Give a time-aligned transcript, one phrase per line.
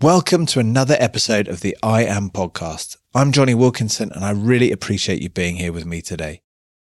[0.00, 2.96] Welcome to another episode of the I Am podcast.
[3.14, 6.42] I'm Jonny Wilkinson and I really appreciate you being here with me today.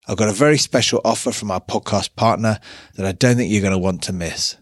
[0.07, 2.59] I've got a very special offer from our podcast partner
[2.95, 4.57] that I don't think you're going to want to miss.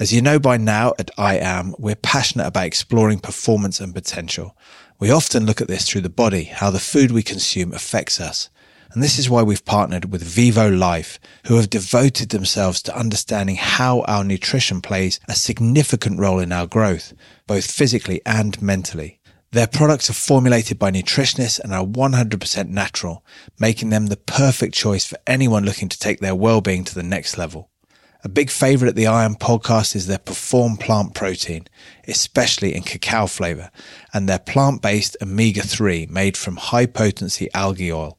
[0.00, 4.56] As you know by now at I Am, we're passionate about exploring performance and potential.
[4.98, 8.50] We often look at this through the body, how the food we consume affects us.
[8.92, 13.56] And this is why we've partnered with Vivo Life, who have devoted themselves to understanding
[13.56, 17.14] how our nutrition plays a significant role in our growth,
[17.52, 19.20] both physically and mentally.
[19.50, 23.22] Their products are formulated by nutritionists and are 100% natural,
[23.60, 27.36] making them the perfect choice for anyone looking to take their well-being to the next
[27.36, 27.68] level.
[28.24, 31.66] A big favorite at the I Am podcast is their Perform plant protein,
[32.08, 33.70] especially in cacao flavor,
[34.14, 38.18] and their plant-based omega-3 made from high potency algae oil.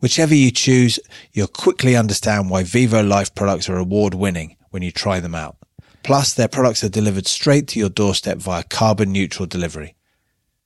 [0.00, 0.98] Whichever you choose,
[1.30, 5.56] you'll quickly understand why Vivo Life products are award winning when you try them out.
[6.02, 9.94] Plus, their products are delivered straight to your doorstep via carbon neutral delivery.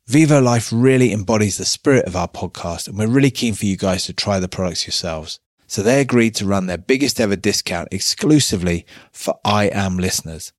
[0.06, 3.76] Vivo Life really embodies the spirit of our podcast, and we're really keen for you
[3.76, 5.40] guys to try the products yourselves.
[5.66, 10.52] So they agreed to run their biggest ever discount exclusively for I Am listeners.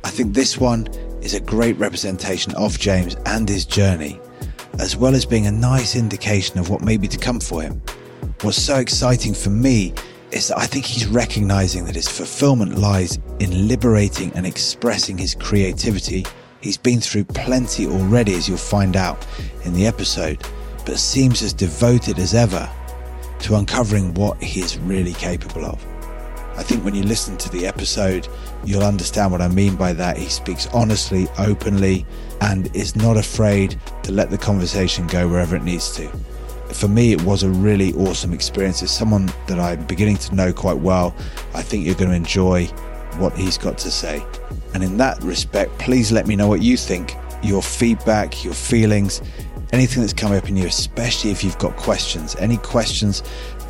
[0.04, 0.88] I think this one
[1.22, 4.20] is a great representation of James and his journey
[4.80, 7.82] as well as being a nice indication of what may be to come for him.
[8.42, 9.94] What's so exciting for me
[10.32, 15.34] is that I think he's recognizing that his fulfillment lies in liberating and expressing his
[15.34, 16.24] creativity.
[16.62, 19.26] He's been through plenty already, as you'll find out
[19.66, 20.46] in the episode,
[20.86, 22.70] but seems as devoted as ever
[23.40, 25.84] to uncovering what he is really capable of.
[26.56, 28.28] I think when you listen to the episode,
[28.64, 30.18] you'll understand what I mean by that.
[30.18, 32.06] He speaks honestly, openly,
[32.42, 36.08] and is not afraid to let the conversation go wherever it needs to.
[36.74, 38.84] For me, it was a really awesome experience.
[38.84, 41.16] As someone that I'm beginning to know quite well,
[41.56, 42.70] I think you're going to enjoy
[43.16, 44.26] what he's got to say.
[44.74, 49.22] And in that respect, please let me know what you think, your feedback, your feelings,
[49.72, 52.36] anything that's come up in you, especially if you've got questions.
[52.38, 53.22] Any questions,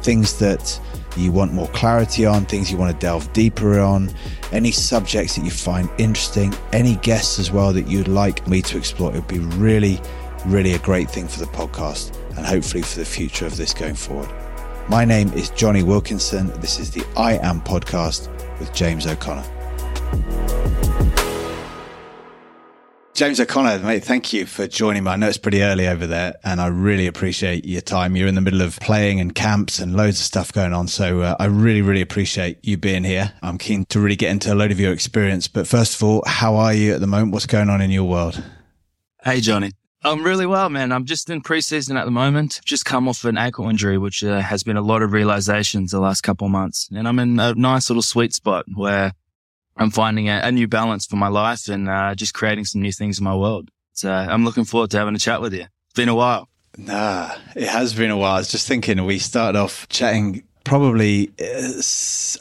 [0.02, 0.80] things that
[1.18, 4.12] you want more clarity on, things you want to delve deeper on,
[4.52, 8.78] any subjects that you find interesting, any guests as well that you'd like me to
[8.78, 9.12] explore.
[9.12, 10.00] It would be really,
[10.46, 13.96] really a great thing for the podcast and hopefully for the future of this going
[13.96, 14.30] forward.
[14.90, 16.48] My name is Jonny Wilkinson.
[16.60, 18.30] This is the I Am podcast
[18.62, 19.44] with James O'Connor.
[23.14, 25.12] James O'Connor, mate, thank you for joining me.
[25.12, 28.16] I know it's pretty early over there and I really appreciate your time.
[28.16, 30.88] You're in the middle of playing and camps and loads of stuff going on.
[30.88, 33.34] So uh, I really, really appreciate you being here.
[33.42, 35.48] I'm keen to really get into a load of your experience.
[35.48, 37.34] But first of all, how are you at the moment?
[37.34, 38.42] What's going on in your world?
[39.24, 39.72] Hey, Jonny.
[40.04, 40.92] I'm really well, man.
[40.92, 42.60] I'm just in preseason at the moment.
[42.66, 46.00] Just come off an ankle injury, which uh, has been a lot of realizations the
[46.00, 46.90] last couple of months.
[46.92, 49.14] And I'm in a nice little sweet spot where
[49.78, 52.92] I'm finding a, a new balance for my life and uh, just creating some new
[52.92, 53.70] things in my world.
[53.94, 55.66] So I'm looking forward to having a chat with you.
[55.86, 56.50] It's been a while.
[56.78, 58.36] Nah, it has been a while.
[58.36, 61.82] I was just thinking we started off chatting probably uh,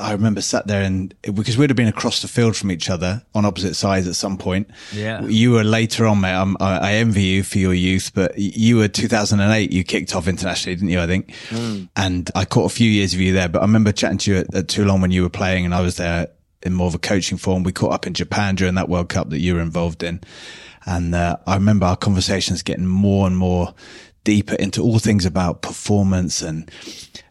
[0.01, 3.23] I remember sat there and because we'd have been across the field from each other
[3.35, 4.69] on opposite sides at some point.
[4.93, 5.25] Yeah.
[5.25, 6.35] You were later on, mate.
[6.35, 9.72] I'm, i envy you for your youth, but you were 2008.
[9.72, 11.01] You kicked off internationally, didn't you?
[11.01, 11.31] I think.
[11.49, 11.89] Mm.
[11.97, 14.39] And I caught a few years of you there, but I remember chatting to you
[14.39, 16.28] at, at Toulon when you were playing and I was there
[16.63, 17.63] in more of a coaching form.
[17.63, 20.21] We caught up in Japan during that World Cup that you were involved in.
[20.87, 23.75] And uh, I remember our conversations getting more and more
[24.25, 26.71] deeper into all things about performance and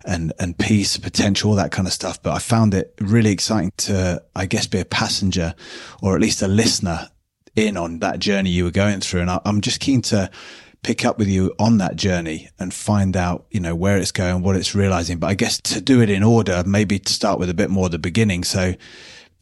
[0.09, 2.21] and and peace, potential, all that kind of stuff.
[2.21, 5.53] But I found it really exciting to, I guess, be a passenger
[6.01, 7.09] or at least a listener
[7.55, 9.21] in on that journey you were going through.
[9.21, 10.29] And I, I'm just keen to
[10.81, 14.41] pick up with you on that journey and find out, you know, where it's going,
[14.41, 15.19] what it's realizing.
[15.19, 17.87] But I guess to do it in order, maybe to start with a bit more
[17.89, 18.43] the beginning.
[18.43, 18.73] So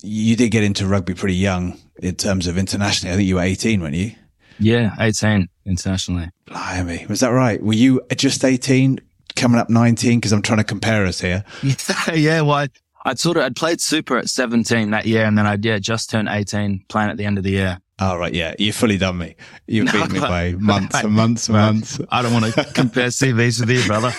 [0.02, 3.14] you did get into rugby pretty young in terms of internationally.
[3.14, 4.12] I think you were 18, weren't you?
[4.60, 6.30] Yeah, 18 internationally.
[6.46, 7.06] Blimey.
[7.08, 7.62] Was that right?
[7.62, 9.00] Were you just 18,
[9.38, 10.20] coming up 19?
[10.20, 11.46] Because I'm trying to compare us here.
[12.14, 12.68] yeah, well, I,
[13.06, 16.10] I'd sort of, I'd played super at 17 that year and then I'd, yeah, just
[16.10, 17.80] turned 18 playing at the end of the year.
[18.00, 18.34] Oh, right.
[18.34, 18.54] Yeah.
[18.60, 19.36] you've fully done me.
[19.66, 22.00] You've beaten me by months and months and months.
[22.10, 24.14] I don't want to compare CVs with you, brother.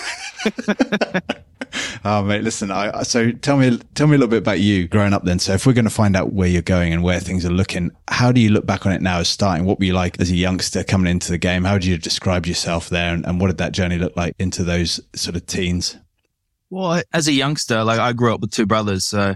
[2.05, 2.71] oh, mate, listen.
[2.71, 5.39] I, so tell me, tell me a little bit about you growing up then.
[5.39, 7.91] So if we're going to find out where you're going and where things are looking,
[8.07, 9.65] how do you look back on it now as starting?
[9.65, 11.63] What were you like as a youngster coming into the game?
[11.63, 13.13] How would you describe yourself there?
[13.13, 15.97] And, and what did that journey look like into those sort of teens?
[16.69, 19.05] Well, as a youngster, like I grew up with two brothers.
[19.05, 19.35] So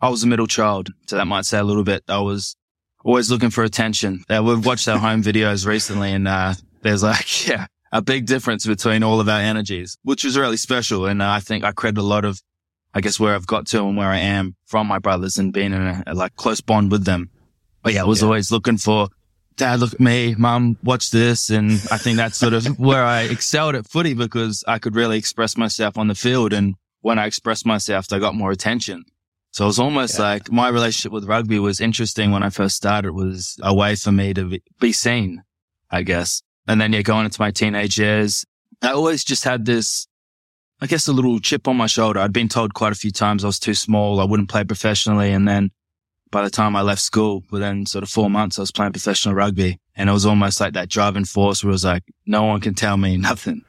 [0.00, 0.90] I was a middle child.
[1.06, 2.04] So that might say a little bit.
[2.08, 2.56] I was
[3.04, 4.24] always looking for attention.
[4.28, 8.66] Uh, we've watched our home videos recently and, uh, there's like, yeah, a big difference
[8.66, 11.06] between all of our energies, which was really special.
[11.06, 12.42] And I think I credit a lot of,
[12.92, 15.72] I guess, where I've got to and where I am from my brothers and being
[15.72, 17.30] in a, a like close bond with them.
[17.84, 18.26] But yeah, I was yeah.
[18.26, 19.08] always looking for
[19.56, 21.50] dad, look at me, mum, watch this.
[21.50, 25.16] And I think that's sort of where I excelled at footy because I could really
[25.16, 26.52] express myself on the field.
[26.52, 29.04] And when I expressed myself, I got more attention.
[29.52, 30.24] So it was almost yeah.
[30.24, 33.10] like my relationship with rugby was interesting when I first started.
[33.10, 35.44] It was a way for me to be seen,
[35.92, 36.42] I guess.
[36.66, 38.44] And then, yeah, going into my teenage years,
[38.82, 40.06] I always just had this,
[40.80, 42.20] I guess, a little chip on my shoulder.
[42.20, 44.20] I'd been told quite a few times I was too small.
[44.20, 45.32] I wouldn't play professionally.
[45.32, 45.70] And then
[46.30, 49.34] by the time I left school, within sort of four months, I was playing professional
[49.34, 49.78] rugby.
[49.96, 52.74] And it was almost like that driving force where it was like, no one can
[52.74, 53.62] tell me nothing.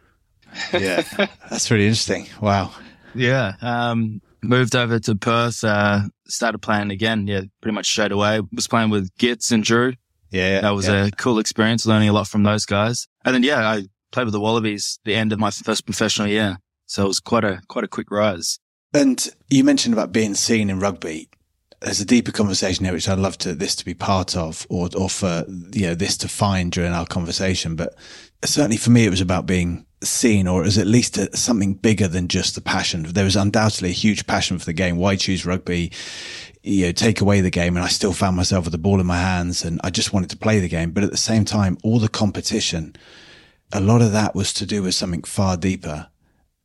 [0.74, 1.04] yeah.
[1.50, 2.28] That's really interesting.
[2.42, 2.72] Wow.
[3.14, 3.54] Yeah.
[3.62, 7.28] Um, moved over to Perth, uh, started playing again.
[7.28, 7.42] Yeah.
[7.62, 8.42] Pretty much straight away.
[8.52, 9.94] Was playing with Gits and Drew.
[10.32, 10.62] Yeah.
[10.62, 11.06] That was yeah.
[11.06, 13.08] a cool experience, learning a lot from those guys.
[13.24, 16.58] And then, yeah, I played with the Wallabies the end of my first professional year.
[16.86, 18.60] So it was quite a, quite a quick rise.
[18.94, 21.30] And you mentioned about being seen in rugby.
[21.82, 24.90] There's a deeper conversation here, which I'd love to this to be part of, or
[24.96, 27.76] or for you know this to find during our conversation.
[27.76, 27.94] But
[28.46, 31.74] certainly for me, it was about being seen, or it was at least a, something
[31.74, 33.04] bigger than just the passion.
[33.04, 34.96] There was undoubtedly a huge passion for the game.
[34.96, 35.92] Why choose rugby?
[36.66, 37.76] You know, take away the game.
[37.76, 40.32] And I still found myself with the ball in my hands and I just wanted
[40.32, 40.92] to play the game.
[40.92, 42.96] But at the same time, all the competition,
[43.72, 46.08] a lot of that was to do with something far deeper.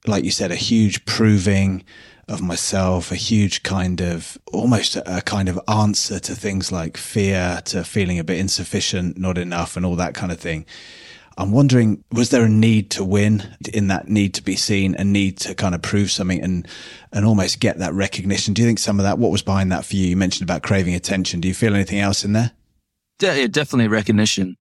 [0.06, 1.84] Like you said, a huge proving
[2.26, 6.96] of myself, a huge kind of almost a, a, kind of answer to things like
[6.96, 10.64] fear, to feeling a bit insufficient, not enough, and all that kind of thing.
[11.40, 15.04] I'm wondering, was there a need to win in that need to be seen, a
[15.04, 16.68] need to kind of prove something and,
[17.12, 18.52] and almost get that recognition?
[18.52, 20.06] Do you think some of that, what was behind that for you?
[20.06, 21.40] You mentioned about craving attention.
[21.40, 22.52] Do you feel anything else in there?
[23.22, 24.58] Yeah, definitely recognition.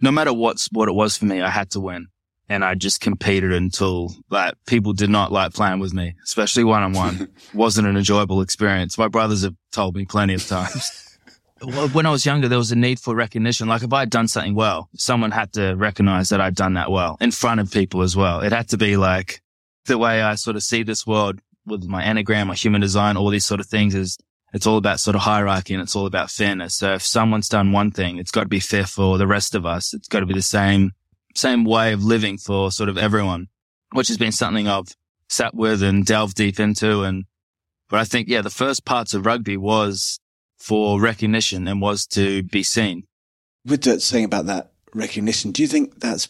[0.00, 2.06] No matter what it was for me, I had to win.
[2.48, 6.84] And I just competed until like people did not like playing with me, especially one
[6.84, 7.28] on one.
[7.52, 8.96] Wasn't an enjoyable experience.
[8.96, 11.11] My brothers have told me plenty of times.
[11.62, 13.68] When I was younger, there was a need for recognition.
[13.68, 16.90] Like if I had done something well, someone had to recognize that I'd done that
[16.90, 18.40] well in front of people as well.
[18.40, 19.42] It had to be like
[19.86, 23.30] the way I sort of see this world with my Enneagram, my human design, all
[23.30, 24.18] these sort of things is
[24.52, 26.74] it's all about sort of hierarchy and it's all about fairness.
[26.74, 29.64] So if someone's done one thing, it's got to be fair for the rest of
[29.64, 29.94] us.
[29.94, 30.92] It's got to be the same,
[31.34, 33.48] same way of living for sort of everyone,
[33.92, 34.94] which has been something I've
[35.28, 37.02] sat with and delved deep into.
[37.02, 37.24] And,
[37.88, 40.20] but I think, yeah, the first parts of rugby was
[40.62, 43.04] for recognition and was to be seen.
[43.66, 46.28] With that saying about that recognition, do you think that's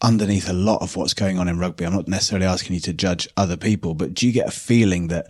[0.00, 1.84] underneath a lot of what's going on in rugby?
[1.84, 5.08] I'm not necessarily asking you to judge other people, but do you get a feeling
[5.08, 5.26] that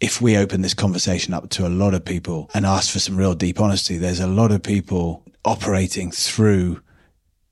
[0.00, 3.16] if we open this conversation up to a lot of people and ask for some
[3.16, 6.80] real deep honesty, there's a lot of people operating through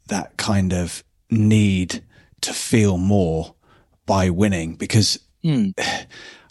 [0.06, 2.04] that kind of need
[2.42, 3.56] to feel more
[4.06, 5.74] by winning because mm.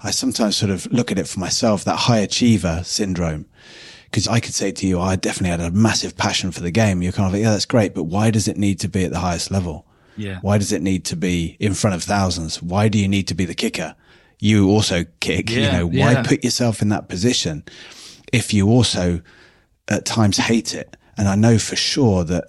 [0.04, 3.46] I sometimes sort of look at it for myself, that high achiever syndrome.
[4.12, 7.02] Cause I could say to you, I definitely had a massive passion for the game.
[7.02, 7.94] You're kind of like, yeah, that's great.
[7.94, 9.86] But why does it need to be at the highest level?
[10.18, 10.40] Yeah.
[10.42, 12.62] Why does it need to be in front of thousands?
[12.62, 13.96] Why do you need to be the kicker?
[14.40, 16.24] You also kick, yeah, you know, why yeah.
[16.24, 17.64] put yourself in that position
[18.34, 19.22] if you also
[19.88, 20.98] at times hate it?
[21.18, 22.46] And I know for sure that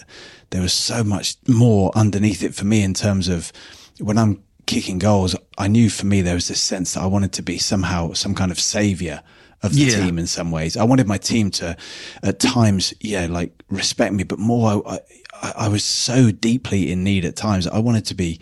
[0.51, 3.53] there was so much more underneath it for me in terms of
[4.01, 7.33] when I'm kicking goals, I knew for me there was this sense that I wanted
[7.35, 9.23] to be somehow some kind of savior
[9.62, 9.97] of the yeah.
[9.97, 10.76] team in some ways.
[10.76, 11.76] I wanted my team to,
[12.23, 14.99] at times, yeah, like respect me, but more, I,
[15.40, 17.66] I, I was so deeply in need at times.
[17.66, 18.40] I wanted to be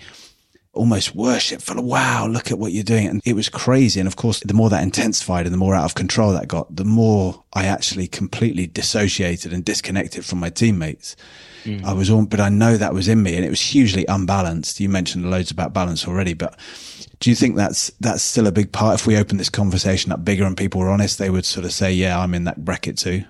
[0.72, 1.82] almost worshipful.
[1.82, 3.06] Wow, look at what you're doing.
[3.06, 4.00] And it was crazy.
[4.00, 6.74] And of course, the more that intensified and the more out of control that got,
[6.74, 11.16] the more I actually completely dissociated and disconnected from my teammates.
[11.64, 11.84] Mm.
[11.84, 14.80] I was on, but I know that was in me and it was hugely unbalanced.
[14.80, 16.58] You mentioned loads about balance already, but
[17.18, 19.00] do you think that's, that's still a big part?
[19.00, 21.72] If we open this conversation up bigger and people were honest, they would sort of
[21.72, 23.24] say, yeah, I'm in that bracket too.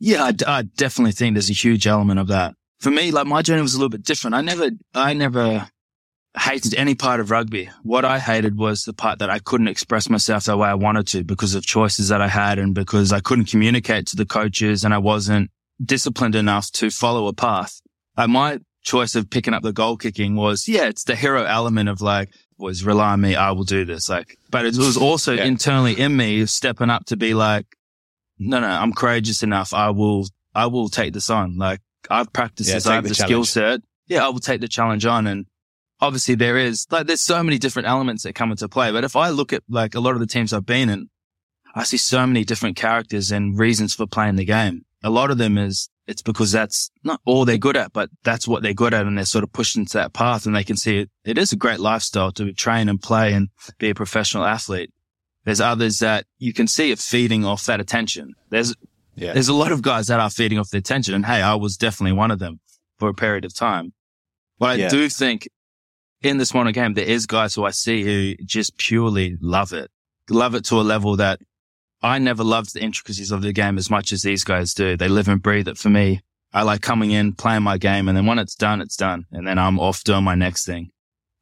[0.00, 2.54] Yeah, I, I definitely think there's a huge element of that
[2.84, 4.34] for me, like my journey was a little bit different.
[4.34, 5.66] I never, I never
[6.38, 7.70] hated any part of rugby.
[7.82, 11.06] What I hated was the part that I couldn't express myself the way I wanted
[11.08, 14.84] to because of choices that I had and because I couldn't communicate to the coaches
[14.84, 15.50] and I wasn't
[15.84, 17.80] disciplined enough to follow a path.
[18.16, 21.88] Like my choice of picking up the goal kicking was, yeah, it's the hero element
[21.88, 23.34] of like, was rely on me.
[23.34, 24.08] I will do this.
[24.08, 25.44] Like, but it was also yeah.
[25.44, 27.66] internally in me stepping up to be like,
[28.38, 29.74] no, no, I'm courageous enough.
[29.74, 31.56] I will, I will take this on.
[31.56, 32.86] Like I've practiced yeah, this.
[32.86, 33.80] I have the, the skill set.
[34.06, 34.24] Yeah.
[34.24, 35.26] I will take the challenge on.
[35.26, 35.46] And
[36.00, 38.92] obviously there is like, there's so many different elements that come into play.
[38.92, 41.08] But if I look at like a lot of the teams I've been in,
[41.74, 44.84] I see so many different characters and reasons for playing the game.
[45.04, 48.48] A lot of them is it's because that's not all they're good at, but that's
[48.48, 49.06] what they're good at.
[49.06, 51.10] And they're sort of pushed into that path and they can see it.
[51.24, 54.92] It is a great lifestyle to train and play and be a professional athlete.
[55.44, 58.34] There's others that you can see it feeding off that attention.
[58.50, 58.74] There's,
[59.14, 59.34] yeah.
[59.34, 61.14] there's a lot of guys that are feeding off the attention.
[61.14, 62.60] And hey, I was definitely one of them
[62.98, 63.92] for a period of time.
[64.58, 64.88] But I yeah.
[64.88, 65.48] do think
[66.22, 69.90] in this modern game, there is guys who I see who just purely love it,
[70.30, 71.40] love it to a level that
[72.04, 74.94] I never loved the intricacies of the game as much as these guys do.
[74.94, 76.20] They live and breathe it for me.
[76.52, 79.24] I like coming in, playing my game, and then when it's done, it's done.
[79.32, 80.90] And then I'm off doing my next thing.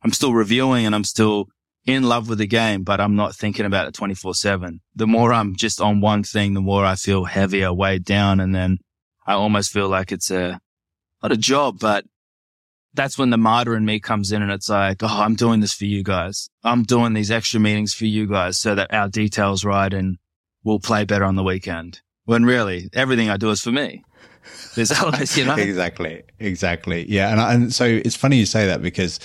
[0.04, 1.48] I'm still reviewing and I'm still
[1.84, 4.80] in love with the game, but I'm not thinking about it 24 seven.
[4.94, 8.38] The more I'm just on one thing, the more I feel heavier, weighed down.
[8.38, 8.78] And then
[9.26, 10.60] I almost feel like it's a,
[11.24, 12.04] not a job, but
[12.94, 15.72] that's when the martyr in me comes in and it's like, Oh, I'm doing this
[15.72, 16.48] for you guys.
[16.62, 20.18] I'm doing these extra meetings for you guys so that our details right and
[20.64, 22.00] will play better on the weekend.
[22.24, 24.04] When really everything I do is for me.
[24.74, 25.54] There's always, you know.
[25.56, 26.22] exactly.
[26.38, 27.08] Exactly.
[27.08, 27.30] Yeah.
[27.30, 29.18] And, I, and so it's funny you say that because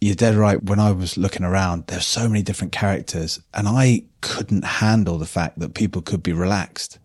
[0.00, 0.62] you're dead right.
[0.62, 5.26] When I was looking around, there's so many different characters and I couldn't handle the
[5.26, 6.98] fact that people could be relaxed.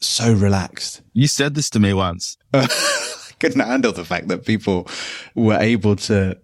[0.00, 1.02] So relaxed.
[1.12, 2.36] You said this to me once.
[2.54, 2.68] I
[3.40, 4.88] couldn't handle the fact that people
[5.34, 6.38] were able to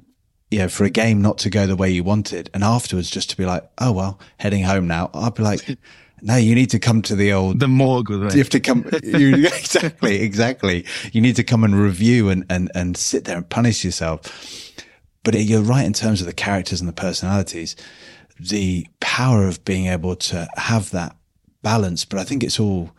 [0.50, 3.30] you know, for a game not to go the way you wanted and afterwards just
[3.30, 5.10] to be like, oh, well, heading home now.
[5.12, 5.76] I'd be like,
[6.22, 8.88] no, you need to come to the old, the morgue with You have to come,
[9.02, 10.86] you, exactly, exactly.
[11.12, 14.22] You need to come and review and, and, and sit there and punish yourself.
[15.22, 17.76] But you're right in terms of the characters and the personalities,
[18.38, 21.16] the power of being able to have that
[21.62, 22.04] balance.
[22.04, 22.92] But I think it's all,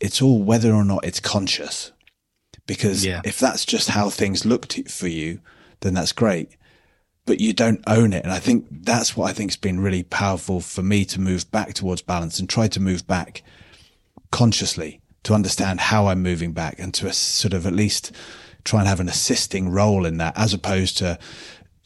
[0.00, 1.92] it's all whether or not it's conscious.
[2.66, 3.22] Because yeah.
[3.24, 5.40] if that's just how things look to, for you,
[5.80, 6.56] then that's great
[7.24, 8.24] but you don't own it.
[8.24, 11.50] And I think that's what I think has been really powerful for me to move
[11.50, 13.42] back towards balance and try to move back
[14.30, 18.12] consciously to understand how I'm moving back and to sort of at least
[18.64, 21.18] try and have an assisting role in that as opposed to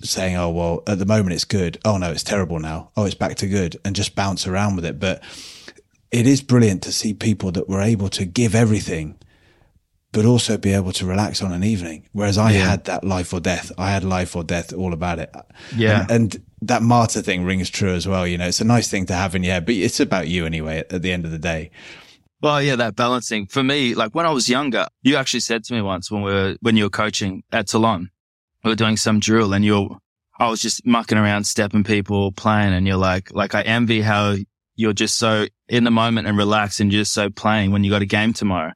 [0.02, 1.78] saying, Oh, well, at the moment it's good.
[1.84, 2.90] Oh no, it's terrible now.
[2.96, 4.98] Oh, it's back to good and just bounce around with it.
[4.98, 5.22] But
[6.10, 9.18] it is brilliant to see people that were able to give everything
[10.12, 12.08] but also be able to relax on an evening.
[12.12, 12.70] Whereas I yeah.
[12.70, 13.70] had that life or death.
[13.76, 15.34] I had life or death all about it.
[15.74, 16.02] Yeah.
[16.02, 18.26] And, and, that martyr thing rings true as well.
[18.26, 20.46] You know, it's a nice thing to have in your head, but it's about you
[20.46, 21.70] anyway at, at the end of the day.
[22.40, 25.74] Well, yeah, that balancing for me, like when I was younger, you actually said to
[25.74, 28.10] me once when we were, when you were coaching at Toulon,
[28.64, 29.98] we were doing some drill and you're,
[30.38, 32.72] I was just mucking around, stepping people, playing.
[32.72, 34.36] And you're like, like, I envy how
[34.76, 37.90] you're just so in the moment and relaxed and you're just so playing when you
[37.90, 38.72] got a game tomorrow.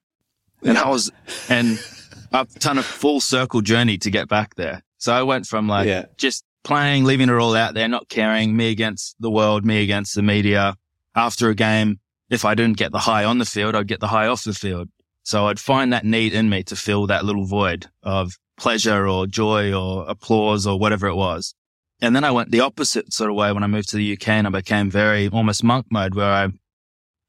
[0.63, 1.11] And I was,
[1.49, 1.79] and
[2.33, 4.83] I've done a full circle journey to get back there.
[4.99, 6.07] So I went from like yeah.
[6.17, 10.15] just playing, leaving it all out there, not caring, me against the world, me against
[10.15, 10.77] the media.
[11.15, 11.99] After a game,
[12.29, 14.55] if I didn't get the high on the field, I'd get the high off the
[14.55, 14.89] field.
[15.23, 19.27] So I'd find that need in me to fill that little void of pleasure or
[19.27, 21.55] joy or applause or whatever it was.
[22.01, 24.29] And then I went the opposite sort of way when I moved to the UK
[24.29, 26.49] and I became very almost monk mode where I,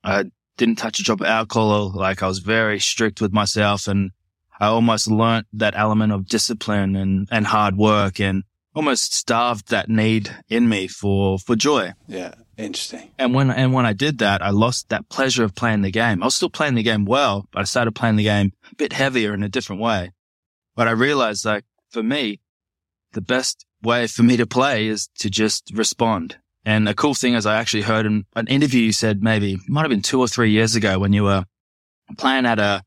[0.04, 0.26] I
[0.62, 1.92] didn't touch a drop of alcohol.
[1.92, 4.12] Like I was very strict with myself and
[4.60, 8.44] I almost learnt that element of discipline and, and hard work and
[8.76, 11.94] almost starved that need in me for, for joy.
[12.08, 12.36] Yeah.
[12.58, 13.10] Interesting.
[13.18, 16.22] And when, and when I did that, I lost that pleasure of playing the game.
[16.22, 18.94] I was still playing the game well, but I started playing the game a bit
[18.94, 20.12] heavier in a different way.
[20.76, 22.40] But I realized like for me,
[23.14, 27.34] the best way for me to play is to just respond and a cool thing
[27.34, 30.28] is I actually heard in an interview you said maybe might have been two or
[30.28, 31.46] three years ago when you were
[32.18, 32.84] playing at a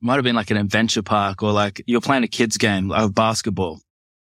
[0.00, 3.14] might have been like an adventure park or like you're playing a kids game of
[3.14, 3.80] basketball.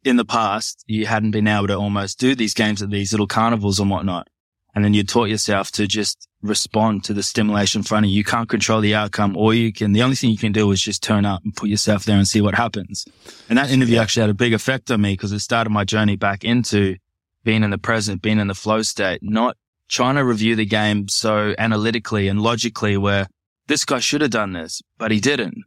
[0.05, 3.27] In the past, you hadn't been able to almost do these games at these little
[3.27, 4.29] carnivals and whatnot.
[4.75, 8.17] And then you taught yourself to just respond to the stimulation in front of you.
[8.17, 10.83] You can't control the outcome or you can, the only thing you can do is
[10.83, 13.07] just turn up and put yourself there and see what happens.
[13.49, 16.17] And that interview actually had a big effect on me because it started my journey
[16.17, 16.97] back into
[17.45, 19.57] being in the present, being in the flow state, not
[19.89, 23.29] trying to review the game so analytically and logically where
[23.67, 25.65] this guy should have done this, but he didn't.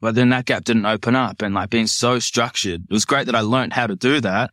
[0.00, 2.84] But then that gap didn't open up and like being so structured.
[2.84, 4.50] It was great that I learned how to do that.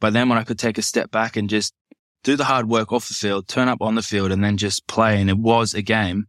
[0.00, 1.72] But then when I could take a step back and just
[2.24, 4.86] do the hard work off the field, turn up on the field and then just
[4.86, 5.20] play.
[5.20, 6.26] And it was a game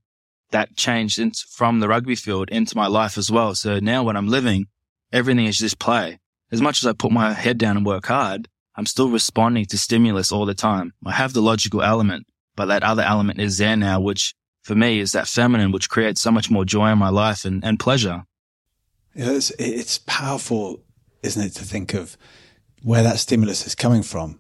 [0.52, 3.56] that changed from the rugby field into my life as well.
[3.56, 4.68] So now when I'm living,
[5.12, 6.20] everything is just play.
[6.52, 9.78] As much as I put my head down and work hard, I'm still responding to
[9.78, 10.94] stimulus all the time.
[11.06, 12.26] I have the logical element,
[12.56, 16.22] but that other element is there now, which for me is that feminine, which creates
[16.22, 18.24] so much more joy in my life and, and pleasure.
[19.14, 20.82] It's, it's powerful,
[21.22, 22.18] isn't it, to think of
[22.82, 24.40] where that stimulus is coming from.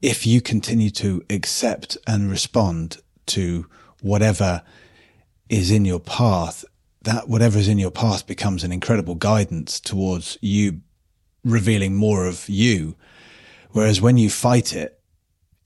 [0.00, 3.66] If you continue to accept and respond to
[4.00, 4.62] whatever
[5.48, 6.64] is in your path,
[7.02, 10.80] that whatever is in your path becomes an incredible guidance towards you
[11.44, 12.96] revealing more of you.
[13.72, 15.00] Whereas when you fight it,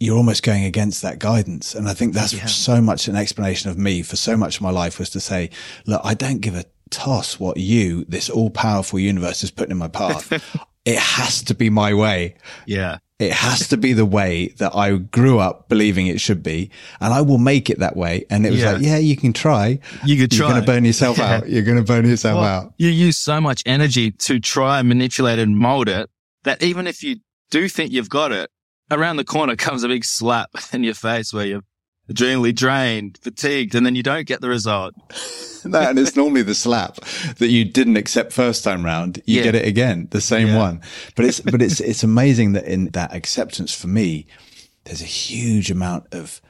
[0.00, 1.74] you're almost going against that guidance.
[1.74, 2.46] And I think that's yeah.
[2.46, 5.50] so much an explanation of me for so much of my life was to say,
[5.86, 9.78] look, I don't give a toss what you, this all powerful universe is putting in
[9.78, 10.32] my path.
[10.84, 12.36] it has to be my way.
[12.66, 12.98] Yeah.
[13.18, 16.70] It has to be the way that I grew up believing it should be,
[17.00, 18.26] and I will make it that way.
[18.28, 18.72] And it was yeah.
[18.72, 19.78] like, yeah, you can try.
[20.04, 20.46] You could try.
[20.46, 21.36] You're going to burn yourself yeah.
[21.36, 21.48] out.
[21.48, 22.74] You're going to burn yourself well, out.
[22.76, 26.10] You use so much energy to try and manipulate and mold it
[26.42, 27.16] that even if you
[27.54, 28.50] do think you've got it,
[28.90, 31.62] around the corner comes a big slap in your face where you're
[32.08, 34.92] adrenally drained, fatigued, and then you don't get the result.
[35.64, 36.96] no, and it's normally the slap
[37.38, 39.22] that you didn't accept first time round.
[39.24, 39.42] You yeah.
[39.44, 40.58] get it again, the same yeah.
[40.58, 40.80] one.
[41.14, 44.26] But it's but it's it's amazing that in that acceptance for me,
[44.82, 46.42] there's a huge amount of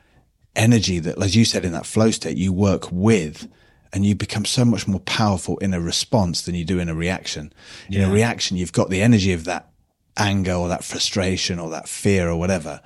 [0.56, 3.46] energy that, as you said, in that flow state, you work with.
[3.92, 6.96] And you become so much more powerful in a response than you do in a
[6.96, 7.52] reaction.
[7.88, 9.68] In a reaction, you've got the energy of that
[10.16, 12.80] anger or that frustration or that fear or whatever,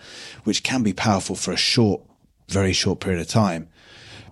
[0.45, 2.03] which can be powerful for a short,
[2.49, 3.69] very short period of time.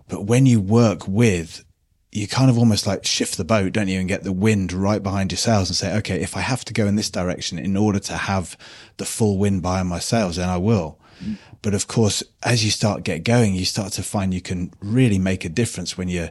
[0.09, 1.65] But when you work with,
[2.13, 3.99] you kind of almost like shift the boat, don't you?
[3.99, 6.73] And get the wind right behind your sails and say, okay, if I have to
[6.73, 8.57] go in this direction in order to have
[8.97, 10.99] the full wind behind my sails, then I will.
[11.23, 11.37] Mm.
[11.61, 15.19] But of course, as you start get going, you start to find you can really
[15.19, 16.31] make a difference when you're,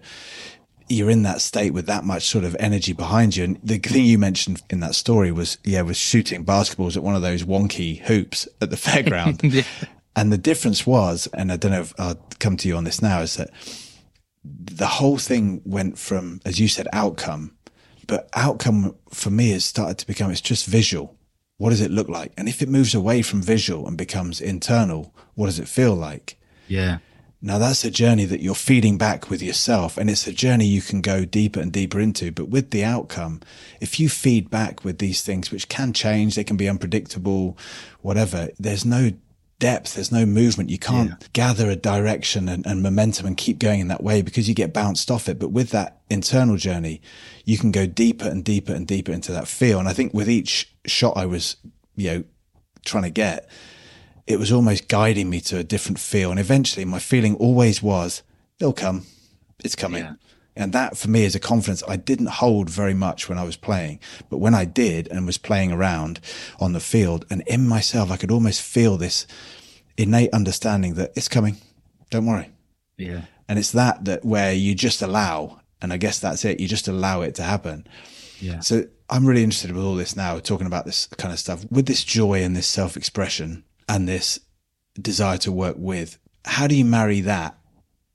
[0.87, 3.43] you're in that state with that much sort of energy behind you.
[3.43, 7.15] And the thing you mentioned in that story was, yeah, was shooting basketballs at one
[7.15, 9.39] of those wonky hoops at the fairground.
[9.43, 9.63] yeah.
[10.15, 13.01] And the difference was, and I don't know if I'll come to you on this
[13.01, 13.49] now, is that
[14.43, 17.55] the whole thing went from, as you said, outcome,
[18.07, 21.17] but outcome for me has started to become, it's just visual.
[21.57, 22.33] What does it look like?
[22.37, 26.37] And if it moves away from visual and becomes internal, what does it feel like?
[26.67, 26.99] Yeah.
[27.45, 30.81] Now that's a journey that you're feeding back with yourself and it's a journey you
[30.81, 32.31] can go deeper and deeper into.
[32.31, 33.41] But with the outcome,
[33.79, 37.55] if you feed back with these things, which can change, they can be unpredictable,
[38.01, 39.11] whatever, there's no
[39.59, 39.93] depth.
[39.93, 40.71] There's no movement.
[40.71, 41.27] You can't yeah.
[41.33, 44.73] gather a direction and, and, momentum and keep going in that way because you get
[44.73, 45.37] bounced off it.
[45.37, 46.99] But with that internal journey,
[47.45, 49.77] you can go deeper and deeper and deeper into that feel.
[49.77, 51.57] And I think with each shot I was,
[51.95, 52.23] you know,
[52.85, 53.47] trying to get,
[54.27, 56.31] it was almost guiding me to a different feel.
[56.31, 58.23] And eventually my feeling always was,
[58.59, 59.05] it'll come.
[59.63, 60.03] It's coming.
[60.03, 60.13] Yeah.
[60.55, 63.57] And that for me is a confidence I didn't hold very much when I was
[63.57, 63.99] playing.
[64.29, 66.21] But when I did and was playing around
[66.59, 69.27] on the field and in myself, I could almost feel this
[69.97, 71.57] innate understanding that it's coming.
[72.09, 72.51] Don't worry.
[72.97, 73.21] Yeah.
[73.49, 76.59] And it's that that where you just allow, and I guess that's it.
[76.59, 77.85] You just allow it to happen.
[78.39, 78.61] Yeah.
[78.61, 81.85] So I'm really interested with all this now, talking about this kind of stuff with
[81.85, 84.39] this joy and this self expression and this
[84.99, 86.17] desire to work with.
[86.45, 87.57] How do you marry that?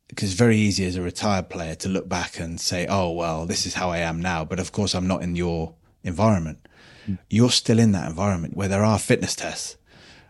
[0.09, 3.47] Because it's very easy as a retired player to look back and say, oh, well,
[3.47, 4.45] this is how I am now.
[4.45, 6.67] But of course, I'm not in your environment.
[7.07, 7.19] Mm.
[7.29, 9.77] You're still in that environment where there are fitness tests,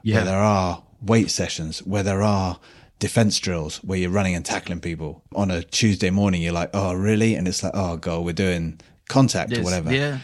[0.03, 0.17] yeah.
[0.17, 2.61] where there are weight sessions, where there are
[2.99, 6.43] defense drills where you're running and tackling people on a Tuesday morning.
[6.43, 7.35] You're like, oh, really?
[7.35, 9.93] And it's like, oh, God, we're doing contact yes, or whatever.
[9.93, 10.19] Yeah.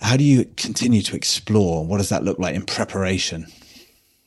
[0.00, 1.84] How do you continue to explore?
[1.84, 3.46] What does that look like in preparation?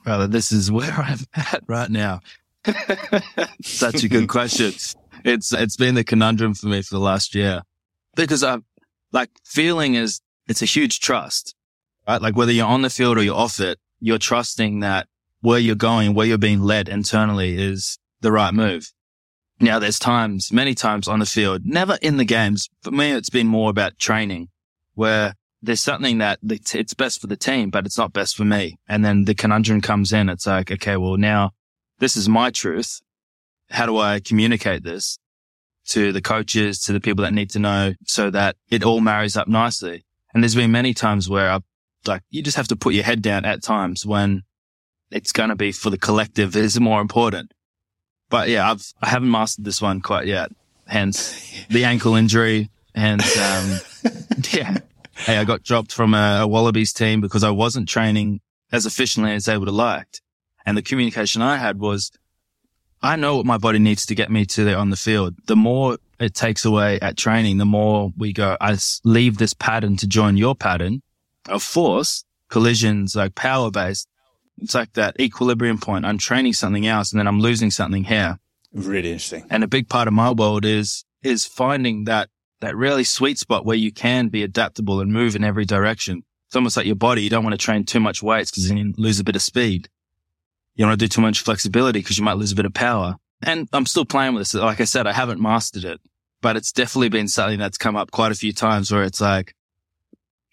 [0.08, 2.22] Well, this is where I'm at right now.
[3.62, 4.74] Such a good question.
[5.26, 7.64] It's it's been the conundrum for me for the last year
[8.16, 8.64] because I'm
[9.12, 11.56] like feeling is it's a huge trust,
[12.08, 12.22] right?
[12.22, 15.08] Like whether you're on the field or you're off it, you're trusting that
[15.42, 18.92] where you're going, where you're being led internally is the right move.
[19.60, 22.70] Now there's times, many times on the field, never in the games.
[22.82, 24.50] For me, it's been more about training
[24.94, 28.78] where there's something that it's best for the team, but it's not best for me.
[28.88, 30.30] And then the conundrum comes in.
[30.30, 31.52] It's like, okay, well now
[32.00, 33.02] this is my truth.
[33.70, 35.18] How do I communicate this
[35.90, 39.36] to the coaches, to the people that need to know so that it all marries
[39.36, 40.06] up nicely?
[40.34, 41.60] And there's been many times where I
[42.06, 44.44] like, you just have to put your head down at times when
[45.12, 47.52] it's going to be for the collective is more important.
[48.30, 50.52] But yeah, I've, I haven't mastered this one quite yet.
[50.86, 53.80] Hence the ankle injury And, um,
[54.52, 54.78] yeah.
[55.18, 58.40] Hey, I got dropped from a, a Wallabies team because I wasn't training
[58.72, 60.22] as efficiently as they would have liked.
[60.66, 62.12] And the communication I had was,
[63.02, 65.36] I know what my body needs to get me to there on the field.
[65.46, 69.98] The more it takes away at training, the more we go, I leave this pattern
[69.98, 71.02] to join your pattern
[71.48, 74.08] of force, collisions, like power based.
[74.60, 76.06] It's like that equilibrium point.
[76.06, 78.40] I'm training something else and then I'm losing something here.
[78.74, 79.46] Really interesting.
[79.50, 82.30] And a big part of my world is, is finding that,
[82.62, 86.24] that really sweet spot where you can be adaptable and move in every direction.
[86.48, 87.22] It's almost like your body.
[87.22, 89.42] You don't want to train too much weights because then you lose a bit of
[89.42, 89.90] speed.
[90.76, 92.74] You don't want to do too much flexibility because you might lose a bit of
[92.74, 93.18] power.
[93.44, 94.54] And I'm still playing with this.
[94.54, 96.00] Like I said, I haven't mastered it,
[96.42, 99.54] but it's definitely been something that's come up quite a few times where it's like,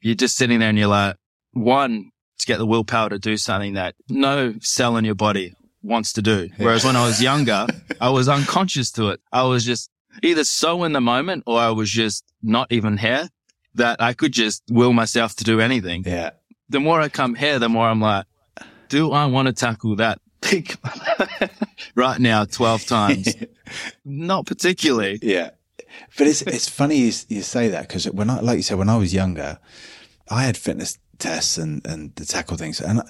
[0.03, 1.17] you're just sitting there and you're like,
[1.53, 6.15] one, to get the willpower to do something that no cell in your body wants
[6.15, 6.51] to do.
[6.57, 7.67] Whereas when I was younger,
[8.01, 9.21] I was unconscious to it.
[9.33, 9.91] I was just
[10.23, 13.29] either so in the moment or I was just not even here
[13.75, 16.05] that I could just will myself to do anything.
[16.07, 16.31] Yeah.
[16.69, 18.27] The more I come here, the more I'm like,
[18.89, 20.77] do I want to tackle that big
[21.95, 23.35] right now 12 times?
[24.05, 25.19] not particularly.
[25.23, 25.51] Yeah.
[26.17, 28.89] But it's, it's funny you, you say that because when I, like you said, when
[28.89, 29.59] I was younger,
[30.29, 32.81] I had fitness tests and, and the tackle things.
[32.81, 33.03] And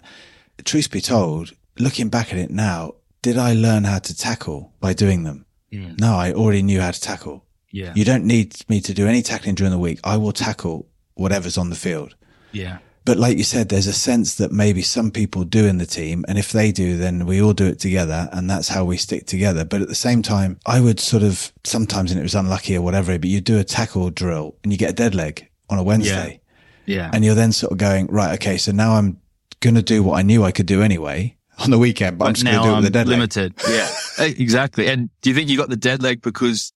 [0.65, 4.93] truth be told, looking back at it now, did I learn how to tackle by
[4.93, 5.47] doing them?
[5.75, 6.01] Mm.
[6.01, 7.45] No, I already knew how to tackle.
[7.71, 7.93] Yeah.
[7.97, 9.99] You don't need me to do any tackling during the week.
[10.05, 12.15] I will tackle whatever's on the field.
[12.53, 12.79] Yeah.
[13.05, 16.25] But like you said, there's a sense that maybe some people do in the team.
[16.27, 18.31] And if they do, then we all do it together.
[18.33, 19.65] And that's how we stick together.
[19.65, 22.83] But at the same time, I would sort of sometimes, and it was unlucky or
[22.83, 25.83] whatever, but you do a tackle drill and you get a dead leg on a
[25.83, 26.41] Wednesday.
[26.87, 27.11] Yeah.
[27.13, 29.21] And you're then sort of going, right, okay, so now I'm
[29.61, 32.35] going to do what I knew I could do anyway on the weekend, but, I'm
[32.35, 33.55] just going to do it with a dead limited.
[33.67, 33.89] leg.
[34.19, 34.25] Yeah.
[34.27, 34.87] exactly.
[34.89, 36.73] And do you think you got the dead leg because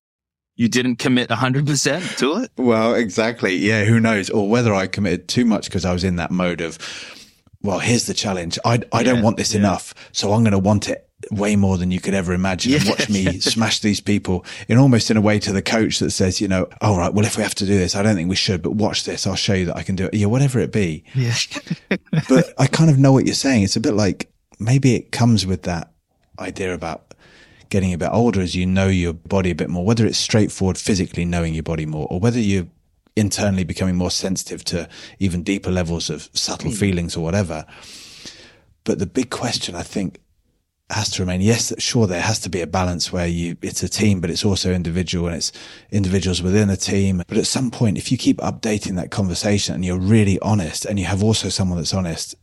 [0.57, 2.51] you didn't commit 100% to it?
[2.57, 3.57] Well, exactly.
[3.57, 4.29] Yeah, who knows?
[4.31, 6.79] Or whether I committed too much because I was in that mode of,
[7.62, 8.59] well, here's the challenge.
[8.64, 9.61] I, I don't want this yeah.
[9.61, 9.95] enough.
[10.12, 13.09] So I'm going to want it way more than you could ever imagine and watch
[13.09, 16.49] me smash these people in almost in a way to the coach that says, you
[16.49, 18.62] know, all right, well, if we have to do this, I don't think we should,
[18.62, 19.27] but watch this.
[19.27, 20.14] I'll show you that I can do it.
[20.14, 21.05] Yeah, whatever it be.
[21.14, 21.35] Yeah.
[22.29, 23.64] but I kind of know what you're saying.
[23.64, 25.92] It's a bit like maybe it comes with that
[26.38, 27.14] idea about
[27.71, 30.79] getting a bit older as you know your body a bit more, whether it's straightforward
[30.79, 32.66] physically knowing your body more or whether you're
[33.16, 36.77] internally becoming more sensitive to even deeper levels of subtle hmm.
[36.77, 37.66] feelings or whatever.
[38.85, 40.21] But the big question I think
[40.90, 43.88] has to remain, yes, sure, there has to be a balance where you, it's a
[43.88, 45.53] team, but it's also individual and it's
[45.90, 47.23] individuals within a team.
[47.29, 50.99] But at some point, if you keep updating that conversation and you're really honest and
[50.99, 52.37] you have also someone that's honest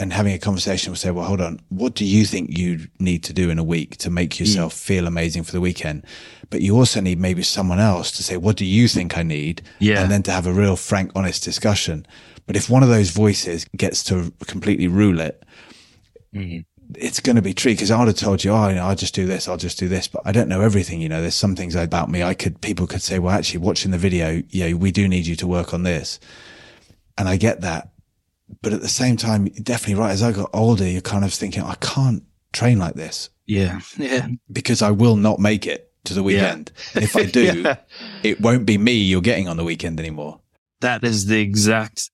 [0.00, 3.24] and having a conversation will say, well, hold on, what do you think you need
[3.24, 4.40] to do in a week to make mm.
[4.40, 6.04] yourself feel amazing for the weekend?
[6.50, 9.62] But you also need maybe someone else to say, what do you think I need?
[9.80, 10.02] Yeah.
[10.02, 12.06] And then to have a real frank, honest discussion.
[12.46, 15.44] But if one of those voices gets to completely rule it,
[16.32, 16.60] mm-hmm.
[16.96, 18.94] it's going to be tricky because I would have told you, oh, you know, I'll
[18.94, 21.00] just do this, I'll just do this, but I don't know everything.
[21.00, 23.90] You know, there's some things about me I could, people could say, well, actually watching
[23.90, 26.20] the video, yeah, we do need you to work on this.
[27.18, 27.90] And I get that.
[28.62, 30.10] But at the same time, you're definitely right.
[30.12, 33.80] As I got older, you're kind of thinking, I can't train like this Yeah.
[33.98, 34.28] Yeah.
[34.50, 36.72] because I will not make it to the weekend.
[36.94, 37.76] And if I do, Yeah.
[38.22, 40.40] it won't be me you're getting on the weekend anymore.
[40.80, 42.10] That is the exact,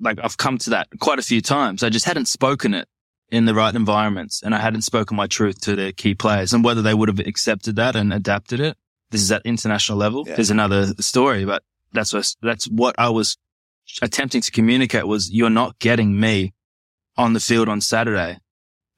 [0.00, 1.82] like I've come to that quite a few times.
[1.82, 2.88] I just hadn't spoken it
[3.30, 6.64] in the right environments and I hadn't spoken my truth to the key players and
[6.64, 8.76] whether they would have accepted that and adapted it.
[9.10, 10.24] This is at international level.
[10.26, 10.34] Yeah.
[10.34, 13.36] There's another story, but that's what, that's what I was
[14.02, 16.52] attempting to communicate was you're not getting me
[17.16, 18.38] on the field on Saturday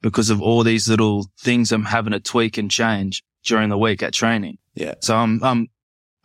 [0.01, 4.03] because of all these little things I'm having to tweak and change during the week
[4.03, 4.57] at training.
[4.75, 4.95] Yeah.
[5.01, 5.67] So I'm, I'm,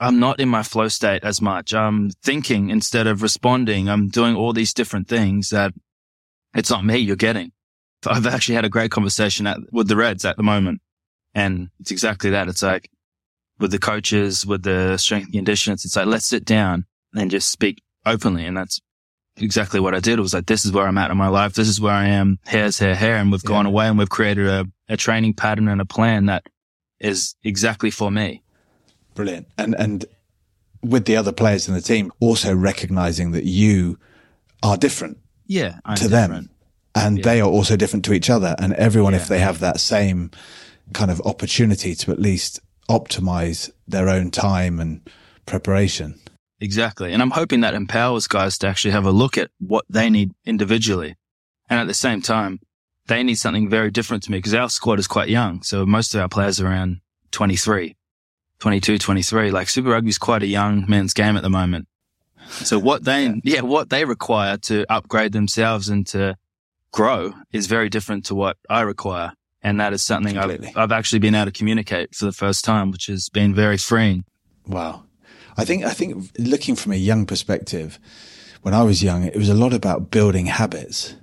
[0.00, 1.74] I'm not in my flow state as much.
[1.74, 3.88] I'm thinking instead of responding.
[3.88, 5.72] I'm doing all these different things that
[6.54, 7.52] it's not me you're getting.
[8.06, 10.80] I've actually had a great conversation at, with the Reds at the moment.
[11.34, 12.48] And it's exactly that.
[12.48, 12.90] It's like
[13.58, 17.50] with the coaches, with the strength and conditions, it's like, let's sit down and just
[17.50, 18.44] speak openly.
[18.44, 18.80] And that's
[19.36, 20.18] exactly what I did.
[20.18, 21.54] It was like, this is where I'm at in my life.
[21.54, 22.38] This is where I am.
[22.46, 23.16] Hair's hair, hair.
[23.16, 26.46] And we've gone away and we've created a, a training pattern and a plan that
[27.00, 28.42] is exactly for me.
[29.14, 29.46] Brilliant.
[29.56, 30.04] And and
[30.82, 33.98] with the other players in the team, also recognizing that you
[34.62, 35.78] are different Yeah.
[35.84, 36.48] I'm to different.
[36.48, 36.50] them
[36.94, 38.54] and they are also different to each other.
[38.58, 40.30] And everyone, if they have that same
[40.92, 45.08] kind of opportunity to at least optimize their own time and
[45.46, 46.18] preparation.
[46.60, 47.12] Exactly.
[47.12, 50.32] And I'm hoping that empowers guys to actually have a look at what they need
[50.44, 51.16] individually.
[51.70, 52.60] And at the same time,
[53.06, 55.62] they need something very different to me because our squad is quite young.
[55.62, 57.96] So most of our players are around 23.
[58.58, 59.50] 22, 23.
[59.50, 61.86] Like Super Rugby is quite a young men's game at the moment.
[62.50, 63.34] So what they, yeah.
[63.44, 66.36] yeah, what they require to upgrade themselves and to
[66.92, 69.32] grow is very different to what I require.
[69.62, 72.92] And that is something I've, I've, actually been able to communicate for the first time,
[72.92, 74.24] which has been very freeing.
[74.66, 75.04] Wow.
[75.58, 77.98] I think, I think looking from a young perspective,
[78.62, 81.14] when I was young, it was a lot about building habits.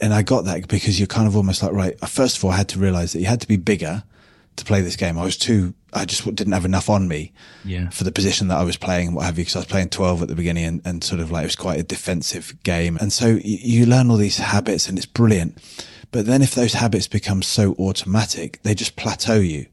[0.00, 2.56] And I got that because you're kind of almost like, right, first of all, I
[2.56, 4.02] had to realize that you had to be bigger
[4.56, 5.18] to play this game.
[5.18, 7.32] I was too, I just didn't have enough on me
[7.64, 7.90] yeah.
[7.90, 9.44] for the position that I was playing and what have you.
[9.44, 11.56] Cause I was playing 12 at the beginning and, and sort of like, it was
[11.56, 12.96] quite a defensive game.
[13.00, 15.58] And so you, you learn all these habits and it's brilliant.
[16.10, 19.66] But then if those habits become so automatic, they just plateau you.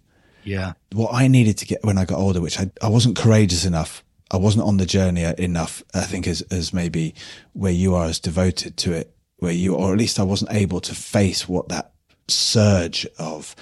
[0.48, 0.74] Yeah.
[0.94, 4.02] What I needed to get when I got older, which I, I wasn't courageous enough.
[4.32, 7.16] I wasn't on the journey enough, I think, as, as maybe
[7.52, 10.80] where you are as devoted to it, where you, or at least I wasn't able
[10.82, 11.92] to face what that
[12.30, 13.58] surge of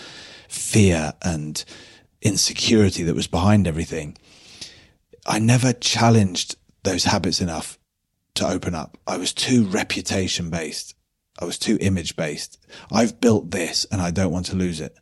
[0.48, 1.66] fear and
[2.22, 4.16] insecurity that was behind everything.
[5.26, 7.80] I never challenged those habits enough
[8.36, 8.96] to open up.
[9.08, 10.94] I was too reputation based.
[11.40, 12.64] I was too image based.
[12.92, 14.96] I've built this and I don't want to lose it,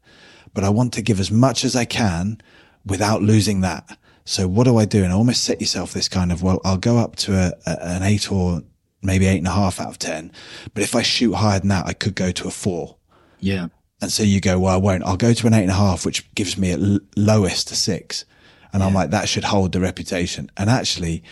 [0.53, 2.39] but I want to give as much as I can
[2.85, 3.97] without losing that.
[4.25, 5.03] So what do I do?
[5.03, 8.03] And almost set yourself this kind of, well, I'll go up to a, a, an
[8.03, 8.61] eight or
[9.01, 10.31] maybe eight and a half out of 10.
[10.73, 12.97] But if I shoot higher than that, I could go to a four.
[13.39, 13.67] Yeah.
[14.01, 15.03] And so you go, well, I won't.
[15.03, 17.75] I'll go to an eight and a half, which gives me at l- lowest a
[17.75, 18.25] six.
[18.71, 18.87] And yeah.
[18.87, 20.49] I'm like, that should hold the reputation.
[20.57, 21.23] And actually,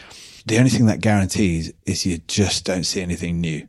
[0.46, 3.68] the only thing that guarantees is you just don't see anything new.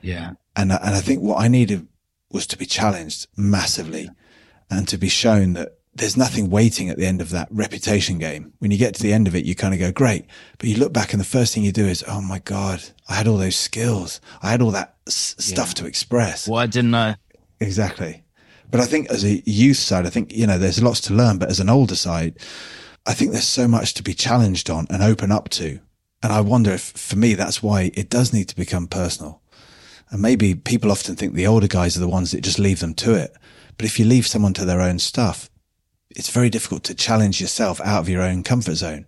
[0.00, 0.32] Yeah.
[0.54, 1.86] And, and I think what I needed
[2.30, 4.10] was to be challenged massively yeah.
[4.72, 8.52] And to be shown that there's nothing waiting at the end of that reputation game.
[8.58, 10.24] When you get to the end of it, you kind of go, great.
[10.58, 13.14] But you look back and the first thing you do is, oh my God, I
[13.14, 14.20] had all those skills.
[14.42, 15.54] I had all that s- yeah.
[15.54, 16.48] stuff to express.
[16.48, 17.16] Why didn't I?
[17.60, 18.24] Exactly.
[18.70, 21.38] But I think as a youth side, I think, you know, there's lots to learn,
[21.38, 22.38] but as an older side,
[23.04, 25.78] I think there's so much to be challenged on and open up to.
[26.22, 29.42] And I wonder if for me, that's why it does need to become personal.
[30.10, 32.94] And maybe people often think the older guys are the ones that just leave them
[32.94, 33.36] to it.
[33.76, 35.50] But if you leave someone to their own stuff,
[36.10, 39.06] it's very difficult to challenge yourself out of your own comfort zone.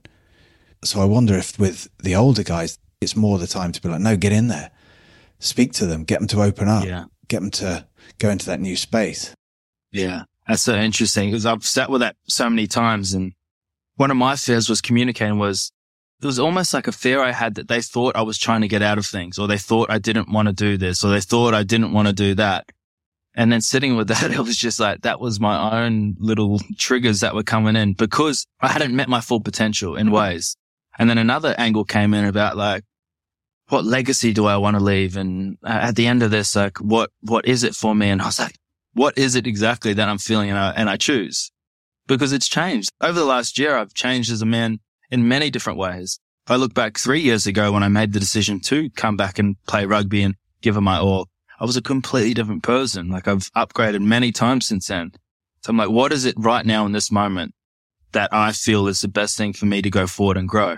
[0.85, 4.01] So I wonder if with the older guys, it's more the time to be like,
[4.01, 4.71] no, get in there,
[5.39, 7.05] speak to them, get them to open up, yeah.
[7.29, 7.87] get them to
[8.19, 9.35] go into that new space.
[9.93, 10.25] Yeah.
[10.47, 13.15] That's so interesting because I've sat with that so many times.
[13.15, 13.33] And
[13.97, 15.73] one of my fears was communicating was
[16.21, 18.69] it was almost like a fear I had that they thought I was trying to
[18.69, 21.21] get out of things or they thought I didn't want to do this or they
[21.21, 22.71] thought I didn't want to do that.
[23.35, 27.21] And then sitting with that, it was just like, that was my own little triggers
[27.21, 30.17] that were coming in because I hadn't met my full potential in mm-hmm.
[30.17, 30.57] ways.
[30.99, 32.85] And then another angle came in about like,
[33.69, 35.17] what legacy do I want to leave?
[35.17, 38.11] And uh, at the end of this, like, what, what is it for me?
[38.11, 38.57] And I was like,
[38.93, 41.51] what is it exactly that I'm feeling and I, and I choose?
[42.07, 42.91] Because it's changed.
[43.01, 44.79] Over the last year, I've changed as a man
[45.11, 46.21] in many different ways.
[46.47, 49.57] I look back three years ago when I made the decision to come back and
[49.67, 51.29] play rugby and give it my all.
[51.61, 53.09] I was a completely different person.
[53.09, 55.13] Like I've upgraded many times since then.
[55.63, 57.55] So I'm like, what is it right now in this moment
[58.13, 60.77] that I feel is the best thing for me to go forward and grow?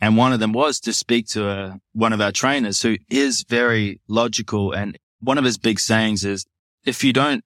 [0.00, 2.98] And one of them was to speak to a, uh, one of our trainers who
[3.10, 4.72] is very logical.
[4.72, 6.46] And one of his big sayings is,
[6.84, 7.42] if you don't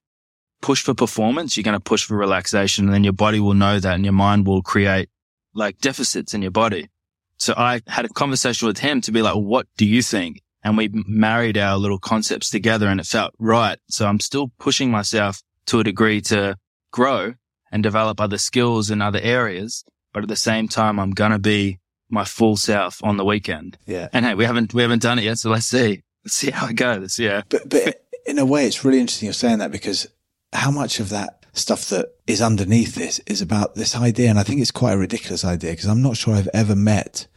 [0.61, 3.79] push for performance, you're going to push for relaxation and then your body will know
[3.79, 5.09] that and your mind will create
[5.55, 6.89] like deficits in your body.
[7.37, 10.42] So I had a conversation with him to be like, well, what do you think?
[10.63, 13.77] And we married our little concepts together and it felt right.
[13.89, 16.57] So I'm still pushing myself to a degree to
[16.91, 17.33] grow
[17.71, 19.83] and develop other skills in other areas.
[20.13, 23.77] But at the same time, I'm going to be my full self on the weekend.
[23.85, 24.07] Yeah.
[24.13, 25.39] And hey, we haven't, we haven't done it yet.
[25.39, 26.03] So let's see.
[26.23, 27.19] Let's see how it goes.
[27.19, 27.41] Yeah.
[27.49, 30.07] But, but in a way, it's really interesting you're saying that because
[30.53, 34.29] how much of that stuff that is underneath this is about this idea.
[34.29, 37.27] And I think it's quite a ridiculous idea because I'm not sure I've ever met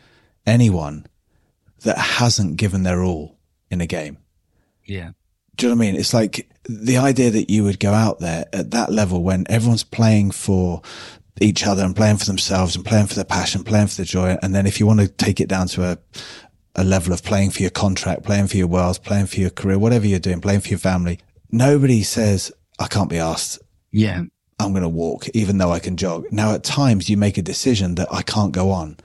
[0.47, 1.07] anyone
[1.83, 3.39] that hasn't given their all
[3.71, 4.19] in a game.
[4.85, 5.11] Yeah.
[5.57, 6.01] Do you know what I mean?
[6.01, 9.85] It's like the idea that you would go out there at that level when everyone's
[9.85, 10.83] playing for
[11.41, 14.37] each other and playing for themselves and playing for their passion, playing for the joy.
[14.43, 15.99] And then if you want to take it down to a,
[16.75, 19.79] a level of playing for your contract, playing for your wealth, playing for your career,
[19.79, 21.19] whatever you're doing, playing for your family,
[21.51, 23.59] nobody says, I can't be asked.
[23.93, 24.25] Yeah.
[24.59, 26.27] I'm going to walk, even though I can jog.
[26.31, 28.97] Now, at times you make a decision that I can't go on.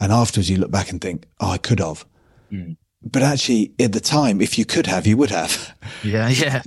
[0.00, 2.06] And afterwards you look back and think, oh, I could have.
[2.54, 2.76] Mm.
[3.02, 5.74] But actually, at the time, if you could have, you would have.
[6.02, 6.62] Yeah, yeah.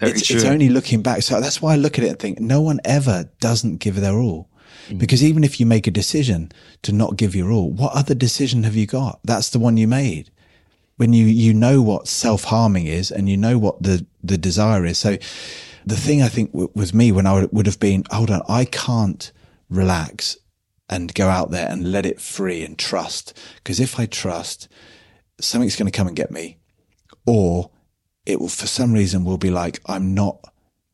[0.00, 1.22] It's, it's, only looking back.
[1.22, 4.14] So that's why I look at it and think no one ever doesn't give their
[4.14, 4.50] all.
[4.88, 4.98] Mm.
[4.98, 8.64] Because even if you make a decision to not give your all, what other decision
[8.64, 9.20] have you got?
[9.24, 10.30] That's the one you made.
[10.96, 14.84] When you, you know what self harming is and you know what the, the desire
[14.84, 14.98] is.
[14.98, 15.16] So
[15.86, 18.64] the thing I think w- with me when I would have been, hold on, I
[18.64, 19.30] can't
[19.68, 20.36] relax
[20.88, 23.36] and go out there and let it free and trust.
[23.56, 24.68] Because if I trust,
[25.40, 26.58] something's going to come and get me,
[27.26, 27.70] or
[28.24, 30.40] it will, for some reason, will be like, I'm not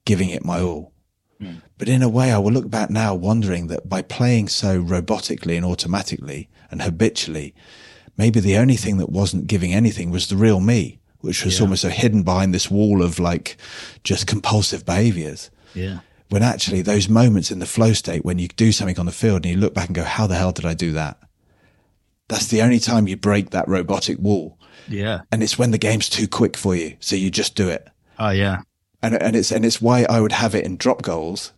[0.05, 0.93] giving it my all.
[1.41, 1.63] Mm.
[1.79, 5.57] But in a way, I will look back now wondering that by playing so robotically
[5.57, 7.55] and automatically and habitually,
[8.17, 11.65] maybe the only thing that wasn't giving anything was the real me, which was yeah.
[11.65, 13.57] almost so hidden behind this wall of like
[14.05, 15.51] just compulsive behaviors.
[15.75, 16.01] Yeah.
[16.29, 19.45] When actually those moments in the flow state, when you do something on the field
[19.45, 21.19] and you look back and go, how the hell did I do that?
[22.33, 24.59] That's the only time you break that robotic wall.
[24.89, 25.21] Yeah.
[25.31, 26.97] And it's when the game's too quick for you.
[26.99, 27.87] So you just do it.
[28.19, 28.63] Oh, yeah.
[29.03, 31.53] And, and it's, and it's why I would have it in drop goals,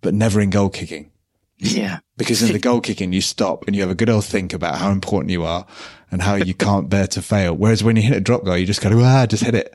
[0.00, 1.10] but never in goal kicking.
[1.58, 1.98] Yeah.
[2.16, 4.76] Because in the goal kicking, you stop and you have a good old think about
[4.76, 5.66] how important you are
[6.12, 7.54] and how you can't bear to fail.
[7.54, 9.74] Whereas when you hit a drop goal, you just go, ah, just hit it.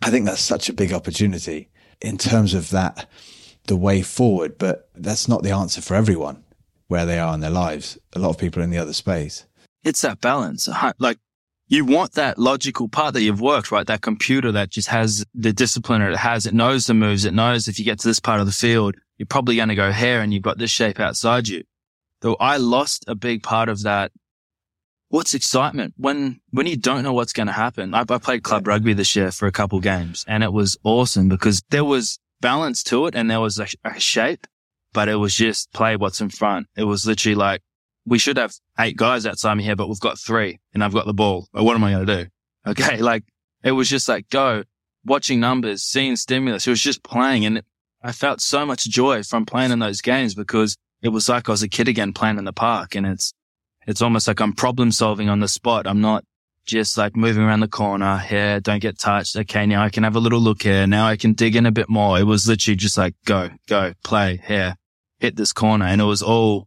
[0.00, 3.10] I think that's such a big opportunity in terms of that,
[3.66, 6.44] the way forward, but that's not the answer for everyone
[6.86, 7.98] where they are in their lives.
[8.12, 9.44] A lot of people in the other space.
[9.86, 10.68] It's that balance.
[10.98, 11.18] Like
[11.68, 13.86] you want that logical part that you've worked, right?
[13.86, 17.24] That computer that just has the discipline it has, it knows the moves.
[17.24, 19.76] It knows if you get to this part of the field, you're probably going to
[19.76, 21.62] go here and you've got this shape outside you.
[22.20, 24.10] Though I lost a big part of that.
[25.08, 27.94] What's excitement when, when you don't know what's going to happen?
[27.94, 31.28] I, I played club rugby this year for a couple games and it was awesome
[31.28, 34.48] because there was balance to it and there was a, a shape,
[34.92, 36.66] but it was just play what's in front.
[36.76, 37.62] It was literally like,
[38.06, 41.06] we should have eight guys outside me here, but we've got three and I've got
[41.06, 41.48] the ball.
[41.52, 42.30] But what am I going to do?
[42.66, 42.96] Okay.
[42.96, 43.22] Like
[43.62, 44.64] it was just like go
[45.04, 46.66] watching numbers, seeing stimulus.
[46.66, 47.46] It was just playing.
[47.46, 47.62] And
[48.02, 51.52] I felt so much joy from playing in those games because it was like I
[51.52, 52.96] was a kid again playing in the park.
[52.96, 53.32] And it's,
[53.86, 55.86] it's almost like I'm problem solving on the spot.
[55.86, 56.24] I'm not
[56.64, 58.58] just like moving around the corner here.
[58.58, 59.36] Don't get touched.
[59.36, 59.64] Okay.
[59.64, 60.88] Now I can have a little look here.
[60.88, 62.18] Now I can dig in a bit more.
[62.18, 64.74] It was literally just like go, go, play here,
[65.20, 65.84] hit this corner.
[65.84, 66.66] And it was all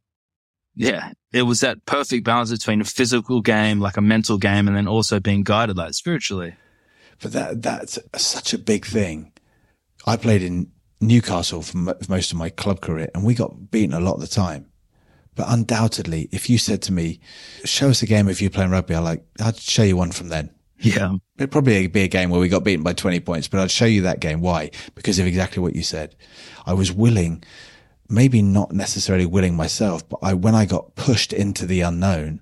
[0.80, 4.76] yeah, it was that perfect balance between a physical game, like a mental game, and
[4.76, 6.56] then also being guided like spiritually.
[7.22, 9.32] But that that's such a big thing.
[10.06, 13.94] I played in Newcastle for, m- most of my club career, and we got beaten
[13.94, 14.66] a lot of the time.
[15.36, 17.20] But undoubtedly, if you said to me,
[17.64, 20.30] "Show us a game if you're playing rugby," I like I'd show you one from
[20.30, 20.50] then.
[20.82, 23.70] Yeah, it'd probably be a game where we got beaten by 20 points, but I'd
[23.72, 24.40] show you that game.
[24.40, 24.72] Why?
[24.96, 26.16] Because of exactly what you said.
[26.66, 27.44] I was willing
[28.10, 32.42] maybe not necessarily willing myself, but I, when I got pushed into the unknown,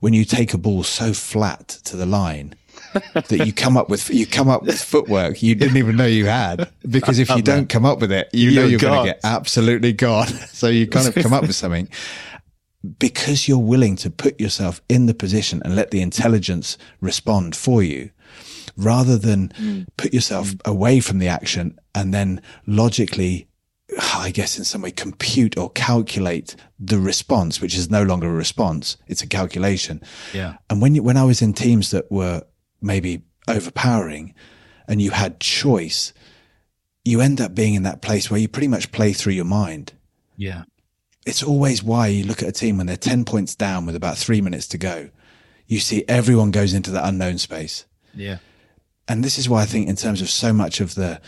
[0.00, 2.54] when you take a ball so flat to the line
[3.14, 6.26] that you come up with, you come up with footwork you didn't even know you
[6.26, 9.20] had, because if you don't come up with it, you know you're going to get
[9.24, 10.28] absolutely gone.
[10.52, 11.88] So you kind of come up with something
[12.98, 17.82] because you're willing to put yourself in the position and let the intelligence respond for
[17.82, 18.10] you
[18.76, 19.86] rather than mm.
[19.96, 23.48] put yourself away from the action and then logically
[23.98, 28.32] I guess in some way compute or calculate the response, which is no longer a
[28.32, 28.96] response.
[29.06, 30.02] It's a calculation.
[30.32, 30.56] Yeah.
[30.70, 32.42] And when you, when I was in teams that were
[32.80, 34.34] maybe overpowering
[34.88, 36.12] and you had choice,
[37.04, 39.92] you end up being in that place where you pretty much play through your mind.
[40.36, 40.64] Yeah.
[41.26, 44.18] It's always why you look at a team when they're 10 points down with about
[44.18, 45.10] three minutes to go.
[45.66, 47.86] You see everyone goes into that unknown space.
[48.14, 48.38] Yeah
[49.12, 51.20] and this is why I think in terms of so much of the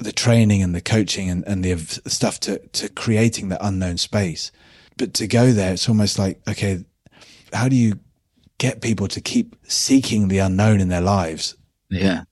[0.00, 4.50] the training and the coaching and, and the stuff to to creating the unknown space,
[4.96, 6.86] but to go there, it's almost like okay,
[7.52, 7.98] how do you
[8.56, 11.54] get people to keep seeking the unknown in their lives?
[11.90, 12.22] Yeah,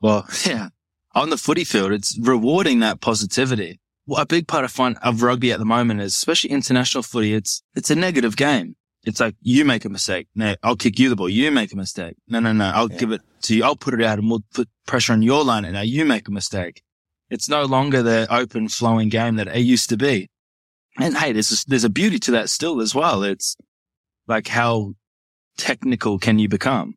[0.00, 0.68] well, yeah,
[1.16, 3.80] on the footy field, it's rewarding that positivity.
[4.06, 7.34] Well, a big part of fun of rugby at the moment is, especially international footy,
[7.34, 8.76] it's it's a negative game.
[9.04, 10.28] It's like you make a mistake.
[10.36, 11.28] No, I'll kick you the ball.
[11.28, 12.16] You make a mistake.
[12.28, 12.66] No, no, no.
[12.66, 12.98] I'll yeah.
[12.98, 13.64] give it to you.
[13.64, 15.64] I'll put it out and we'll put pressure on your line.
[15.64, 16.82] And now you make a mistake.
[17.30, 20.28] It's no longer the open flowing game that it used to be.
[20.98, 23.22] And hey, there's a, there's a beauty to that still as well.
[23.22, 23.56] It's
[24.26, 24.94] like how
[25.56, 26.94] technical can you become?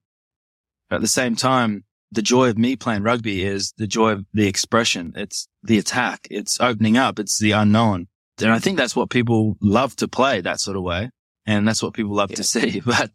[0.89, 4.25] But at the same time, the joy of me playing rugby is the joy of
[4.33, 5.13] the expression.
[5.15, 6.27] It's the attack.
[6.29, 7.19] It's opening up.
[7.19, 8.07] It's the unknown.
[8.39, 11.09] And I think that's what people love to play that sort of way.
[11.45, 12.37] And that's what people love yeah.
[12.37, 12.81] to see.
[12.85, 13.11] But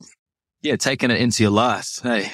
[0.62, 2.01] yeah, taking it into your life.
[2.03, 2.30] Hey,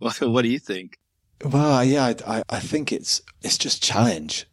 [0.00, 0.98] what, what do you think?
[1.44, 4.46] Well, yeah, I, I think it's, it's just challenge.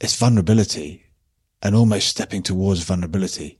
[0.00, 1.04] It's vulnerability
[1.62, 3.58] and almost stepping towards vulnerability.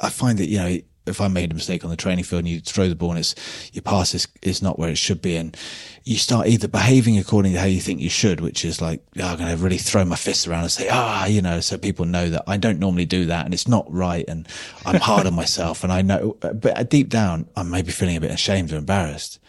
[0.00, 2.48] I find that, you know, if I made a mistake on the training field and
[2.48, 3.34] you throw the ball and it's,
[3.72, 5.36] your pass is, is not where it should be.
[5.36, 5.56] And
[6.04, 9.26] you start either behaving according to how you think you should, which is like, oh,
[9.26, 12.04] I'm going to really throw my fists around and say, ah, you know, so people
[12.04, 14.24] know that I don't normally do that and it's not right.
[14.28, 14.46] And
[14.84, 15.82] I'm hard on myself.
[15.82, 19.40] And I know, but deep down, I'm maybe feeling a bit ashamed or embarrassed.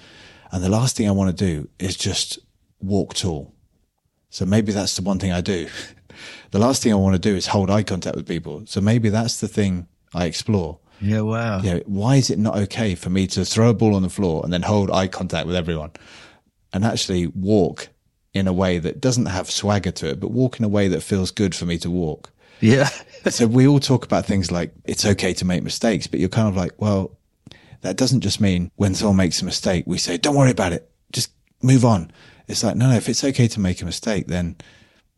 [0.52, 2.40] And the last thing I want to do is just
[2.80, 3.54] walk tall.
[4.30, 5.68] So maybe that's the one thing I do.
[6.52, 8.64] the last thing I want to do is hold eye contact with people.
[8.66, 10.80] So maybe that's the thing I explore.
[11.02, 11.62] Yeah, wow.
[11.62, 14.10] You know, why is it not okay for me to throw a ball on the
[14.10, 15.92] floor and then hold eye contact with everyone
[16.74, 17.90] and actually walk
[18.34, 21.02] in a way that doesn't have swagger to it, but walk in a way that
[21.02, 22.32] feels good for me to walk?
[22.60, 22.90] Yeah.
[23.30, 26.48] so we all talk about things like it's okay to make mistakes, but you're kind
[26.48, 27.18] of like, well,
[27.82, 30.90] that doesn't just mean when someone makes a mistake, we say, don't worry about it.
[31.12, 32.12] Just move on.
[32.48, 34.56] It's like, no, no, if it's okay to make a mistake, then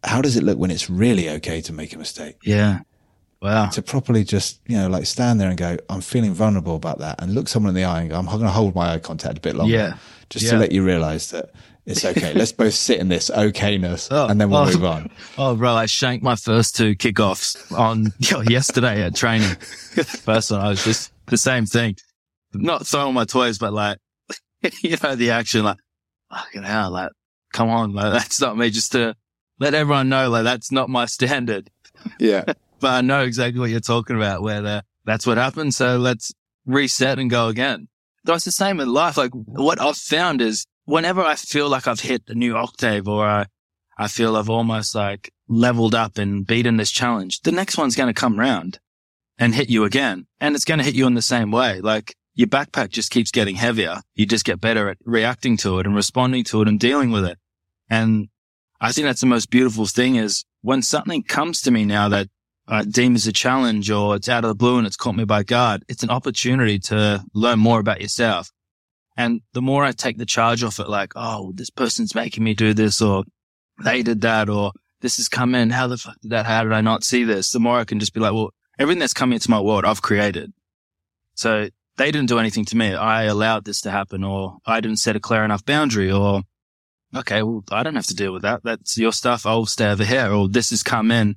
[0.03, 2.37] how does it look when it's really okay to make a mistake?
[2.43, 2.79] Yeah.
[3.41, 3.69] Wow.
[3.69, 7.21] To properly just, you know, like stand there and go, I'm feeling vulnerable about that
[7.21, 9.37] and look someone in the eye and go, I'm going to hold my eye contact
[9.39, 9.73] a bit longer.
[9.73, 9.97] Yeah.
[10.29, 10.51] Just Yeah.
[10.51, 11.51] to let you realize that
[11.87, 12.33] it's okay.
[12.35, 14.65] Let's both sit in this okayness Oh, and then we'll oh.
[14.65, 15.09] move on.
[15.39, 18.13] Oh, bro, I shanked my first two kickoffs on
[18.47, 19.55] yesterday at training.
[19.55, 21.95] first one, I was just the same thing.
[22.53, 23.97] Not throwing my toys, but like,
[24.81, 25.77] you know, the action, like,
[26.29, 27.11] fucking hell, like,
[27.53, 28.69] come on, like, that's not me.
[28.69, 29.15] Just to
[29.59, 31.69] let everyone know, like, that's not my standard.
[32.19, 32.45] Yeah.
[32.81, 35.75] But I know exactly what you're talking about, where the, that's what happened.
[35.75, 36.33] So let's
[36.65, 37.89] reset and go again.
[38.23, 39.17] Though it's the same in life.
[39.17, 43.23] Like what I've found is whenever I feel like I've hit a new octave or
[43.23, 43.45] I,
[43.99, 48.11] I feel I've almost like leveled up and beaten this challenge, the next one's going
[48.11, 48.79] to come round
[49.37, 50.25] and hit you again.
[50.39, 51.81] And it's going to hit you in the same way.
[51.81, 54.01] Like your backpack just keeps getting heavier.
[54.15, 57.23] You just get better at reacting to it and responding to it and dealing with
[57.23, 57.37] it.
[57.87, 58.29] And
[58.79, 62.29] I think that's the most beautiful thing is when something comes to me now that
[62.67, 65.23] I deem as a challenge or it's out of the blue and it's caught me
[65.23, 68.49] by guard, it's an opportunity to learn more about yourself.
[69.15, 72.55] And the more I take the charge off it, like, oh, this person's making me
[72.55, 73.23] do this or
[73.83, 74.71] they did that or
[75.01, 75.69] this has come in.
[75.69, 76.47] How the fuck did that?
[76.47, 77.51] How did I not see this?
[77.51, 80.01] The more I can just be like, well, everything that's coming into my world, I've
[80.01, 80.51] created.
[81.35, 81.69] So
[82.01, 82.95] they didn't do anything to me.
[82.95, 86.41] I allowed this to happen or I didn't set a clear enough boundary or,
[87.15, 88.63] okay, well, I don't have to deal with that.
[88.63, 89.45] That's your stuff.
[89.45, 91.35] I'll stay over here or this has come in.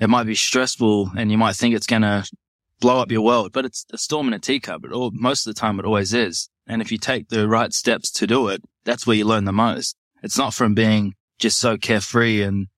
[0.00, 2.24] It might be stressful and you might think it's going to
[2.80, 4.84] blow up your world, but it's a storm in a teacup.
[4.84, 6.48] It all, most of the time it always is.
[6.68, 9.52] And if you take the right steps to do it, that's where you learn the
[9.52, 9.96] most.
[10.22, 12.68] It's not from being just so carefree and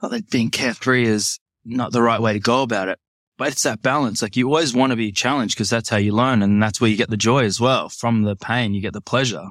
[0.00, 3.00] not that being carefree is not the right way to go about it,
[3.36, 4.22] but it's that balance.
[4.22, 6.42] Like you always want to be challenged because that's how you learn.
[6.42, 7.88] And that's where you get the joy as well.
[7.88, 9.46] From the pain, you get the pleasure.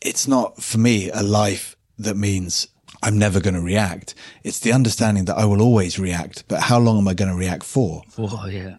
[0.00, 2.68] it's not for me a life that means
[3.02, 4.14] I'm never going to react.
[4.44, 7.36] It's the understanding that I will always react, but how long am I going to
[7.36, 8.02] react for?
[8.16, 8.76] Oh, yeah.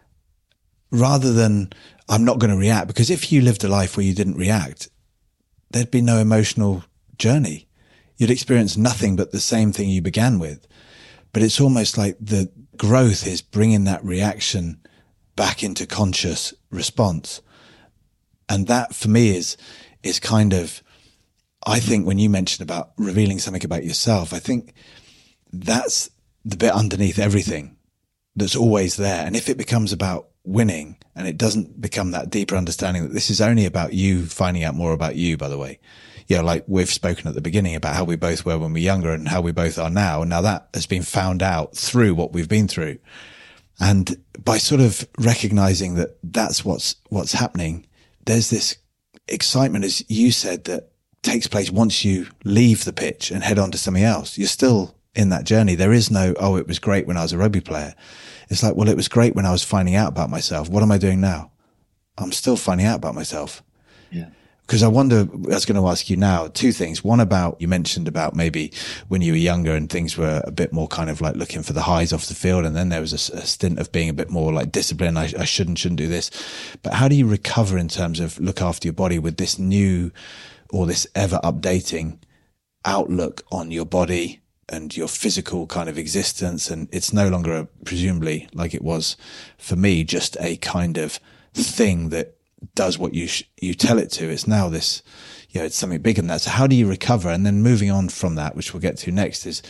[0.90, 1.70] Rather than
[2.08, 4.88] I'm not going to react because if you lived a life where you didn't react,
[5.70, 6.84] there'd be no emotional
[7.18, 7.68] journey.
[8.16, 10.66] You'd experience nothing but the same thing you began with.
[11.32, 14.80] But it's almost like the growth is bringing that reaction
[15.36, 17.42] back into conscious response.
[18.48, 19.58] And that for me is,
[20.02, 20.82] is kind of,
[21.66, 24.72] I think when you mentioned about revealing something about yourself, I think
[25.52, 26.08] that's
[26.42, 27.76] the bit underneath everything
[28.34, 29.26] that's always there.
[29.26, 33.28] And if it becomes about winning and it doesn't become that deeper understanding that this
[33.28, 35.80] is only about you finding out more about you, by the way.
[36.30, 38.80] You know, like we've spoken at the beginning about how we both were when we
[38.80, 40.20] were younger and how we both are now.
[40.20, 42.98] And now that has been found out through what we've been through.
[43.80, 47.84] And by sort of recognizing that that's what's, what's happening,
[48.26, 48.76] there's this
[49.26, 53.72] excitement, as you said, that takes place once you leave the pitch and head on
[53.72, 54.38] to something else.
[54.38, 55.74] You're still in that journey.
[55.74, 57.92] There is no, oh, it was great when I was a rugby player.
[58.50, 60.68] It's like, well, it was great when I was finding out about myself.
[60.68, 61.50] What am I doing now?
[62.16, 63.64] I'm still finding out about myself.
[64.12, 64.28] Yeah.
[64.70, 67.02] Because I wonder, I was going to ask you now two things.
[67.02, 68.72] One about, you mentioned about maybe
[69.08, 71.72] when you were younger and things were a bit more kind of like looking for
[71.72, 72.64] the highs off the field.
[72.64, 75.18] And then there was a stint of being a bit more like disciplined.
[75.18, 76.30] I, I shouldn't, shouldn't do this.
[76.84, 80.12] But how do you recover in terms of look after your body with this new
[80.72, 82.20] or this ever updating
[82.84, 86.70] outlook on your body and your physical kind of existence.
[86.70, 89.16] And it's no longer a, presumably like it was
[89.58, 91.18] for me, just a kind of
[91.54, 92.36] thing that
[92.74, 94.28] does what you, sh- you tell it to.
[94.30, 95.02] It's now this,
[95.50, 96.42] you know, it's something bigger than that.
[96.42, 97.28] So how do you recover?
[97.30, 99.62] And then moving on from that, which we'll get to next is,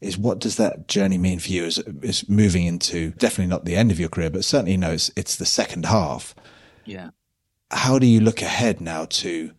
[0.00, 3.76] is what does that journey mean for you Is as moving into definitely not the
[3.76, 6.34] end of your career, but certainly, you know, it's, it's the second half
[6.84, 7.10] Yeah.
[7.70, 9.52] how do you look ahead now to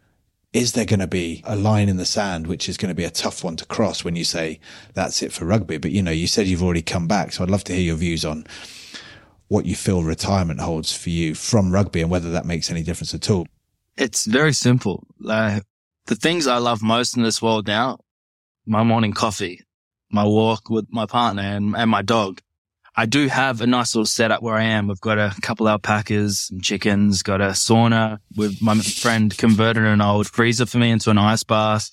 [0.51, 3.05] is there going to be a line in the sand which is going to be
[3.05, 4.59] a tough one to cross when you say
[4.93, 7.49] that's it for rugby but you know you said you've already come back so i'd
[7.49, 8.45] love to hear your views on
[9.53, 13.13] what you feel retirement holds for you from rugby and whether that makes any difference
[13.13, 13.45] at all
[13.95, 15.05] It's very simple.
[15.19, 15.61] Like
[16.07, 17.99] the things I love most in this world now,
[18.65, 19.61] my morning coffee,
[20.09, 22.41] my walk with my partner and, and my dog.
[22.95, 24.87] I do have a nice little setup where I am.
[24.87, 30.01] We've got a couple alpacas, some chickens, got a sauna with my friend converted an
[30.01, 31.91] old freezer for me into an ice bath.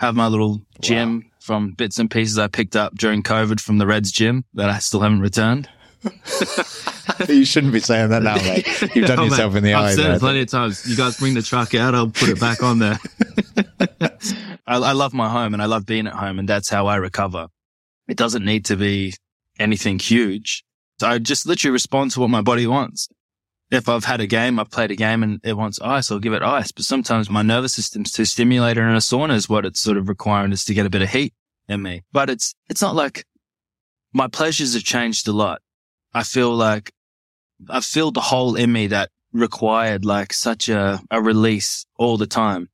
[0.00, 3.86] Have my little gym from bits and pieces I picked up during COVID from the
[3.86, 5.68] Reds gym that I still haven't returned.
[7.28, 8.66] you shouldn't be saying that now, mate.
[8.94, 10.16] You've done Oh, mate, yourself in the I've eye said there.
[10.16, 10.86] it plenty of times.
[10.88, 12.98] You guys bring the truck out, I'll put it back on there.
[14.66, 16.96] I, I love my home and I love being at home and that's how I
[16.96, 17.48] recover.
[18.08, 19.14] It doesn't need to be
[19.58, 20.64] anything huge.
[20.98, 23.08] So I just literally respond to what my body wants.
[23.70, 26.32] If I've had a game, I've played a game and it wants ice, I'll give
[26.32, 26.72] it ice.
[26.72, 30.08] But sometimes my nervous system's too stimulated and a sauna is what it's sort of
[30.08, 31.32] requiring is to get a bit of heat
[31.68, 32.02] in me.
[32.12, 33.24] But it's, it's not like
[34.12, 35.62] my pleasures have changed a lot.
[36.12, 36.92] I feel like
[37.68, 42.26] I've filled the hole in me that required like such a, a release all the
[42.26, 42.68] time.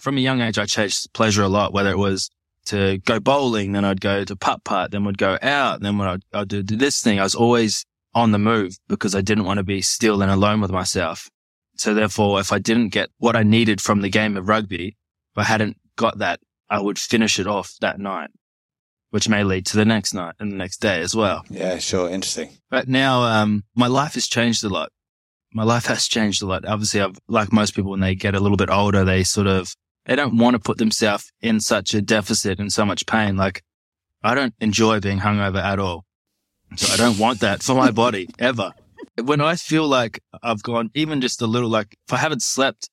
[0.00, 2.30] From a young age, I chased pleasure a lot, whether it was
[2.66, 6.08] to go bowling, then I'd go to putt putt, then would go out, then when
[6.08, 9.58] I'd, I'd do this thing, I was always on the move because I didn't want
[9.58, 11.28] to be still and alone with myself.
[11.76, 14.96] So therefore, if I didn't get what I needed from the game of rugby,
[15.32, 18.30] if I hadn't got that, I would finish it off that night,
[19.14, 21.44] which may lead to the next night and the next day as well.
[21.48, 22.10] Yeah, sure.
[22.10, 22.50] Interesting.
[22.68, 24.90] But now, um, my life has changed a lot.
[25.52, 26.66] My life has changed a lot.
[26.66, 29.72] Obviously, I've, like most people, when they get a little bit older, they sort of,
[30.06, 33.36] they don't want to put themselves in such a deficit and so much pain.
[33.36, 33.62] Like,
[34.24, 36.04] I don't enjoy being hungover at all.
[36.74, 38.72] So I don't want that for my body ever.
[39.22, 42.90] When I feel like I've gone even just a little, like if I haven't slept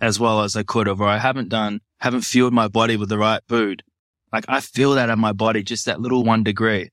[0.00, 3.10] as well as I could have, or I haven't done, haven't fueled my body with
[3.10, 3.82] the right food,
[4.32, 6.90] like I feel that in my body, just that little one degree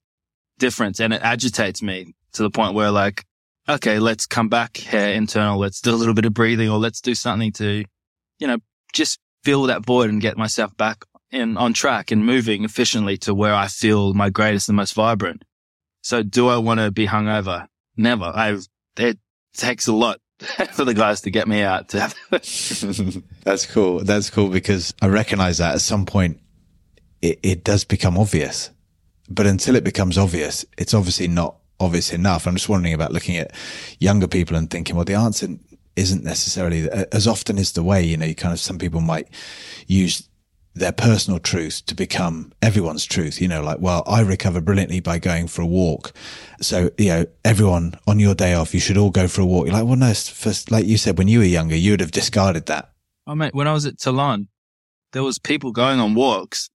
[0.57, 3.25] difference and it agitates me to the point where like,
[3.67, 5.59] okay, let's come back here internal.
[5.59, 7.83] Let's do a little bit of breathing or let's do something to,
[8.39, 8.57] you know,
[8.93, 13.33] just fill that void and get myself back in on track and moving efficiently to
[13.33, 15.43] where I feel my greatest and most vibrant.
[16.01, 17.67] So do I want to be hungover?
[17.97, 18.31] Never.
[18.33, 18.67] I've,
[18.97, 19.17] it
[19.55, 20.19] takes a lot
[20.73, 21.88] for the guys to get me out.
[22.29, 23.99] That's cool.
[24.03, 26.39] That's cool because I recognize that at some point
[27.26, 28.69] it, it does become obvious.
[29.30, 32.45] But until it becomes obvious, it's obviously not obvious enough.
[32.45, 33.51] I'm just wondering about looking at
[33.99, 35.47] younger people and thinking, well, the answer
[35.95, 39.01] isn't necessarily uh, as often is the way, you know, you kind of, some people
[39.01, 39.28] might
[39.88, 40.30] use
[40.76, 43.41] their personal truth to become everyone's truth.
[43.41, 46.13] You know, like, well, I recover brilliantly by going for a walk.
[46.61, 49.65] So, you know, everyone on your day off, you should all go for a walk.
[49.65, 52.11] You're like, well, no, first, like you said, when you were younger, you would have
[52.11, 52.91] discarded that.
[53.26, 54.49] Oh, mate, when I was at Toulon,
[55.13, 56.69] there was people going on walks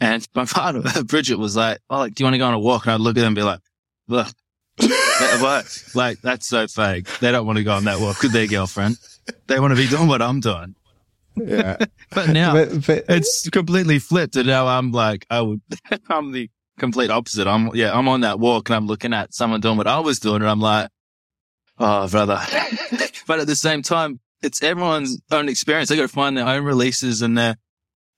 [0.00, 2.58] and my partner, Bridget was like, Oh, like, do you want to go on a
[2.58, 2.86] walk?
[2.86, 3.60] And I'd look at them and be like,
[4.08, 4.28] Look,
[5.40, 5.82] what?
[5.94, 7.08] Like, that's so fake.
[7.20, 8.98] They don't want to go on that walk with their girlfriend.
[9.46, 10.74] They want to be doing what I'm doing.
[11.36, 11.76] Yeah.
[12.14, 14.36] But now but, but it's completely flipped.
[14.36, 15.60] And now I'm like, I would,
[16.08, 17.46] I'm the complete opposite.
[17.46, 20.18] I'm, yeah, I'm on that walk and I'm looking at someone doing what I was
[20.20, 20.36] doing.
[20.42, 20.88] And I'm like,
[21.78, 22.40] Oh, brother.
[23.26, 25.88] but at the same time, it's everyone's own experience.
[25.88, 27.56] They got to find their own releases and their,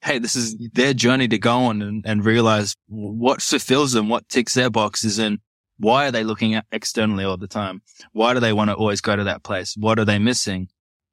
[0.03, 4.29] Hey, this is their journey to go on and, and realize what fulfills them, what
[4.29, 5.41] ticks their boxes and
[5.79, 7.83] why are they looking at externally all the time?
[8.13, 9.77] Why do they want to always go to that place?
[9.77, 10.69] What are they missing?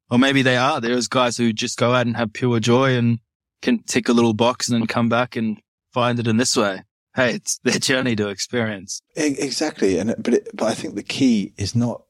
[0.10, 0.82] Or maybe they are.
[0.82, 3.20] There's guys who just go out and have pure joy and
[3.62, 5.60] can tick a little box and then come back and
[5.94, 6.84] find it in this way.
[7.16, 9.02] Hey, it's their journey to experience.
[9.16, 12.04] Exactly, and but it, but I think the key is not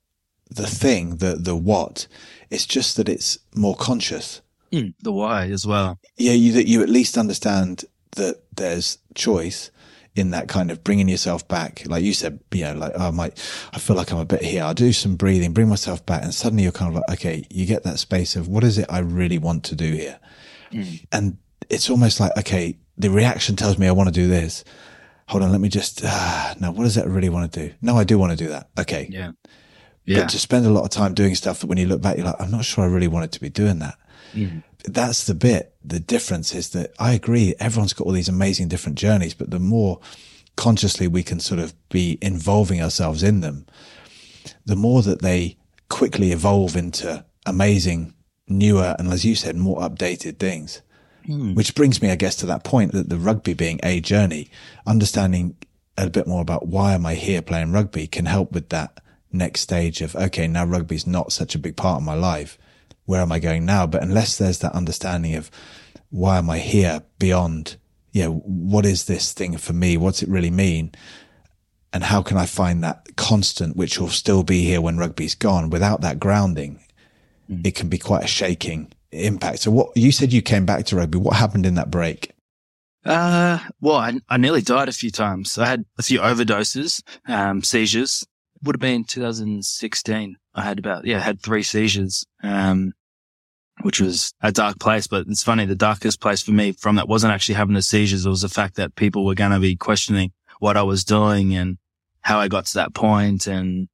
[0.50, 2.08] the thing, the the what.
[2.50, 4.42] It's just that it's more conscious.
[5.02, 6.00] The why as well.
[6.18, 9.72] Yeah, you that you at least understand that there's choice
[10.16, 11.84] in that kind of bringing yourself back.
[11.86, 13.34] Like you said, you know, like oh, I might,
[13.74, 14.64] I feel like I'm a bit here.
[14.64, 17.66] I'll do some breathing, bring myself back, and suddenly you're kind of like, okay, you
[17.66, 20.20] get that space of what is it I really want to do here,
[21.12, 21.38] and
[21.70, 24.64] it's almost like okay, the reaction tells me I want to do this.
[25.28, 26.02] Hold on, let me just.
[26.06, 27.74] Uh, no, what does that really want to do?
[27.82, 28.70] No, I do want to do that.
[28.80, 29.32] Okay, Yeah.
[30.06, 30.20] Yeah.
[30.22, 32.28] but to spend a lot of time doing stuff that when you look back, you're
[32.28, 33.96] like, I'm not sure I really wanted to be doing that.
[34.36, 34.64] Mm.
[34.86, 35.74] That's the bit.
[35.84, 37.56] The difference is that I agree.
[37.60, 40.00] Everyone's got all these amazing different journeys, but the more
[40.56, 43.66] consciously we can sort of be involving ourselves in them,
[44.66, 45.58] the more that they
[45.90, 48.14] quickly evolve into amazing,
[48.48, 50.82] newer, and as you said, more updated things.
[51.26, 51.56] Hmm.
[51.56, 54.50] Which brings me, I guess, to that point that the rugby being a journey,
[54.86, 55.56] understanding
[55.98, 59.00] a bit more about why am I here playing rugby can help with that
[59.32, 62.58] next stage of, okay, now rugby's not such a big part of my life.
[63.06, 63.88] Where am I going now?
[63.88, 65.52] But unless there's that understanding of
[66.10, 67.78] why am I here beyond,
[68.12, 69.98] yeah, what is this thing for me?
[69.98, 70.92] What's it really mean?
[71.94, 75.70] And how can I find that constant, which will still be here when rugby's gone
[75.70, 76.80] without that grounding?
[77.48, 79.60] It can be quite a shaking impact.
[79.60, 81.18] So what you said you came back to rugby.
[81.18, 82.32] What happened in that break?
[83.06, 85.58] Uh, well, I, I nearly died a few times.
[85.58, 88.26] I had a few overdoses, um, seizures.
[88.64, 90.38] Would have been 2016.
[90.56, 92.94] I had about, yeah, I had three seizures, um,
[93.82, 95.06] which was a dark place.
[95.06, 98.26] But it's funny, the darkest place for me from that wasn't actually having the seizures.
[98.26, 101.54] It was the fact that people were going to be questioning what I was doing
[101.54, 101.78] and
[102.22, 103.48] how I got to that point.
[103.48, 103.90] and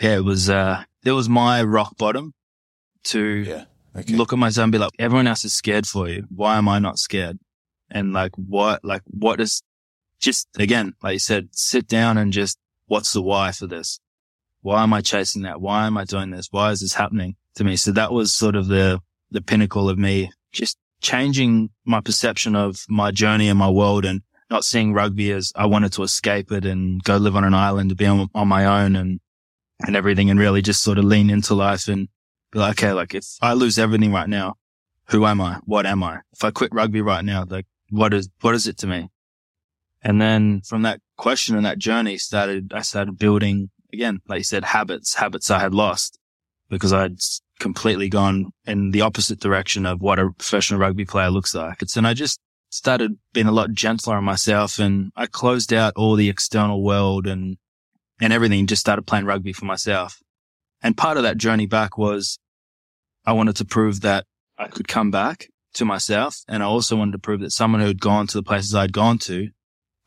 [0.00, 2.34] yeah, it was, uh, it was my rock bottom
[3.04, 3.64] to Yeah.
[3.96, 4.14] Okay.
[4.14, 6.24] look at myself and be like, everyone else is scared for you.
[6.28, 7.38] Why am I not scared?
[7.90, 9.62] And like, what, like, what is
[10.20, 13.98] just again, like you said, sit down and just, what's the why for this?
[14.68, 15.62] Why am I chasing that?
[15.62, 16.48] Why am I doing this?
[16.50, 17.76] Why is this happening to me?
[17.76, 19.00] So that was sort of the,
[19.30, 24.20] the pinnacle of me just changing my perception of my journey and my world and
[24.50, 27.88] not seeing rugby as I wanted to escape it and go live on an island
[27.88, 29.20] to be on, on my own and,
[29.86, 32.10] and everything and really just sort of lean into life and
[32.52, 34.56] be like, okay, like if I lose everything right now,
[35.08, 35.60] who am I?
[35.64, 36.18] What am I?
[36.34, 39.08] If I quit rugby right now, like what is, what is it to me?
[40.02, 44.44] And then from that question and that journey started, I started building again, like you
[44.44, 46.18] said, habits, habits I had lost
[46.68, 47.18] because I'd
[47.58, 51.82] completely gone in the opposite direction of what a professional rugby player looks like.
[51.96, 52.38] And I just
[52.70, 57.26] started being a lot gentler on myself and I closed out all the external world
[57.26, 57.56] and,
[58.20, 60.20] and everything, just started playing rugby for myself.
[60.82, 62.38] And part of that journey back was
[63.24, 64.24] I wanted to prove that
[64.58, 66.42] I could come back to myself.
[66.48, 68.92] And I also wanted to prove that someone who had gone to the places I'd
[68.92, 69.48] gone to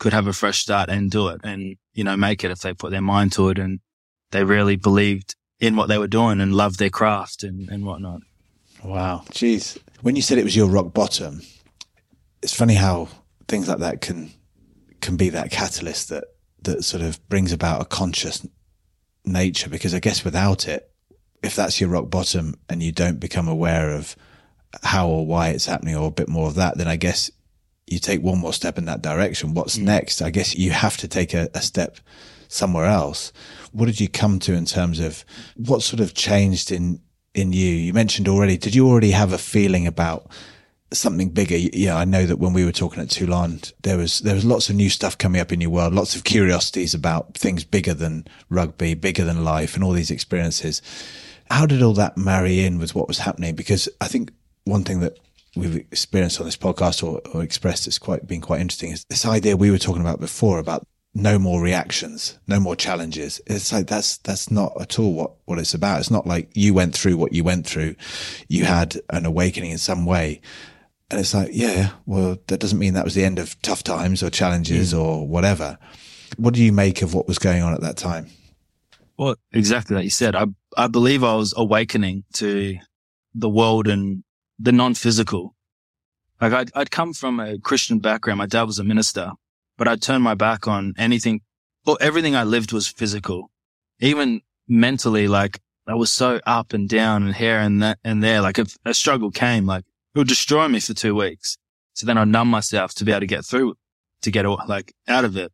[0.01, 2.73] could have a fresh start and do it and, you know, make it if they
[2.73, 3.79] put their mind to it and
[4.31, 8.21] they really believed in what they were doing and loved their craft and, and whatnot.
[8.83, 9.21] Wow.
[9.29, 9.77] Jeez.
[10.01, 11.43] When you said it was your rock bottom,
[12.41, 13.09] it's funny how
[13.47, 14.31] things like that can
[15.01, 16.23] can be that catalyst that
[16.63, 18.43] that sort of brings about a conscious
[19.23, 20.89] nature because I guess without it,
[21.43, 24.15] if that's your rock bottom and you don't become aware of
[24.81, 27.29] how or why it's happening or a bit more of that, then I guess
[27.91, 29.53] you take one more step in that direction.
[29.53, 29.83] What's Mm.
[29.83, 30.21] next?
[30.21, 31.97] I guess you have to take a, a step
[32.47, 33.31] somewhere else.
[33.71, 35.23] What did you come to in terms of
[35.55, 36.99] what sort of changed in,
[37.33, 37.67] in you?
[37.67, 40.29] You mentioned already, did you already have a feeling about
[40.93, 41.55] something bigger?
[41.55, 44.69] Yeah, I know that when we were talking at Toulon, there was, there was lots
[44.69, 48.25] of new stuff coming up in your world, lots of curiosities about things bigger than
[48.49, 50.81] rugby, bigger than life and all these experiences.
[51.49, 53.55] How did all that marry in with what was happening?
[53.55, 54.31] Because I think
[54.65, 55.17] one thing that
[55.55, 59.25] we've experienced on this podcast or, or expressed that's quite been quite interesting is this
[59.25, 63.41] idea we were talking about before about no more reactions, no more challenges.
[63.45, 65.99] It's like that's that's not at all what what it's about.
[65.99, 67.95] It's not like you went through what you went through,
[68.47, 70.41] you had an awakening in some way,
[71.09, 74.23] and it's like yeah, well that doesn't mean that was the end of tough times
[74.23, 74.99] or challenges mm.
[75.01, 75.77] or whatever.
[76.37, 78.27] What do you make of what was going on at that time?
[79.17, 80.35] Well, exactly like you said.
[80.35, 80.45] I
[80.77, 82.77] I believe I was awakening to
[83.35, 84.23] the world and
[84.61, 85.55] the non-physical.
[86.39, 88.39] Like I'd I'd come from a Christian background.
[88.39, 89.31] My dad was a minister,
[89.77, 91.41] but I'd turned my back on anything.
[91.85, 93.51] Well, everything I lived was physical,
[93.99, 95.27] even mentally.
[95.27, 98.41] Like I was so up and down and here and that and there.
[98.41, 99.85] Like if a struggle came, like
[100.15, 101.57] it would destroy me for two weeks.
[101.93, 103.75] So then I'd numb myself to be able to get through,
[104.21, 105.51] to get like out of it.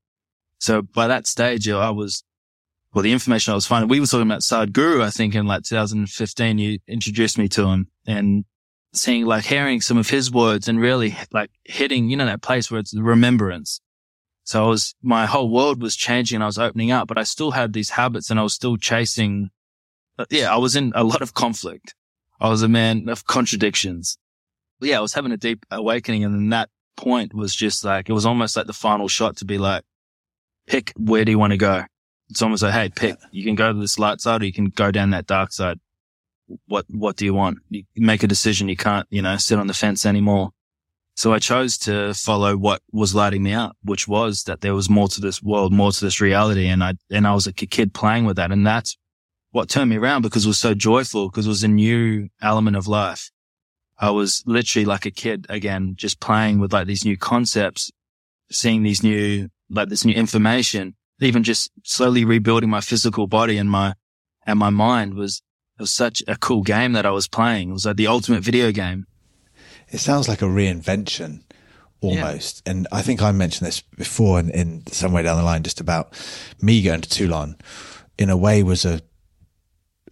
[0.59, 2.23] So by that stage, I was
[2.93, 5.63] well, the information I was finding, we were talking about Sadhguru, I think in like
[5.63, 8.45] 2015, you introduced me to him and
[8.93, 12.71] seeing like hearing some of his words and really like hitting, you know, that place
[12.71, 13.81] where it's the remembrance.
[14.43, 17.23] So I was, my whole world was changing and I was opening up, but I
[17.23, 19.49] still had these habits and I was still chasing.
[20.17, 21.95] uh, Yeah, I was in a lot of conflict.
[22.39, 24.17] I was a man of contradictions.
[24.79, 26.23] But yeah, I was having a deep awakening.
[26.23, 29.45] And then that point was just like, it was almost like the final shot to
[29.45, 29.83] be like,
[30.65, 31.83] pick where do you want to go?
[32.29, 33.17] It's almost like, hey, pick.
[33.31, 35.79] You can go to this light side or you can go down that dark side.
[36.67, 37.59] What, what do you want?
[37.69, 38.69] You make a decision.
[38.69, 40.51] You can't, you know, sit on the fence anymore.
[41.15, 44.89] So I chose to follow what was lighting me up, which was that there was
[44.89, 46.67] more to this world, more to this reality.
[46.67, 48.51] And I, and I was a kid playing with that.
[48.51, 48.97] And that's
[49.51, 52.77] what turned me around because it was so joyful because it was a new element
[52.77, 53.31] of life.
[53.99, 57.91] I was literally like a kid again, just playing with like these new concepts,
[58.51, 63.69] seeing these new, like this new information even just slowly rebuilding my physical body and
[63.69, 63.93] my,
[64.45, 65.41] and my mind was,
[65.77, 67.69] it was such a cool game that I was playing.
[67.69, 69.05] It was like the ultimate video game.
[69.89, 71.43] It sounds like a reinvention
[72.01, 72.63] almost.
[72.65, 72.71] Yeah.
[72.71, 76.13] And I think I mentioned this before in, in way down the line, just about
[76.61, 77.57] me going to Toulon
[78.17, 79.01] in a way was a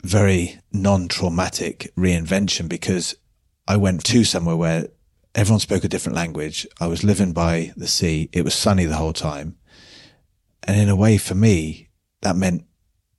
[0.03, 3.15] very non-traumatic reinvention because
[3.67, 4.87] I went to somewhere where
[5.33, 6.67] everyone spoke a different language.
[6.79, 8.29] I was living by the sea.
[8.31, 9.57] It was sunny the whole time.
[10.63, 11.89] And in a way for me,
[12.21, 12.65] that meant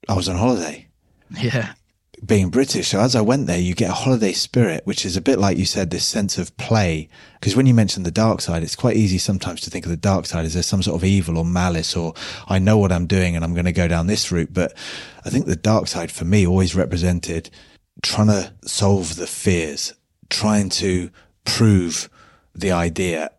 [0.09, 0.85] I was on holiday.
[1.37, 1.73] Yeah.
[2.25, 2.89] Being British.
[2.89, 5.59] So as I went there, you get a holiday spirit, which is a bit like
[5.59, 7.09] you said, this sense of play.
[7.39, 9.97] Because when you mention the dark side, it's quite easy sometimes to think of the
[9.97, 12.15] dark side as there's some sort of evil or malice or
[12.49, 14.53] I know what I'm doing and I'm going to go down this route.
[14.53, 14.73] But
[15.25, 17.51] I think the dark side for me always represented
[18.03, 19.95] trying to solve the fears,
[20.31, 21.11] trying to
[21.45, 22.09] prove
[22.55, 23.31] the idea,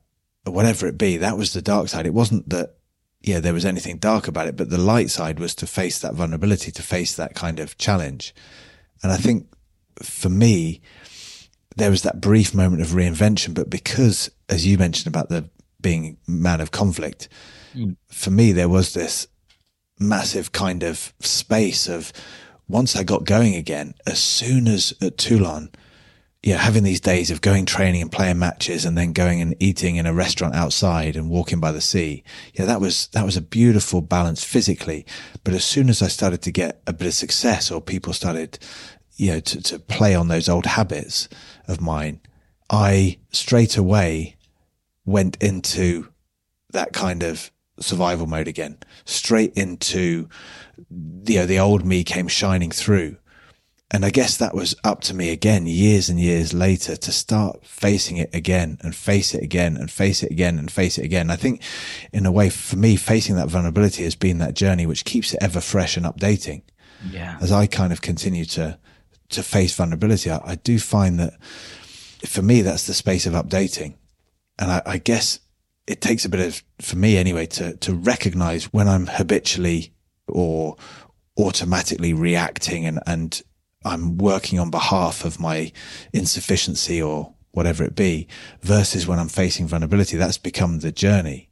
[0.44, 1.18] whatever it be.
[1.18, 2.06] That was the dark side.
[2.06, 2.76] It wasn't that
[3.22, 6.14] yeah, there was anything dark about it, but the light side was to face that
[6.14, 8.34] vulnerability, to face that kind of challenge.
[9.04, 9.48] And I think
[10.02, 10.82] for me,
[11.76, 16.18] there was that brief moment of reinvention, but because, as you mentioned about the being
[16.28, 17.30] man of conflict,
[17.76, 17.96] mm.
[18.10, 19.28] for me, there was this
[20.00, 22.12] massive kind of space of
[22.68, 25.70] once I got going again, as soon as at Toulon,
[26.44, 29.96] yeah, having these days of going training and playing matches and then going and eating
[29.96, 32.24] in a restaurant outside and walking by the sea.
[32.54, 35.06] Yeah, that was, that was a beautiful balance physically.
[35.44, 38.60] But as soon as I started to get a bit of success or people started,
[39.16, 41.28] you know, to, to play on those old habits
[41.68, 42.22] of mine,
[42.70, 44.36] I straight away
[45.06, 46.10] went into
[46.72, 50.30] that kind of survival mode again, straight into,
[51.26, 53.18] you know, the old me came shining through.
[53.90, 57.66] And I guess that was up to me again, years and years later to start
[57.66, 61.32] facing it again and face it again and face it again and face it again.
[61.32, 61.62] I think
[62.12, 65.40] in a way for me, facing that vulnerability has been that journey, which keeps it
[65.42, 66.64] ever fresh and updating.
[67.10, 67.38] Yeah.
[67.40, 68.78] As I kind of continue to,
[69.30, 71.42] to face vulnerability, I, I do find that
[72.26, 73.96] for me, that's the space of updating.
[74.60, 75.40] And I, I guess
[75.86, 79.94] it takes a bit of, for me anyway, to, to recognize when I'm habitually
[80.28, 80.76] or
[81.38, 83.42] automatically reacting and, and
[83.88, 85.72] I'm working on behalf of my
[86.14, 88.28] insufficiency or whatever it be
[88.62, 90.18] versus when I'm facing vulnerability.
[90.18, 91.50] That's become the journey.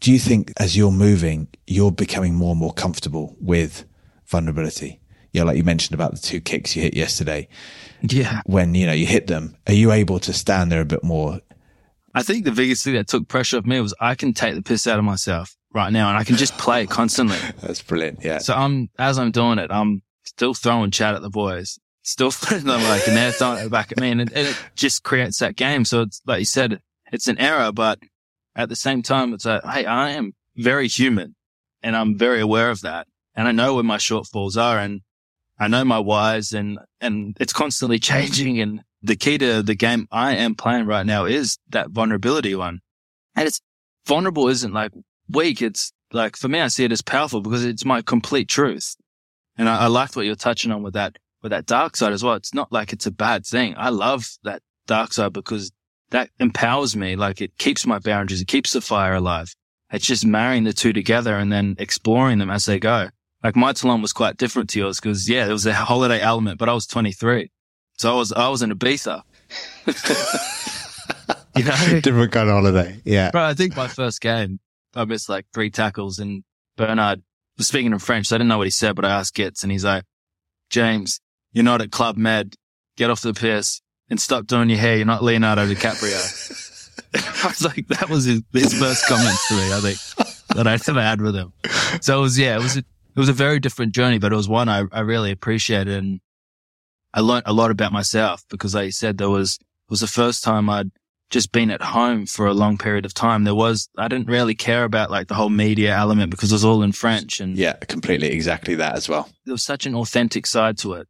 [0.00, 3.84] Do you think as you're moving, you're becoming more and more comfortable with
[4.26, 5.00] vulnerability?
[5.32, 7.48] Yeah, like you mentioned about the two kicks you hit yesterday.
[8.02, 8.42] Yeah.
[8.46, 11.40] When, you know, you hit them, are you able to stand there a bit more?
[12.14, 14.62] I think the biggest thing that took pressure off me was I can take the
[14.62, 17.36] piss out of myself right now and I can just play constantly.
[17.62, 18.24] That's brilliant.
[18.24, 18.38] Yeah.
[18.38, 20.02] So I'm, as I'm doing it, I'm
[20.36, 23.90] still throwing chat at the boys, still throwing them like, and they're throwing it back
[23.90, 24.10] at me.
[24.10, 25.84] And it, and it just creates that game.
[25.84, 26.80] So it's like you said,
[27.10, 27.98] it's an error, but
[28.54, 31.34] at the same time, it's like, Hey, I am very human
[31.82, 33.06] and I'm very aware of that.
[33.34, 35.00] And I know where my shortfalls are and
[35.58, 38.60] I know my whys and, and it's constantly changing.
[38.60, 42.80] And the key to the game I am playing right now is that vulnerability one.
[43.34, 43.60] And it's
[44.06, 44.92] vulnerable isn't like
[45.30, 45.62] weak.
[45.62, 48.96] It's like, for me, I see it as powerful because it's my complete truth.
[49.56, 52.22] And I, I liked what you're touching on with that, with that dark side as
[52.22, 52.34] well.
[52.34, 53.74] It's not like it's a bad thing.
[53.76, 55.72] I love that dark side because
[56.10, 57.16] that empowers me.
[57.16, 58.40] Like it keeps my boundaries.
[58.40, 59.54] It keeps the fire alive.
[59.92, 63.10] It's just marrying the two together and then exploring them as they go.
[63.44, 66.58] Like my Toulon was quite different to yours because yeah, there was a holiday element,
[66.58, 67.50] but I was 23.
[67.98, 69.22] So I was, I was in Ibiza.
[71.56, 72.00] you know?
[72.00, 73.00] Different kind of holiday.
[73.04, 73.30] Yeah.
[73.30, 74.58] Bro, I think my first game,
[74.94, 76.42] I missed like three tackles and
[76.76, 77.22] Bernard
[77.56, 79.62] was speaking in French, so I didn't know what he said, but I asked Gits
[79.62, 80.04] and he's like,
[80.70, 81.20] James,
[81.52, 82.54] you're not at Club Med.
[82.96, 84.96] Get off the piss and stop doing your hair.
[84.96, 86.64] You're not Leonardo DiCaprio.
[87.44, 90.74] I was like, that was his, his first comments to me, I think, that I
[90.74, 91.52] ever had with him.
[92.00, 94.36] So it was, yeah, it was, a, it was a very different journey, but it
[94.36, 95.96] was one I, I really appreciated.
[95.96, 96.20] And
[97.12, 100.06] I learned a lot about myself because like you said, there was, it was the
[100.06, 100.90] first time I'd
[101.30, 103.44] just been at home for a long period of time.
[103.44, 106.64] There was, I didn't really care about like the whole media element because it was
[106.64, 109.28] all in French and yeah, completely exactly that as well.
[109.44, 111.08] There was such an authentic side to it.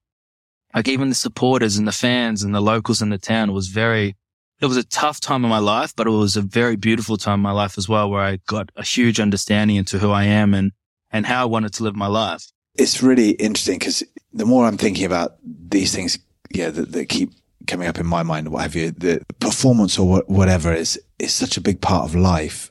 [0.74, 4.16] Like even the supporters and the fans and the locals in the town was very,
[4.60, 7.40] it was a tough time in my life, but it was a very beautiful time
[7.40, 10.54] in my life as well, where I got a huge understanding into who I am
[10.54, 10.72] and,
[11.10, 12.44] and how I wanted to live my life.
[12.74, 14.02] It's really interesting because
[14.32, 16.18] the more I'm thinking about these things,
[16.50, 17.32] yeah, that, that keep
[17.66, 21.56] coming up in my mind, what have you, the performance or whatever is, is such
[21.56, 22.70] a big part of life.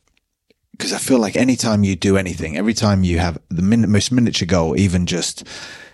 [0.72, 4.12] Because I feel like anytime you do anything, every time you have the min- most
[4.12, 5.46] miniature goal, even just,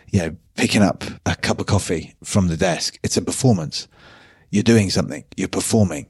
[0.10, 3.88] you know, picking up a cup of coffee from the desk, it's a performance.
[4.50, 6.08] You're doing something, you're performing.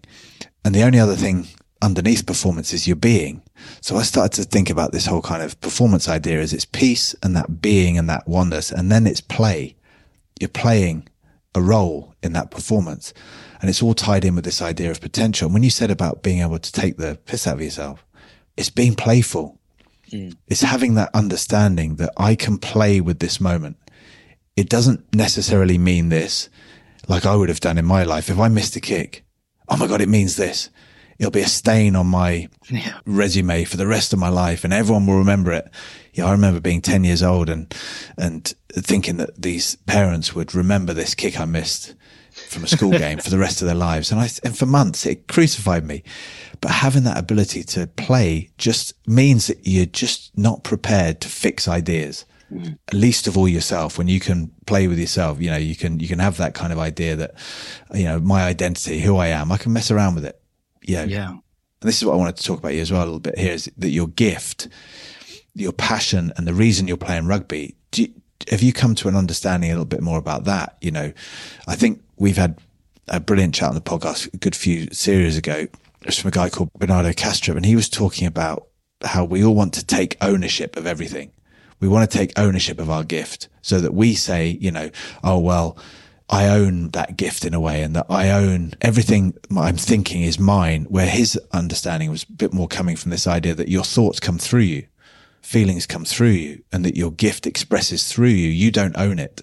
[0.64, 1.48] And the only other thing
[1.82, 3.42] underneath performance is your being.
[3.82, 7.16] So I started to think about this whole kind of performance idea as it's peace
[7.22, 8.72] and that being and that oneness.
[8.72, 9.76] And then it's play.
[10.40, 11.08] You're playing
[11.56, 13.14] a role in that performance.
[13.60, 15.48] And it's all tied in with this idea of potential.
[15.48, 18.06] And when you said about being able to take the piss out of yourself,
[18.58, 19.60] it's being playful.
[20.12, 20.36] Mm.
[20.48, 23.78] It's having that understanding that I can play with this moment.
[24.56, 26.50] It doesn't necessarily mean this
[27.08, 28.30] like I would have done in my life.
[28.30, 29.24] If I missed a kick,
[29.70, 30.70] oh my God, it means this.
[31.22, 32.98] It'll be a stain on my yeah.
[33.06, 35.70] resume for the rest of my life and everyone will remember it.
[36.14, 37.72] Yeah, I remember being 10 years old and,
[38.18, 41.94] and thinking that these parents would remember this kick I missed
[42.32, 44.12] from a school game for the rest of their lives.
[44.12, 46.02] And I, and for months it crucified me.
[46.60, 51.68] But having that ability to play just means that you're just not prepared to fix
[51.68, 52.26] ideas.
[52.52, 52.80] Mm.
[52.94, 56.08] Least of all yourself, when you can play with yourself, you know, you can, you
[56.08, 57.36] can have that kind of idea that,
[57.94, 60.41] you know, my identity, who I am, I can mess around with it.
[60.84, 61.04] Yeah.
[61.04, 61.30] Yeah.
[61.30, 61.42] and
[61.82, 63.54] this is what I wanted to talk about you as well a little bit here,
[63.54, 64.68] is that your gift,
[65.54, 67.76] your passion, and the reason you're playing rugby.
[67.96, 68.10] You,
[68.50, 70.78] have you come to an understanding a little bit more about that?
[70.82, 71.14] You know,
[71.68, 72.60] I think we've had
[73.08, 75.68] a brilliant chat on the podcast a good few series ago.
[76.04, 78.68] It's from a guy called Bernardo Castro, and he was talking about
[79.04, 81.32] how we all want to take ownership of everything.
[81.80, 84.90] We want to take ownership of our gift so that we say, you know,
[85.24, 85.78] oh, well,
[86.32, 90.40] I own that gift in a way and that I own everything I'm thinking is
[90.40, 94.22] mine, where his understanding was a bit more coming from this idea that your thoughts
[94.22, 94.88] come through you,
[95.42, 98.48] feelings come through you and that your gift expresses through you.
[98.48, 99.42] You don't own it.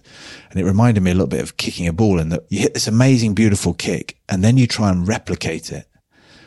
[0.51, 2.73] And it reminded me a little bit of kicking a ball and that you hit
[2.73, 5.87] this amazing, beautiful kick and then you try and replicate it.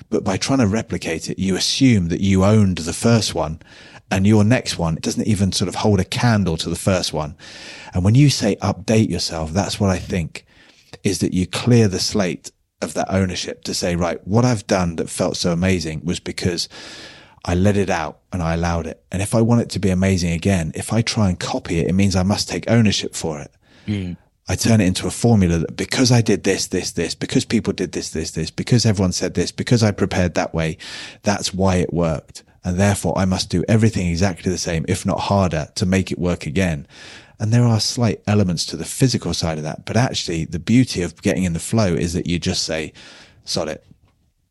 [0.10, 3.62] But by trying to replicate it, you assume that you owned the first one
[4.12, 7.14] and your next one it doesn't even sort of hold a candle to the first
[7.14, 7.36] one.
[7.94, 10.46] And when you say update yourself, that's what I think
[11.04, 12.52] is that you clear the slate
[12.82, 16.68] of that ownership to say, right, what I've done that felt so amazing was because
[17.46, 19.04] I let it out and I allowed it.
[19.12, 21.88] And if I want it to be amazing again, if I try and copy it,
[21.88, 23.52] it means I must take ownership for it.
[23.88, 24.18] Mm.
[24.48, 27.74] I turn it into a formula that because I did this, this, this, because people
[27.74, 30.78] did this, this, this, because everyone said this, because I prepared that way,
[31.24, 32.44] that's why it worked.
[32.64, 36.20] And therefore I must do everything exactly the same, if not harder to make it
[36.20, 36.88] work again.
[37.40, 39.86] And there are slight elements to the physical side of that.
[39.86, 42.94] But actually the beauty of getting in the flow is that you just say,
[43.46, 43.84] sod it.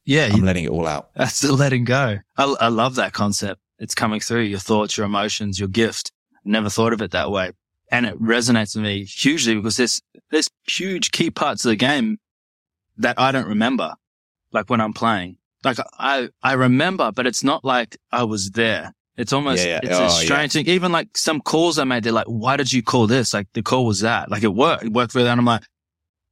[0.05, 0.29] Yeah.
[0.33, 1.11] I'm you, letting it all out.
[1.17, 2.19] That's the letting go.
[2.37, 3.61] I, I love that concept.
[3.79, 6.11] It's coming through your thoughts, your emotions, your gift.
[6.45, 7.53] Never thought of it that way.
[7.93, 12.19] And it resonates with me hugely because there's, there's huge key parts of the game
[12.97, 13.95] that I don't remember.
[14.53, 18.93] Like when I'm playing, like I, I remember, but it's not like I was there.
[19.17, 19.91] It's almost, yeah, yeah.
[19.91, 20.63] it's oh, a strange yeah.
[20.63, 20.73] thing.
[20.73, 23.35] Even like some calls I made, they're like, why did you call this?
[23.35, 24.31] Like the call was that.
[24.31, 24.85] Like it worked.
[24.85, 25.29] It worked really.
[25.29, 25.63] And I'm like,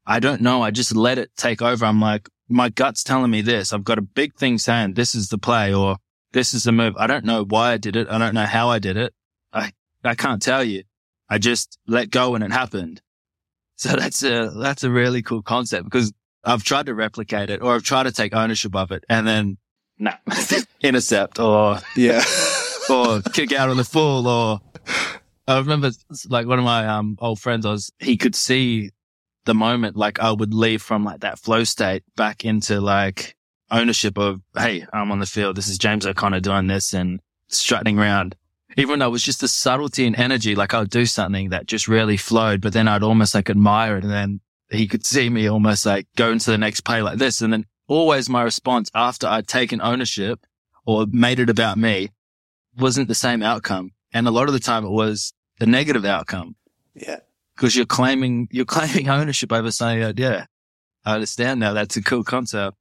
[0.06, 0.62] I don't know.
[0.62, 1.84] I just let it take over.
[1.84, 3.72] I'm like, my gut's telling me this.
[3.72, 5.96] I've got a big thing saying this is the play or
[6.32, 6.94] this is the move.
[6.96, 8.08] I don't know why I did it.
[8.08, 9.12] I don't know how I did it.
[9.52, 9.72] I,
[10.02, 10.84] I can't tell you.
[11.28, 13.02] I just let go and it happened.
[13.80, 16.12] So that's a, that's a really cool concept because
[16.44, 19.58] I've tried to replicate it or I've tried to take ownership of it and then
[19.98, 20.14] nah,
[20.80, 22.22] intercept or yeah.
[22.90, 24.60] or kick out on the full or
[25.48, 25.90] I remember
[26.28, 28.90] like one of my um, old friends, I was, he could see
[29.46, 33.34] the moment like I would leave from like that flow state back into like
[33.70, 35.56] ownership of, Hey, I'm on the field.
[35.56, 38.36] This is James O'Connor doing this and strutting around.
[38.76, 41.66] Even though it was just the subtlety and energy, like I would do something that
[41.66, 44.04] just really flowed, but then I'd almost like admire it.
[44.04, 44.40] And then
[44.70, 47.40] he could see me almost like go into the next play like this.
[47.40, 50.46] And then always my response after I'd taken ownership
[50.84, 52.10] or made it about me
[52.76, 53.92] wasn't the same outcome.
[54.12, 56.56] And a lot of the time it was the negative outcome.
[56.94, 57.20] Yeah.
[57.56, 60.46] Cause you're claiming, you're claiming ownership over saying, yeah,
[61.04, 61.72] I understand now.
[61.72, 62.76] That's a cool concept.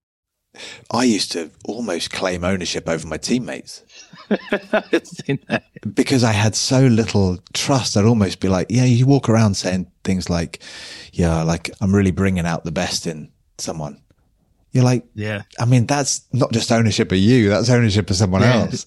[0.91, 3.83] I used to almost claim ownership over my teammates.
[5.93, 7.97] because I had so little trust.
[7.97, 10.59] I'd almost be like, yeah, you walk around saying things like,
[11.13, 14.01] yeah, like I'm really bringing out the best in someone.
[14.71, 17.49] You're like, yeah, I mean, that's not just ownership of you.
[17.49, 18.61] That's ownership of someone yeah.
[18.61, 18.85] else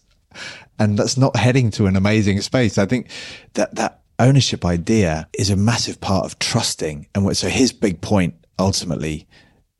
[0.80, 2.78] and that's not heading to an amazing space.
[2.78, 3.10] I think
[3.52, 7.06] that that ownership idea is a massive part of trusting.
[7.14, 9.28] And so his big point ultimately,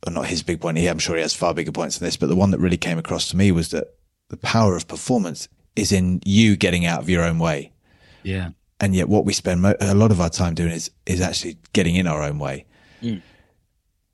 [0.05, 2.17] or not his big point here, I'm sure he has far bigger points than this,
[2.17, 3.95] but the one that really came across to me was that
[4.31, 7.73] the power of performance is in you getting out of your own way.
[8.23, 8.51] Yeah.
[8.79, 11.57] And yet what we spend mo- a lot of our time doing is, is actually
[11.73, 12.65] getting in our own way,
[13.01, 13.21] mm.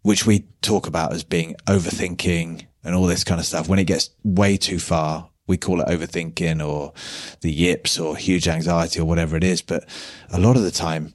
[0.01, 3.69] which we talk about as being overthinking and all this kind of stuff.
[3.69, 6.93] When it gets way too far, we call it overthinking or
[7.41, 9.61] the yips or huge anxiety or whatever it is.
[9.61, 9.87] But
[10.31, 11.13] a lot of the time,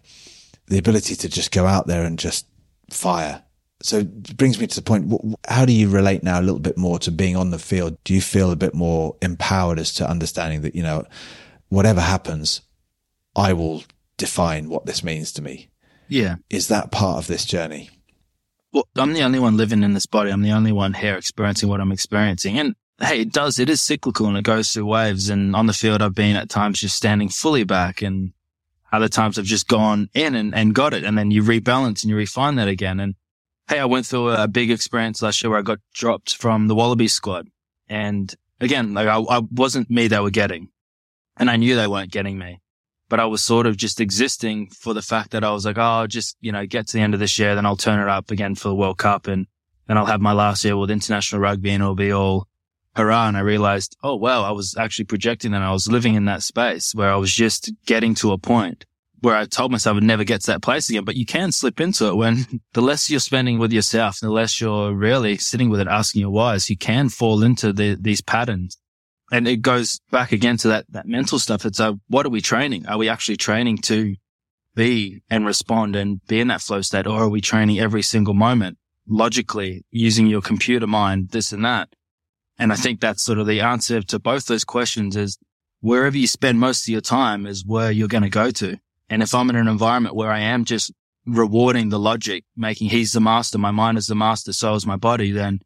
[0.69, 2.47] the ability to just go out there and just
[2.89, 3.43] fire.
[3.83, 5.13] So it brings me to the point.
[5.49, 7.99] How do you relate now a little bit more to being on the field?
[8.05, 11.05] Do you feel a bit more empowered as to understanding that, you know,
[11.69, 12.63] whatever happens,
[13.35, 13.85] I will
[14.17, 15.71] define what this means to me?
[16.09, 16.37] Yeah.
[16.51, 17.91] Is that part of this journey?
[18.73, 20.31] Well, I'm the only one living in this body.
[20.31, 22.59] I'm the only one here experiencing what I'm experiencing.
[22.59, 23.59] And hey, it does.
[23.59, 25.29] It is cyclical and it goes through waves.
[25.29, 28.33] And on the field, I've been at times just standing fully back and
[28.93, 31.05] other times I've just gone in and, and got it.
[31.05, 33.01] And then you rebalance and you refine that again.
[33.01, 33.15] And
[33.73, 36.75] hey, I went through a big experience last year where I got dropped from the
[36.75, 37.49] Wallaby squad.
[37.89, 40.69] And again, like I, I wasn't me they were getting
[41.39, 42.61] and I knew they weren't getting me,
[43.09, 45.83] but I was sort of just existing for the fact that I was like, Oh,
[45.83, 47.55] I'll just, you know, get to the end of this year.
[47.55, 49.47] Then I'll turn it up again for the World Cup and
[49.87, 52.49] then I'll have my last year with international rugby and it'll be all
[52.95, 53.29] hurrah.
[53.29, 56.43] And I realized, oh, wow, I was actually projecting and I was living in that
[56.43, 58.85] space where I was just getting to a point.
[59.23, 61.81] Where I told myself I'd never get to that place again, but you can slip
[61.81, 65.81] into it when the less you're spending with yourself, the less you're really sitting with
[65.81, 68.77] it, asking your whys, you can fall into the, these patterns.
[69.31, 71.65] And it goes back again to that, that mental stuff.
[71.65, 72.87] It's uh, what are we training?
[72.87, 74.15] Are we actually training to
[74.75, 77.07] be and respond and be in that flow state?
[77.07, 78.77] Or are we training every single moment
[79.09, 81.89] logically using your computer mind, this and that?
[82.59, 85.39] And I think that's sort of the answer to both those questions is
[85.81, 88.79] wherever you spend most of your time is where you're going to go to.
[89.13, 90.91] And if I'm in an environment where I am just
[91.27, 94.97] rewarding the logic, making he's the master, my mind is the master, so is my
[94.97, 95.61] body, then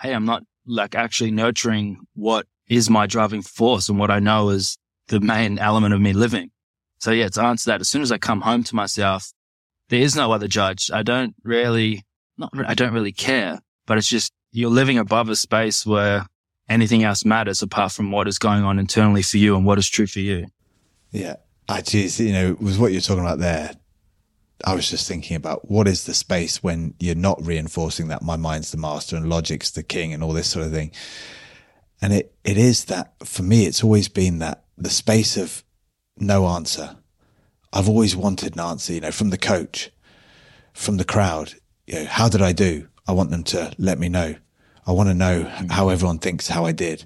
[0.00, 4.50] hey, I'm not like actually nurturing what is my driving force and what I know
[4.50, 4.78] is
[5.08, 6.52] the main element of me living.
[6.98, 9.32] So yeah, to answer that, as soon as I come home to myself,
[9.88, 10.88] there is no other judge.
[10.92, 12.04] I don't really,
[12.38, 16.26] not, I don't really care, but it's just you're living above a space where
[16.68, 19.88] anything else matters apart from what is going on internally for you and what is
[19.88, 20.46] true for you.
[21.10, 21.34] Yeah.
[21.68, 23.74] I just, you know, with what you're talking about there,
[24.64, 28.36] I was just thinking about what is the space when you're not reinforcing that my
[28.36, 30.92] mind's the master and logic's the king and all this sort of thing.
[32.00, 35.64] And it, it is that for me, it's always been that the space of
[36.16, 36.96] no answer.
[37.72, 39.90] I've always wanted an answer, you know, from the coach,
[40.72, 41.54] from the crowd.
[41.86, 42.88] You know, how did I do?
[43.06, 44.36] I want them to let me know.
[44.86, 45.70] I want to know mm.
[45.70, 47.04] how everyone thinks how I did.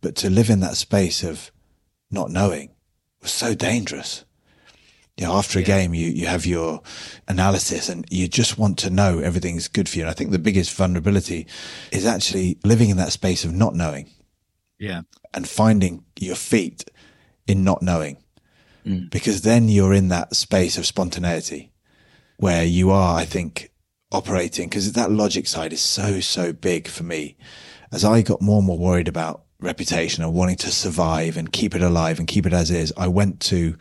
[0.00, 1.50] But to live in that space of
[2.10, 2.70] not knowing
[3.22, 4.24] was so dangerous.
[5.16, 5.66] You know, after a yeah.
[5.66, 6.80] game, you, you have your
[7.28, 10.04] analysis and you just want to know everything's good for you.
[10.04, 11.46] And I think the biggest vulnerability
[11.90, 14.08] is actually living in that space of not knowing.
[14.78, 15.02] Yeah.
[15.34, 16.84] And finding your feet
[17.46, 18.16] in not knowing.
[18.86, 19.10] Mm.
[19.10, 21.72] Because then you're in that space of spontaneity
[22.38, 23.70] where you are, I think,
[24.10, 27.36] operating because that logic side is so, so big for me.
[27.92, 31.74] As I got more and more worried about reputation and wanting to survive and keep
[31.74, 33.76] it alive and keep it as is, I went to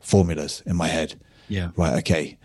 [0.00, 1.18] formulas in my head.
[1.48, 1.70] Yeah.
[1.76, 1.98] Right.
[1.98, 2.38] Okay.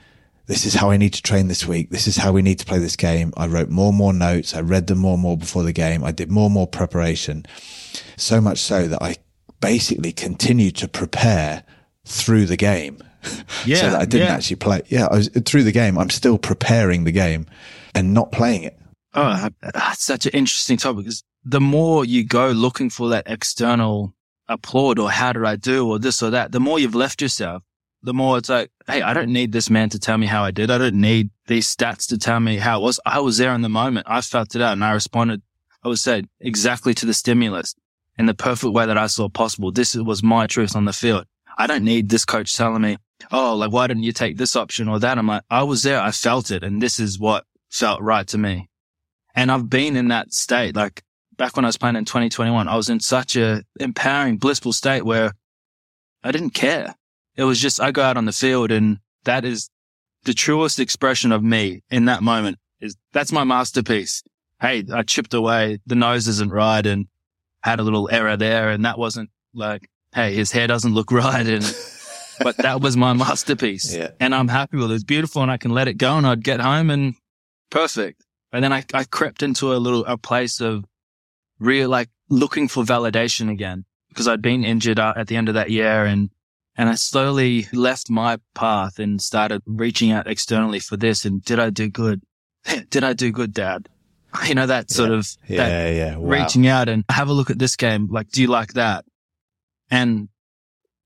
[0.47, 1.89] This is how I need to train this week.
[1.89, 3.33] This is how we need to play this game.
[3.35, 4.53] I wrote more and more notes.
[4.53, 6.03] I read them more and more before the game.
[6.03, 7.45] I did more and more preparation.
[8.15, 9.15] So much so that I
[9.59, 11.63] basically continued to prepare
[12.05, 12.99] through the game
[13.65, 13.77] Yeah.
[13.81, 14.35] so that I didn't yeah.
[14.35, 14.81] actually play.
[14.87, 15.97] Yeah, I was through the game.
[15.97, 17.47] I'm still preparing the game
[17.95, 18.77] and not playing it.
[19.15, 24.13] Oh, that's such an interesting topic because the more you go looking for that external
[24.47, 27.63] applaud or how did I do or this or that, the more you've left yourself,
[28.01, 30.51] the more it's like, Hey, I don't need this man to tell me how I
[30.51, 30.71] did.
[30.71, 32.99] I don't need these stats to tell me how it was.
[33.05, 34.07] I was there in the moment.
[34.09, 35.43] I felt it out and I responded,
[35.83, 37.75] I was said exactly to the stimulus
[38.17, 39.71] in the perfect way that I saw possible.
[39.71, 41.25] This was my truth on the field.
[41.57, 42.97] I don't need this coach telling me,
[43.31, 45.17] oh, like, why didn't you take this option or that?
[45.17, 46.01] I'm like, I was there.
[46.01, 46.63] I felt it.
[46.63, 48.69] And this is what felt right to me.
[49.35, 50.75] And I've been in that state.
[50.75, 51.03] Like
[51.37, 55.05] back when I was playing in 2021, I was in such a empowering, blissful state
[55.05, 55.33] where
[56.23, 56.95] I didn't care.
[57.35, 59.69] It was just, I go out on the field and that is
[60.23, 64.23] the truest expression of me in that moment is that's my masterpiece.
[64.59, 65.79] Hey, I chipped away.
[65.85, 67.07] The nose isn't right and
[67.61, 68.69] had a little error there.
[68.69, 71.45] And that wasn't like, Hey, his hair doesn't look right.
[71.45, 71.75] And
[72.41, 73.93] but that was my masterpiece.
[73.93, 74.11] Yeah.
[74.19, 74.95] And I'm happy with it.
[74.95, 77.15] It's beautiful and I can let it go and I'd get home and
[77.69, 78.23] perfect.
[78.51, 80.85] And then I, I crept into a little, a place of
[81.59, 85.55] real, like looking for validation again because I'd been injured uh, at the end of
[85.55, 86.29] that year and,
[86.77, 91.25] and I slowly left my path and started reaching out externally for this.
[91.25, 92.21] And did I do good?
[92.89, 93.89] did I do good, dad?
[94.45, 95.17] You know, that sort yeah.
[95.17, 96.15] of, yeah, that yeah.
[96.17, 96.29] Wow.
[96.29, 98.07] reaching out and have a look at this game.
[98.11, 99.05] Like, do you like that?
[99.89, 100.27] And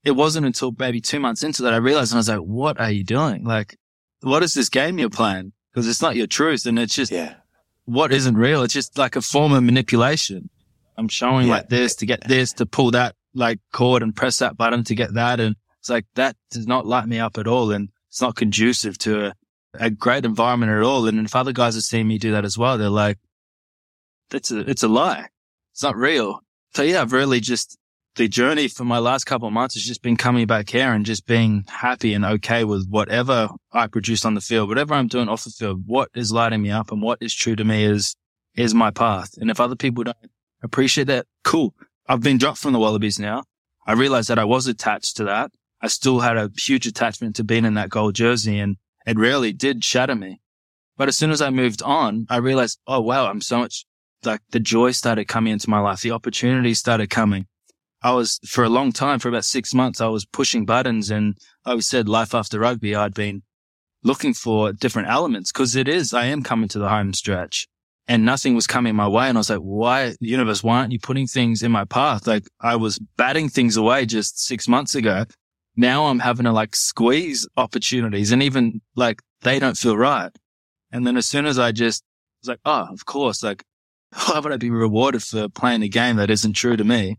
[0.04, 2.80] it wasn't until maybe two months into that I realized and I was like, what
[2.80, 3.44] are you doing?
[3.44, 3.78] Like,
[4.22, 5.54] what is this game you're playing?
[5.72, 7.36] Because it's not your truth and it's just yeah.
[7.90, 8.64] What isn't real.
[8.64, 10.50] It's just like a form of manipulation.
[10.98, 11.56] I'm showing Yeah.
[11.56, 14.96] like this to get this, to pull that like cord and press that button to
[14.96, 15.40] get that.
[15.40, 17.72] And it's like, that does not light me up at all.
[17.72, 19.34] And it's not conducive to a,
[19.76, 21.08] a great environment at all.
[21.08, 23.18] And if other guys have seen me do that as well, they're like,
[24.30, 25.28] that's a, it's a lie.
[25.72, 26.42] It's not real.
[26.76, 27.78] So yeah, I've really just,
[28.20, 31.06] the journey for my last couple of months has just been coming back here and
[31.06, 35.30] just being happy and okay with whatever I produce on the field, whatever I'm doing
[35.30, 38.18] off the field, what is lighting me up and what is true to me is,
[38.58, 39.36] is my path.
[39.38, 40.18] And if other people don't
[40.62, 41.74] appreciate that, cool.
[42.10, 43.46] I've been dropped from the Wallabies now.
[43.88, 45.52] I realized that I was attached to that.
[45.82, 48.76] I still had a huge attachment to being in that gold jersey and
[49.08, 50.42] it really did shatter me.
[50.98, 53.86] But as soon as I moved on, I realized, oh wow, I'm so much
[54.26, 56.02] like the joy started coming into my life.
[56.02, 57.48] The opportunities started coming.
[58.02, 61.38] I was for a long time, for about six months, I was pushing buttons and
[61.66, 62.96] I said life after rugby.
[62.96, 63.44] I'd been
[64.04, 67.68] looking for different elements because it is, I am coming to the home stretch
[68.08, 69.28] and nothing was coming my way.
[69.28, 70.64] And I was like, why universe?
[70.64, 72.26] Why aren't you putting things in my path?
[72.26, 75.26] Like I was batting things away just six months ago.
[75.76, 80.32] now I'm having to like squeeze opportunities and even like they don't feel right.
[80.92, 82.04] And then as soon as I just
[82.42, 83.64] was like, oh, of course, like,
[84.26, 87.18] why would I be rewarded for playing a game that isn't true to me?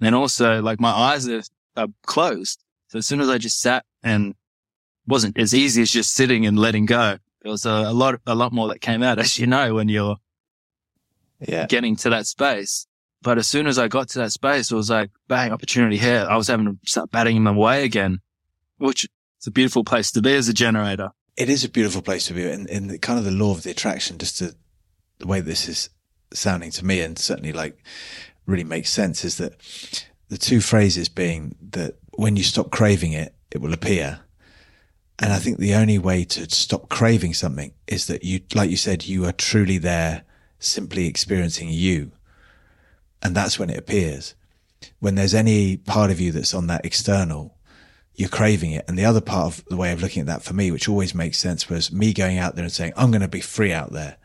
[0.00, 1.42] And also like my eyes are,
[1.76, 2.62] are closed.
[2.88, 4.34] So as soon as I just sat and
[5.06, 8.34] wasn't as easy as just sitting and letting go, there was a, a lot, a
[8.34, 10.16] lot more that came out, as you know, when you're
[11.40, 11.66] yeah.
[11.66, 12.86] getting to that space.
[13.20, 16.26] But as soon as I got to that space, it was like, bang, opportunity here.
[16.28, 18.20] I was having to start batting them away again,
[18.76, 19.04] which
[19.40, 21.10] is a beautiful place to be as a generator.
[21.36, 22.48] It is a beautiful place to be.
[22.48, 24.54] And the kind of the law of the attraction, just to
[25.18, 25.90] the way this is
[26.32, 27.82] sounding to me and certainly like
[28.48, 29.54] really makes sense is that
[30.28, 34.20] the two phrases being that when you stop craving it, it will appear.
[35.20, 38.76] And I think the only way to stop craving something is that you, like you
[38.76, 40.22] said, you are truly there
[40.58, 42.12] simply experiencing you.
[43.22, 44.34] And that's when it appears.
[45.00, 47.56] When there's any part of you that's on that external,
[48.14, 48.84] you're craving it.
[48.88, 51.14] And the other part of the way of looking at that for me, which always
[51.14, 53.92] makes sense was me going out there and saying, I'm going to be free out
[53.92, 54.16] there.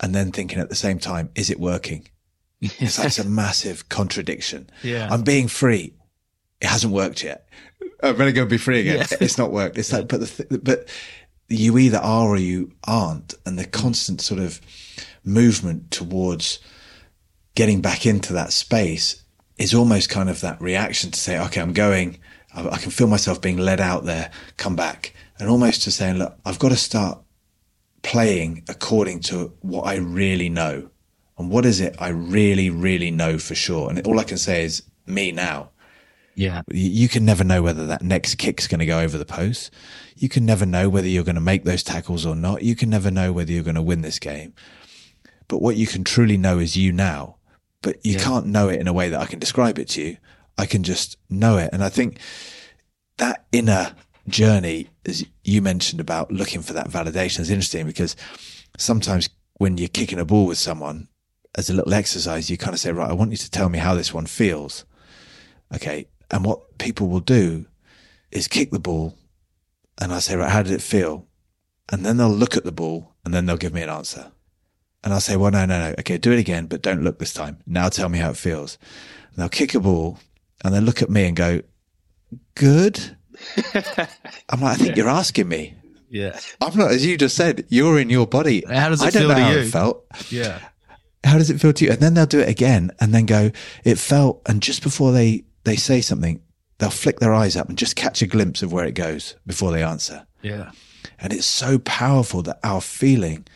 [0.00, 2.08] And then thinking at the same time, is it working?
[2.78, 4.70] Because that's a massive contradiction.
[4.84, 5.08] Yeah.
[5.10, 5.94] I'm being free.
[6.60, 7.48] It hasn't worked yet.
[8.02, 8.98] Oh, I'm going to go be free again.
[8.98, 9.18] Yeah.
[9.20, 9.76] It's not worked.
[9.78, 10.88] It's like, but the, th- but
[11.48, 13.34] you either are or you aren't.
[13.44, 14.60] And the constant sort of
[15.24, 16.60] movement towards
[17.56, 19.22] getting back into that space
[19.58, 22.20] is almost kind of that reaction to say, okay, I'm going,
[22.54, 26.18] I, I can feel myself being led out there, come back and almost to saying,
[26.18, 27.18] look, I've got to start
[28.02, 30.88] playing according to what I really know.
[31.38, 33.88] And what is it I really, really know for sure?
[33.90, 35.70] And all I can say is me now.
[36.34, 36.62] Yeah.
[36.72, 39.70] You- can never know whether that next kick's going to go over the post.
[40.16, 42.62] You can never know whether you're going to make those tackles or not.
[42.62, 44.54] You can never know whether you're going to win this game.
[45.48, 47.36] But what you can truly know is you now.
[47.82, 48.24] But you Yeah.
[48.24, 50.16] can't know it in a way that I can describe it to you.
[50.56, 51.70] I can just know it.
[51.72, 52.18] And I think
[53.18, 53.94] that inner
[54.28, 58.16] journey, as you mentioned about looking for that validation, is interesting because
[58.78, 61.08] sometimes when you're kicking a ball with someone,
[61.54, 63.78] as a little exercise, you kind of say, right, I want you to tell me
[63.78, 64.84] how this one feels.
[65.74, 66.06] Okay.
[66.30, 67.66] And what people will do
[68.30, 69.14] is kick the ball
[70.00, 71.26] and I say, right, how did it feel?
[71.90, 74.32] And then they'll look at the ball and then they'll give me an answer.
[75.04, 75.94] And I'll say, well, no, no, no.
[75.98, 76.16] Okay.
[76.16, 77.58] Do it again, but don't look this time.
[77.66, 78.78] Now tell me how it feels.
[79.28, 80.18] And they'll kick a ball
[80.64, 81.60] and then look at me and go,
[82.54, 83.16] good.
[84.48, 85.74] I'm like, I think you're asking me.
[86.08, 86.38] Yeah.
[86.60, 88.62] I'm not, as you just said, you're in your body.
[88.68, 89.58] How does it I don't feel know to how you?
[89.58, 90.04] it felt.
[90.30, 90.60] Yeah.
[91.24, 91.90] How does it feel to you?
[91.92, 93.50] And then they'll do it again and then go,
[93.84, 96.40] it felt, and just before they, they say something,
[96.78, 99.70] they'll flick their eyes up and just catch a glimpse of where it goes before
[99.70, 100.26] they answer.
[100.42, 100.72] Yeah.
[101.20, 103.46] And it's so powerful that our feeling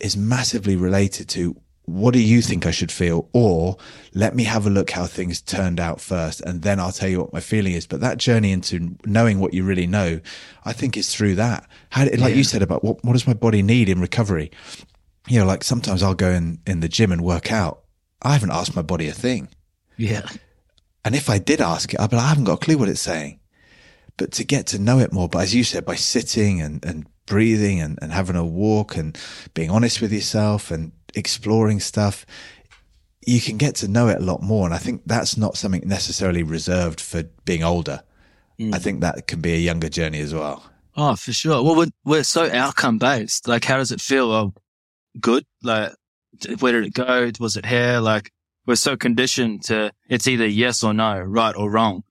[0.00, 1.54] is massively related to
[1.84, 3.28] what do you think I should feel?
[3.32, 3.76] Or
[4.14, 6.40] let me have a look how things turned out first.
[6.40, 7.86] And then I'll tell you what my feeling is.
[7.86, 10.20] But that journey into knowing what you really know,
[10.64, 11.68] I think is through that.
[11.90, 12.28] How, like Yeah.
[12.28, 14.50] you said about what, what does my body need in recovery?
[15.28, 17.82] You know, like sometimes I'll go in, in the gym and work out.
[18.22, 19.48] I haven't asked my body a thing.
[19.96, 20.28] Yeah.
[21.04, 22.88] And if I did ask it, I'd be like, I haven't got a clue what
[22.88, 23.40] it's saying.
[24.16, 27.06] But to get to know it more, but as you said, by sitting and, and
[27.26, 29.18] breathing and, and having a walk and
[29.54, 32.26] being honest with yourself and exploring stuff,
[33.26, 34.66] you can get to know it a lot more.
[34.66, 38.02] And I think that's not something necessarily reserved for being older.
[38.58, 38.82] I mm.
[38.82, 40.64] think that can be a younger journey as well.
[40.96, 41.62] Oh, for sure.
[41.62, 43.48] Well, we're, we're so outcome based.
[43.48, 44.30] Like, how does it feel?
[44.30, 44.52] Oh,
[45.20, 45.44] good.
[45.62, 45.92] Like,
[46.60, 47.30] where did it go?
[47.40, 47.98] Was it here?
[48.00, 48.30] Like,
[48.66, 52.02] we're so conditioned to it's either yes or no, right or wrong.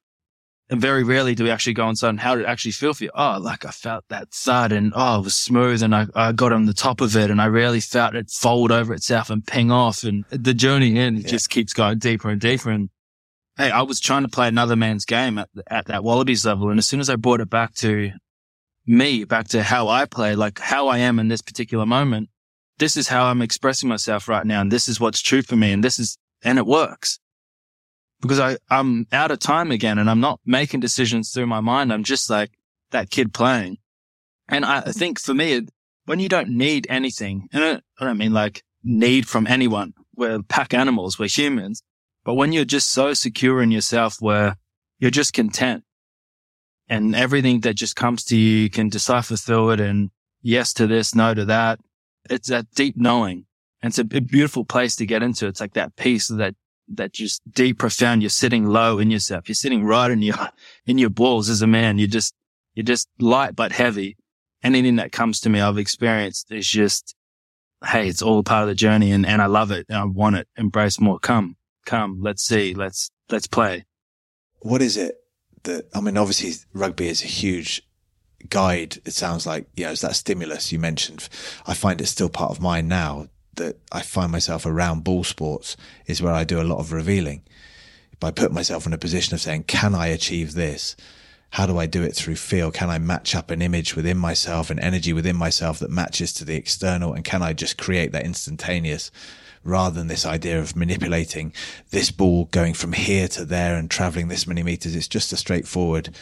[0.69, 3.03] And very rarely do we actually go inside and how did it actually feel for
[3.03, 3.11] you?
[3.13, 6.53] Oh, like I felt that thud and oh, it was smooth and I, I got
[6.53, 9.69] on the top of it and I rarely felt it fold over itself and ping
[9.69, 10.03] off.
[10.03, 11.27] And the journey in Yeah.
[11.27, 12.69] just keeps going deeper and deeper.
[12.69, 12.89] And
[13.57, 16.69] hey, I was trying to play another man's game at, at that Wallabies level.
[16.69, 18.11] And as soon as I brought it back to
[18.85, 22.29] me, back to how I play, like how I am in this particular moment,
[22.81, 24.59] this is how I'm expressing myself right now.
[24.59, 25.71] And this is what's true for me.
[25.71, 27.19] And this is, and it works
[28.21, 31.93] because I, I'm out of time again and I'm not making decisions through my mind.
[31.93, 32.49] I'm just like
[32.89, 33.77] that kid playing.
[34.49, 35.67] And I think for me,
[36.05, 40.73] when you don't need anything, and I don't mean like need from anyone, we're pack
[40.73, 41.83] animals, we're humans,
[42.25, 44.55] but when you're just so secure in yourself where
[44.97, 45.83] you're just content
[46.89, 50.09] and everything that just comes to you, you can decipher through it and
[50.41, 51.79] yes to this, no to that.
[52.29, 53.45] It's that deep knowing.
[53.81, 55.47] And it's a, beautiful place to get into.
[55.47, 56.55] It's like that peace that,
[56.89, 58.21] that just deep, profound.
[58.21, 59.49] You're sitting low in yourself.
[59.49, 60.35] You're sitting right in your,
[60.85, 61.97] in your balls as a man.
[61.97, 62.35] You're just,
[62.75, 64.17] you're just light but heavy.
[64.63, 67.15] Anything that comes to me, I've experienced is just,
[67.83, 70.35] hey, it's all part of the journey and, and I love it and I want
[70.35, 70.47] it.
[70.55, 71.17] Embrace more.
[71.17, 71.55] Come,
[71.87, 73.85] come, let's see, let's, let's play.
[74.59, 75.15] What is it
[75.63, 77.81] that, I mean, obviously rugby is a huge
[78.49, 78.97] guide.
[79.05, 81.27] It sounds like, you know, it's that stimulus you mentioned.
[81.65, 85.75] I find it still part of mine now that I find myself around ball sports
[86.05, 87.43] is where I do a lot of revealing.
[88.19, 90.95] By putting myself in a position of saying, can I achieve this?
[91.51, 92.71] How do I do it through feel?
[92.71, 96.45] Can I match up an image within myself, an energy within myself that matches to
[96.45, 97.13] the external?
[97.13, 99.11] And can I just create that instantaneous
[99.63, 101.51] rather than this idea of manipulating
[101.89, 104.95] this ball going from here to there and traveling this many meters?
[104.95, 106.15] It's just a straightforward,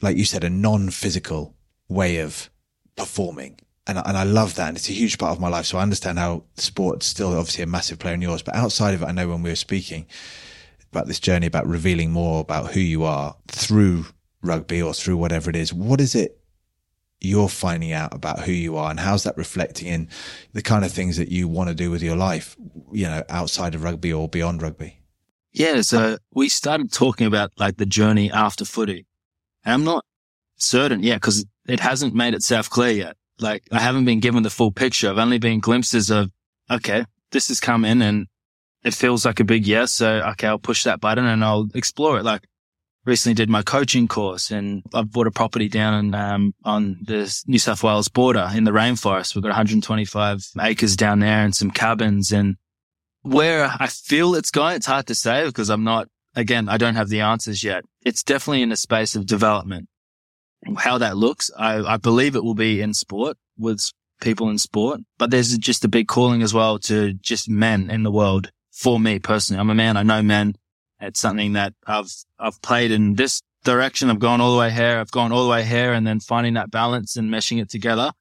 [0.00, 1.54] like you said, a non-physical
[1.88, 2.50] way of
[2.96, 3.58] performing.
[3.86, 4.68] And, and I love that.
[4.68, 5.66] And it's a huge part of my life.
[5.66, 9.02] So I understand how sport's still obviously a massive player in yours, but outside of
[9.02, 10.06] it, I know when we were speaking
[10.90, 14.06] about this journey about revealing more about who you are through
[14.42, 16.38] rugby or through whatever it is, what is it
[17.20, 20.08] you're finding out about who you are and how's that reflecting in
[20.52, 22.56] the kind of things that you want to do with your life,
[22.92, 24.98] you know, outside of rugby or beyond rugby?
[25.52, 25.82] Yeah.
[25.82, 29.06] So we started talking about like the journey after footy.
[29.64, 30.04] And I'm not
[30.56, 31.02] certain.
[31.02, 31.18] Yeah.
[31.18, 33.16] Cause it hasn't made itself clear yet.
[33.38, 35.10] Like I haven't been given the full picture.
[35.10, 36.30] I've only been glimpses of,
[36.70, 38.26] okay, this has come in and
[38.84, 39.92] it feels like a big yes.
[39.92, 42.24] So, okay, I'll push that button and I'll explore it.
[42.24, 42.46] Like
[43.04, 47.58] recently did my coaching course and I've bought a property down um, on the New
[47.58, 49.34] South Wales border in the rainforest.
[49.34, 52.56] We've got 125 acres down there and some cabins and
[53.22, 56.94] where I feel it's going, it's hard to say because I'm not, again, I don't
[56.94, 57.84] have the answers yet.
[58.04, 59.88] It's definitely in a space of development.
[60.78, 63.90] How that looks, I, I believe it will be in sport with
[64.20, 68.04] people in sport, but there's just a big calling as well to just men in
[68.04, 68.50] the world.
[68.70, 69.96] For me personally, I'm a man.
[69.96, 70.54] I know men
[71.02, 74.08] it's something that I've, I've played in this direction.
[74.08, 74.98] I've gone all the way here.
[74.98, 78.12] I've gone all the way here and then finding that balance and meshing it together.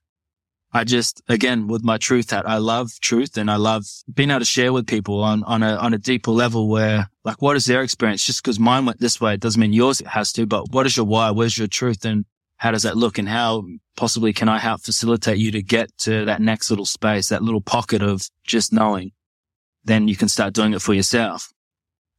[0.73, 4.39] I just, again, with my truth that I love truth and I love being able
[4.39, 7.65] to share with people on, on a, on a deeper level where like, what is
[7.65, 8.23] their experience?
[8.23, 10.95] Just because mine went this way, it doesn't mean yours has to, but what is
[10.95, 11.31] your why?
[11.31, 12.05] Where's your truth?
[12.05, 12.23] And
[12.55, 13.17] how does that look?
[13.17, 13.65] And how
[13.97, 17.61] possibly can I help facilitate you to get to that next little space, that little
[17.61, 19.11] pocket of just knowing?
[19.83, 21.51] Then you can start doing it for yourself.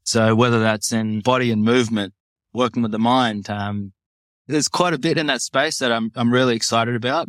[0.05, 2.13] So whether that's in body and movement,
[2.53, 3.93] working with the mind, um,
[4.47, 7.29] there's quite a bit in that space that I'm, I'm really excited about.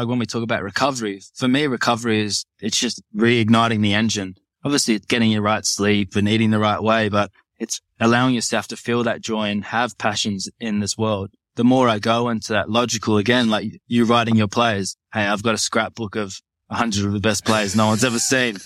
[0.00, 4.34] Like when we talk about recovery, for me, recovery is, it's just reigniting the engine.
[4.64, 8.66] Obviously it's getting your right sleep and eating the right way, but it's allowing yourself
[8.68, 11.28] to feel that joy and have passions in this world.
[11.56, 14.96] The more I go into that logical again, like you writing your plays.
[15.12, 16.40] Hey, I've got a scrapbook of
[16.70, 18.56] a hundred of the best players no one's ever seen.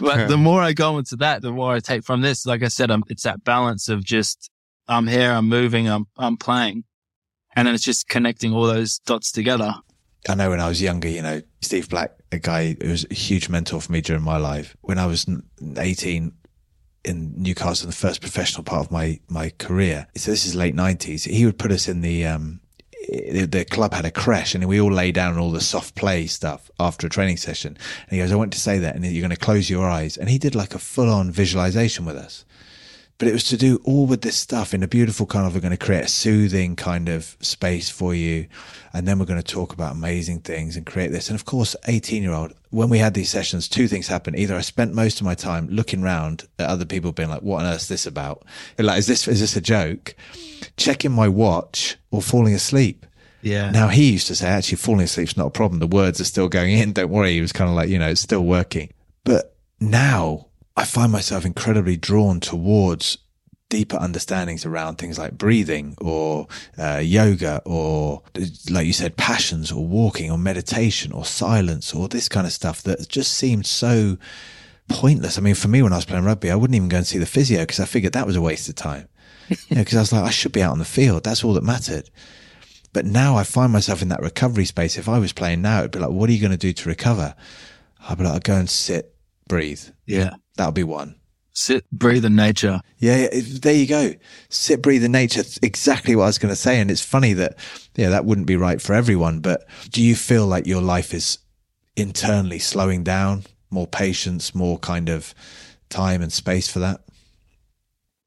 [0.00, 2.46] but the more I go into that, the more I take from this.
[2.46, 4.50] Like I said, I'm, it's that balance of just,
[4.88, 6.84] I'm here, I'm moving, I'm, I'm playing.
[7.56, 9.74] And then it's just connecting all those dots together.
[10.28, 13.14] I know when I was younger, you know, Steve Black, a guy who was a
[13.14, 14.76] huge mentor for me during my life.
[14.80, 15.26] When I was
[15.76, 16.32] 18
[17.04, 20.06] in Newcastle, the first professional part of my, my career.
[20.16, 21.24] So this is late nineties.
[21.24, 22.60] He would put us in the, um,
[23.08, 26.70] the club had a crash and we all lay down all the soft play stuff
[26.80, 27.76] after a training session.
[28.08, 28.96] And he goes, I want to say that.
[28.96, 30.16] And you're going to close your eyes.
[30.16, 32.46] And he did like a full on visualization with us.
[33.18, 35.60] But it was to do all with this stuff in a beautiful kind of, we're
[35.60, 38.48] going to create a soothing kind of space for you.
[38.92, 41.28] And then we're going to talk about amazing things and create this.
[41.28, 44.36] And of course, 18 year old, when we had these sessions, two things happened.
[44.36, 47.64] Either I spent most of my time looking around at other people being like, what
[47.64, 48.44] on earth is this about?
[48.78, 50.16] Like, is this, is this a joke?
[50.76, 53.06] Checking my watch or falling asleep.
[53.42, 53.70] Yeah.
[53.70, 55.78] Now he used to say, actually, falling asleep's not a problem.
[55.78, 56.94] The words are still going in.
[56.94, 57.34] Don't worry.
[57.34, 58.92] He was kind of like, you know, it's still working.
[59.22, 60.46] But now
[60.76, 63.18] I find myself incredibly drawn towards
[63.68, 66.46] deeper understandings around things like breathing or
[66.78, 68.22] uh, yoga or
[68.70, 72.82] like you said passions or walking or meditation or silence or this kind of stuff
[72.82, 74.16] that just seemed so
[74.88, 75.38] pointless.
[75.38, 77.18] I mean for me when i was playing rugby i wouldn't even go and see
[77.18, 79.08] the physio because i figured that was a waste of time.
[79.48, 81.24] Because you know, i was like i should be out on the field.
[81.24, 82.10] That's all that mattered.
[82.92, 84.98] But now i find myself in that recovery space.
[84.98, 86.88] If i was playing now it'd be like what are you going to do to
[86.88, 87.34] recover?
[88.08, 89.16] I'd be like I'll go and sit
[89.48, 89.82] breathe.
[90.06, 91.16] Yeah that'll be one
[91.54, 92.80] sit, breathe in nature.
[92.98, 94.12] Yeah, there you go.
[94.50, 95.42] Sit, breathe in nature.
[95.62, 96.80] Exactly what I was going to say.
[96.80, 97.56] And it's funny that,
[97.94, 99.40] yeah, that wouldn't be right for everyone.
[99.40, 101.38] But do you feel like your life is
[101.96, 105.34] internally slowing down, more patience, more kind of
[105.88, 107.00] time and space for that?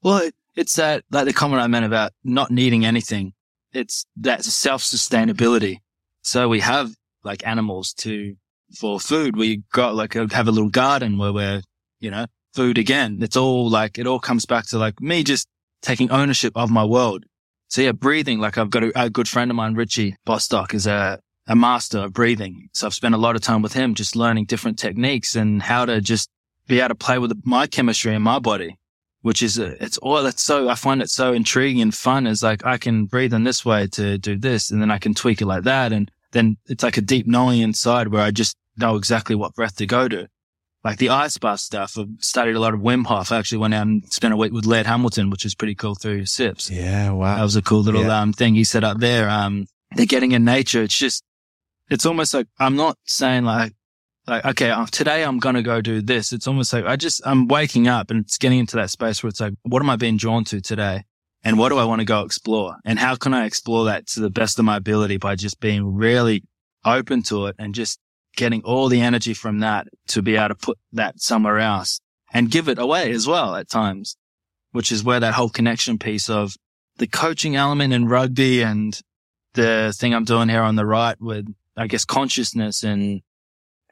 [0.02, 3.34] Well, it's that, like the comment I meant about not needing anything.
[3.72, 5.80] It's that self sustainability.
[6.22, 6.90] So we have
[7.22, 8.36] like animals to,
[8.74, 9.36] for food.
[9.36, 11.62] We got like have a little garden where we're,
[12.00, 13.18] you know, food again.
[13.20, 15.46] It's all like, it all comes back to like me just
[15.82, 17.24] taking ownership of my world.
[17.68, 20.86] So yeah, breathing, like I've got a, a good friend of mine, Richie Bostock is
[20.86, 22.68] a, a master of breathing.
[22.72, 25.84] So I've spent a lot of time with him just learning different techniques and how
[25.84, 26.30] to just
[26.66, 28.76] be able to play with my chemistry in my body.
[29.22, 32.42] which is, uh, it's all, it's so, I find it so intriguing and fun is
[32.42, 35.40] like, I can breathe in this way to do this and then I can tweak
[35.40, 35.92] it like that.
[35.92, 39.76] And then it's like a deep knowing inside where I just know exactly what breath
[39.76, 40.28] to go to.
[40.84, 43.32] Like the ice bath stuff, I've studied a lot of Wim Hof.
[43.32, 45.94] I actually went out and spent a week with Laird Hamilton, which is pretty cool
[45.96, 46.70] through SIPS.
[46.70, 47.10] Yeah.
[47.10, 47.36] Wow.
[47.36, 48.20] That was a cool little, Yeah.
[48.20, 49.28] um, thing he set up there.
[49.28, 50.82] Um, they're getting in nature.
[50.82, 51.24] It's just,
[51.90, 53.72] it's almost like I'm not saying like,
[54.28, 56.32] like, okay, today I'm going to go do this.
[56.32, 59.28] It's almost like I just, I'm waking up and it's getting into that space where
[59.28, 61.04] it's like, what am I being drawn to today?
[61.42, 62.76] And what do I want to go explore?
[62.84, 65.94] And how can I explore that to the best of my ability by just being
[65.94, 66.44] really
[66.84, 67.98] open to it and just
[68.38, 72.00] getting all the energy from that to be able to put that somewhere else
[72.32, 74.16] and give it away as well at times,
[74.72, 76.54] which is where that whole connection piece of
[76.98, 79.00] the coaching element in rugby and
[79.54, 83.22] the thing I'm doing here on the right with, I guess, consciousness and,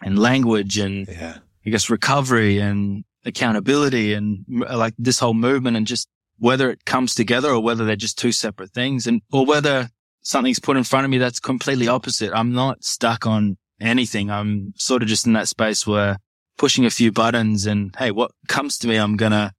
[0.00, 1.38] and language and Yeah.
[1.66, 6.06] I guess recovery and accountability and like this whole movement and just
[6.38, 9.88] whether it comes together or whether they're just two separate things and or whether
[10.22, 12.30] something's put in front of me that's completely opposite.
[12.32, 14.30] I'm not stuck on anything.
[14.30, 16.18] I'm sort of just in that space where
[16.58, 19.52] pushing a few buttons and hey, what comes to me, I'm gonna,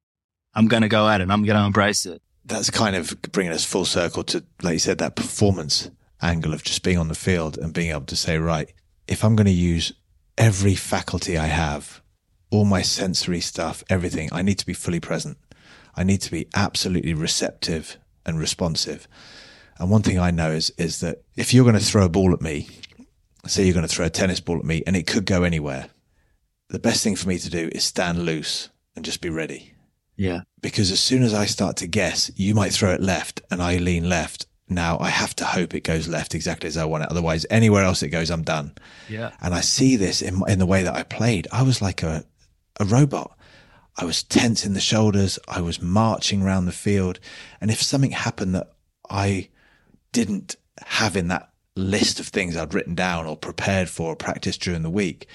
[0.53, 1.29] I'm gonna go at it.
[1.29, 2.21] I'm gonna embrace it.
[2.45, 5.91] That's kind of bringing us full circle to, like you said, that performance
[6.21, 8.71] angle of just being on the field and being able to say, right,
[9.07, 9.93] if I'm going to use
[10.37, 12.01] every faculty I have,
[12.49, 15.37] all my sensory stuff, everything, I need to be fully present.
[15.95, 19.07] I need to be absolutely receptive and responsive.
[19.79, 22.33] And one thing I know is, is that if you're going to throw a ball
[22.33, 22.67] at me,
[23.49, 25.89] say you're going to throw a tennis ball at me and it could go anywhere,
[26.69, 29.73] the best thing for me to do is stand loose and just be ready
[30.15, 30.41] Yeah.
[30.61, 33.77] because as soon as I start to guess, you might throw it left and I
[33.77, 34.45] lean left.
[34.69, 37.09] Now I have to hope it goes left exactly as I want it.
[37.11, 38.73] Otherwise, anywhere else it goes, I'm done.
[39.07, 39.31] Yeah.
[39.41, 41.47] And I see this in, in the way that I played.
[41.53, 42.25] I was like a,
[42.79, 43.37] a robot.
[43.95, 45.39] I was tense in the shoulders.
[45.47, 47.19] I was marching around the field.
[47.61, 48.73] And if something happened that
[49.09, 49.47] I
[50.11, 54.61] didn't have in that list of things I'd written down or prepared for or practiced
[54.61, 55.27] during the week,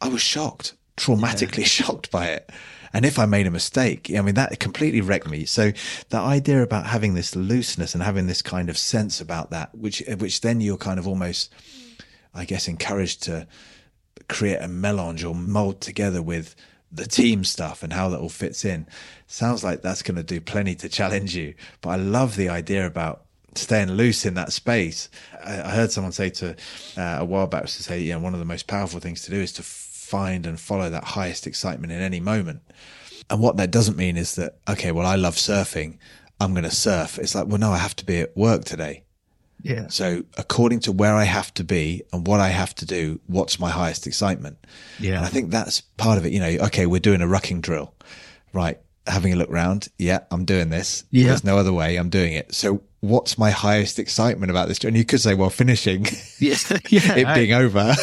[0.00, 2.50] I was shocked, traumatically shocked by it.
[2.92, 5.44] And if I made a mistake, I mean, that completely wrecked me.
[5.44, 5.72] So
[6.08, 10.02] the idea about having this looseness and having this kind of sense about that, which,
[10.18, 11.52] which then you're kind of almost,
[12.34, 13.46] I guess, encouraged to
[14.28, 16.56] create a melange or mold together with
[16.90, 18.86] the team stuff and how that all fits in.
[19.28, 21.54] Sounds like that's going to do plenty to challenge you.
[21.80, 25.08] But I love the idea about staying loose in that space.
[25.44, 26.56] I, I heard someone say to
[26.96, 29.30] uh, a while back to say, you know, one of the most powerful things to
[29.30, 32.62] do is to find and follow that highest excitement in any moment.
[33.28, 35.98] And what that doesn't mean is that, okay, well, I love surfing.
[36.40, 37.18] I'm going to surf.
[37.18, 39.04] It's like, well, no, I have to be at work today.
[39.62, 39.88] Yeah.
[39.88, 43.60] So according to where I have to be and what I have to do, what's
[43.60, 44.58] my highest excitement?
[44.98, 45.16] Yeah.
[45.16, 46.32] And I think that's part of it.
[46.32, 47.94] You know, okay, we're doing a rucking drill,
[48.52, 48.80] right?
[49.06, 49.88] Having a look round.
[49.98, 51.04] Yeah, I'm doing this.
[51.10, 51.28] Yeah.
[51.28, 51.96] There's no other way.
[51.96, 52.54] I'm doing it.
[52.54, 54.78] So what's my highest excitement about this?
[54.84, 56.06] And you could say, well, finishing
[56.38, 56.56] Yeah.
[56.88, 57.16] yeah.
[57.16, 57.94] it being over.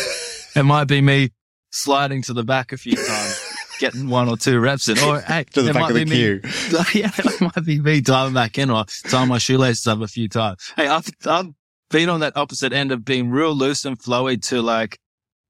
[0.56, 1.32] it might be me
[1.72, 5.46] sliding to the back a few times, getting one or two reps in, or hey,
[5.54, 8.34] To the it back might of the be me, yeah, it might be me diving
[8.34, 10.74] back in or tying my shoelaces up a few times.
[10.76, 11.50] Hey, I've, I've
[11.90, 15.00] been on that opposite end of being real loose and flowy to like,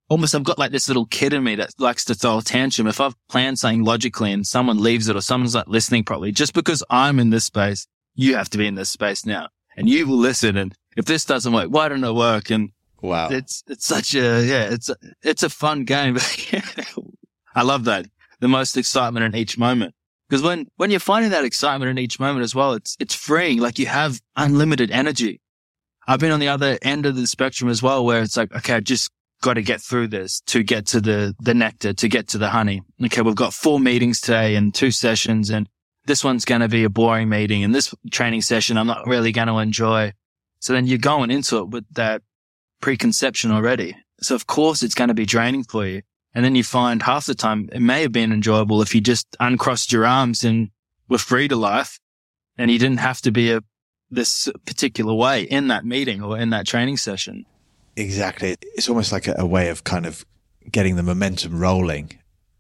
[0.10, 2.88] almost I've got like this little kid in me that likes to throw a tantrum.
[2.88, 6.54] If I've planned something logically and someone leaves it or someone's not listening properly, just
[6.54, 7.88] because I'm in this space,
[8.18, 10.58] you have to be in this space now and you will listen.
[10.58, 12.50] And if this doesn't work, why don't it work?
[12.50, 12.72] And
[13.02, 13.30] wow.
[13.30, 16.18] it's it's such a yeah it's a, it's a fun game
[17.56, 18.08] i love that
[18.40, 19.94] the most excitement in each moment
[20.30, 23.60] because when when you're finding that excitement in each moment as well it's it's freeing
[23.60, 25.42] like you have unlimited energy
[26.08, 28.74] i've been on the other end of the spectrum as well where it's like okay
[28.74, 29.12] i just
[29.42, 32.50] got to get through this to get to the the nectar to get to the
[32.50, 35.70] honey okay we've got four meetings today and two sessions and
[36.08, 39.32] this one's going to be a boring meeting and this training session i'm not really
[39.32, 40.12] going to enjoy
[40.60, 42.22] so then you're going into it with that
[42.82, 43.96] preconception already.
[44.22, 46.02] So of course it's going to be draining for you.
[46.34, 49.28] And then you find half the time it may have been enjoyable if you just
[49.40, 50.70] uncrossed your arms and
[51.10, 52.00] were free to life
[52.58, 53.62] and you didn't have to be a
[54.10, 57.46] this particular way in that meeting or in that training session.
[57.96, 58.56] Exactly.
[58.62, 60.26] It's almost like a, a way of kind of
[60.72, 62.18] getting the momentum rolling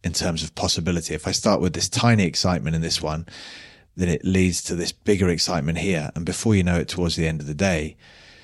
[0.07, 1.13] in terms of possibility.
[1.13, 3.27] If I start with this tiny excitement in this one,
[3.95, 6.09] then it leads to this bigger excitement here.
[6.15, 7.97] And before you know it, towards the end of the day,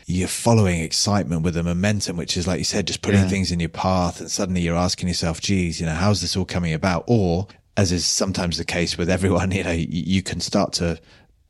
[0.06, 3.30] you're following excitement with a momentum, which is like you said, just putting Yeah.
[3.30, 4.20] things in your path.
[4.20, 7.06] And suddenly you're asking yourself, geez, you know, how's this all coming about?
[7.08, 11.00] Or as is sometimes the case with everyone, you know, you, you can start to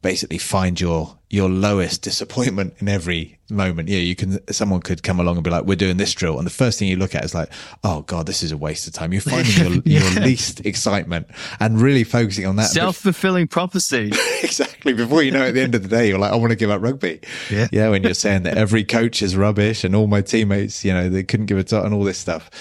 [0.03, 3.89] basically find your your lowest disappointment in every moment.
[3.89, 4.39] Yeah, you can.
[4.53, 6.87] Someone could come along and be like, "We're doing this drill," and the first thing
[6.87, 7.49] you look at is like,
[7.83, 10.11] "Oh God, this is a waste of time." You're finding your, yeah.
[10.11, 11.25] your least excitement
[11.59, 12.67] and really focusing on that.
[12.67, 14.11] Self fulfilling prophecy.
[14.43, 14.93] exactly.
[14.93, 16.55] Before you know, it, at the end of the day, you're like, "I want to
[16.55, 17.67] give up rugby." Yeah.
[17.71, 17.89] Yeah.
[17.89, 21.23] When you're saying that every coach is rubbish and all my teammates, you know, they
[21.23, 22.51] couldn't give a tot and all this stuff.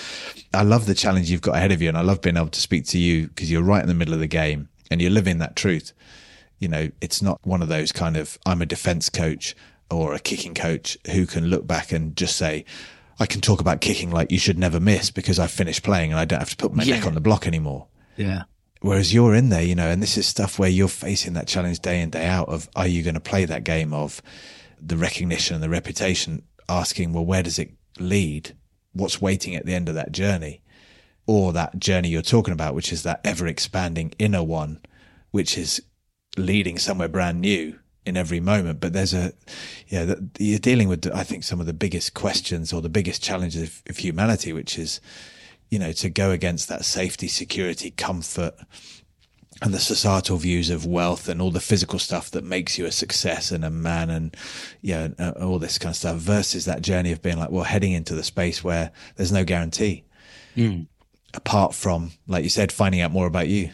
[0.54, 2.60] I love the challenge you've got ahead of you, and I love being able to
[2.60, 5.38] speak to you because you're right in the middle of the game and you're living
[5.38, 5.92] that truth
[6.62, 9.56] you know, it's not one of those kind of I'm a defense coach
[9.90, 12.64] or a kicking coach who can look back and just say,
[13.18, 16.20] I can talk about kicking like you should never miss because I've finished playing and
[16.20, 16.96] I don't have to put my yeah.
[16.96, 17.88] neck on the block anymore.
[18.16, 18.44] Yeah.
[18.80, 21.80] Whereas you're in there, you know, and this is stuff where you're facing that challenge
[21.80, 24.22] day in, day out of are you going to play that game of
[24.80, 28.56] the recognition and the reputation, asking, well, where does it lead?
[28.92, 30.62] What's waiting at the end of that journey?
[31.26, 34.80] Or that journey you're talking about, which is that ever expanding inner one,
[35.32, 35.82] which is
[36.36, 38.80] leading somewhere brand new in every moment.
[38.80, 39.32] But there's a,
[39.88, 42.88] yeah, you know, you're dealing with, I think, some of the biggest questions or the
[42.88, 45.00] biggest challenges of, of humanity, which is,
[45.70, 48.54] you know, to go against that safety, security, comfort,
[49.62, 52.90] and the societal views of wealth and all the physical stuff that makes you a
[52.90, 54.36] success and a man and
[54.80, 57.62] yeah you know, all this kind of stuff versus that journey of being like well
[57.62, 60.04] heading into the space where there's no guarantee
[60.56, 60.84] mm.
[61.34, 63.70] apart from like you said finding out more about you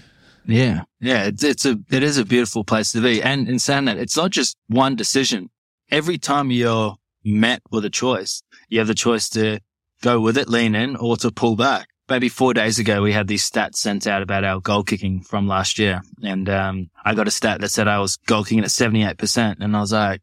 [0.49, 0.83] yeah.
[0.99, 1.25] Yeah.
[1.25, 3.23] It's, it's a, it is a beautiful place to be.
[3.23, 5.51] And in saying that, it's not just one decision.
[5.91, 9.61] Every time you're met with a choice, you have the choice to
[10.03, 11.89] go with it, lean in or to pull back.
[12.09, 15.47] Maybe four days ago, we had these stats sent out about our goal kicking from
[15.47, 16.01] last year.
[16.23, 19.57] And, um, I got a stat that said I was goal kicking at 78%.
[19.61, 20.23] And I was like,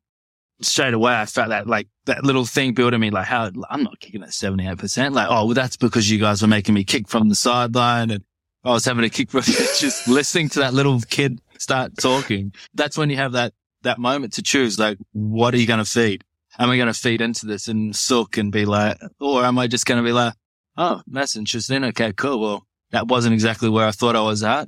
[0.61, 3.99] straight away, I felt that like that little thing building me like, how I'm not
[3.99, 5.13] kicking at 78%.
[5.13, 8.23] Like, oh, well, that's because you guys were making me kick from the sideline and
[8.65, 12.53] I was having a kick just listening to that little kid start talking.
[12.73, 15.89] That's when you have that, that moment to choose, like, what are you going to
[15.89, 16.23] feed?
[16.57, 19.67] Am I going to feed into this and suck and be like, or am I
[19.67, 20.33] just going to be like,
[20.77, 21.83] oh, that's interesting.
[21.83, 22.39] Okay, cool.
[22.39, 24.67] Well, that wasn't exactly where I thought I was at,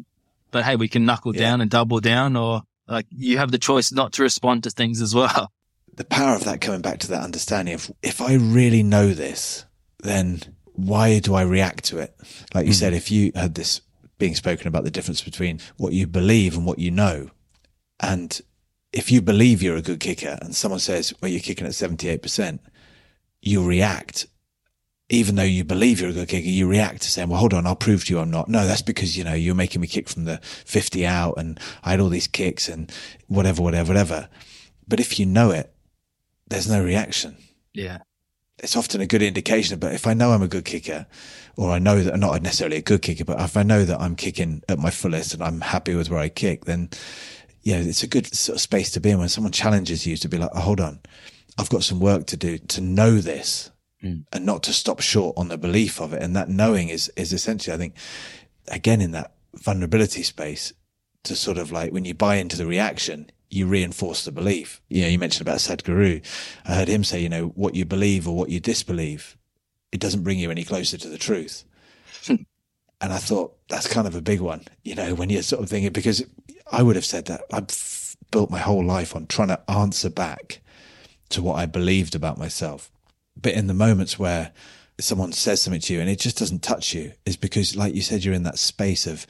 [0.52, 1.42] but hey, we can knuckle yeah.
[1.42, 5.02] down and double down or like you have the choice not to respond to things
[5.02, 5.52] as well.
[5.96, 9.66] The power of that coming back to that understanding of if I really know this,
[10.04, 10.42] then
[10.74, 12.16] why do I react to it?
[12.54, 12.76] Like you mm.
[12.76, 13.82] said, if you had this
[14.18, 17.30] being spoken about the difference between what you believe and what you know.
[18.00, 18.40] And
[18.94, 22.60] if you believe you're a good kicker and someone says, well, you're kicking at 78%,
[23.42, 24.28] you react.
[25.10, 27.66] Even though you believe you're a good kicker, you react to saying, well, hold on,
[27.66, 28.50] I'll prove to you I'm not.
[28.50, 31.92] No, that's because, you know, you're making me kick from the 50 out and I
[31.92, 32.92] had all these kicks and
[33.28, 34.30] whatever, whatever, whatever.
[34.88, 35.74] But if you know it,
[36.48, 37.38] there's no reaction.
[37.74, 38.00] Yeah.
[38.60, 41.06] It's often a good indication, but if I know I'm a good kicker
[41.56, 44.02] or I know that I'm not necessarily a good kicker, but if I know that
[44.02, 46.90] I'm kicking at my fullest and I'm happy with where I kick, then
[47.62, 50.30] yeah, it's a good sort of space to be in when someone challenges you to
[50.30, 51.00] be like, oh, hold on,
[51.58, 53.72] I've got some work to do to know this
[54.04, 54.24] mm.
[54.32, 56.22] and not to stop short on the belief of it.
[56.24, 57.96] And that knowing is, is essentially, I think,
[58.70, 60.74] again, in that vulnerability space
[61.24, 64.82] to sort of like when you buy into the reaction, you reinforce the belief.
[64.90, 66.24] You know, you mentioned about Sadhguru.
[66.66, 69.38] I heard him say, you know, what you believe or what you disbelieve
[69.92, 71.64] it doesn't bring you any closer to the truth.
[72.26, 72.36] Hmm.
[73.02, 75.70] and I thought that's kind of a big one, you know, when you're sort of
[75.70, 76.24] thinking, because
[76.72, 80.62] I would have said that I've built my whole life on trying to answer back
[81.30, 82.92] to what I believed about myself.
[83.40, 84.52] But in the moments where
[85.00, 88.02] someone says something to you and it just doesn't touch you, is because, like you
[88.02, 89.28] said, you're in that space of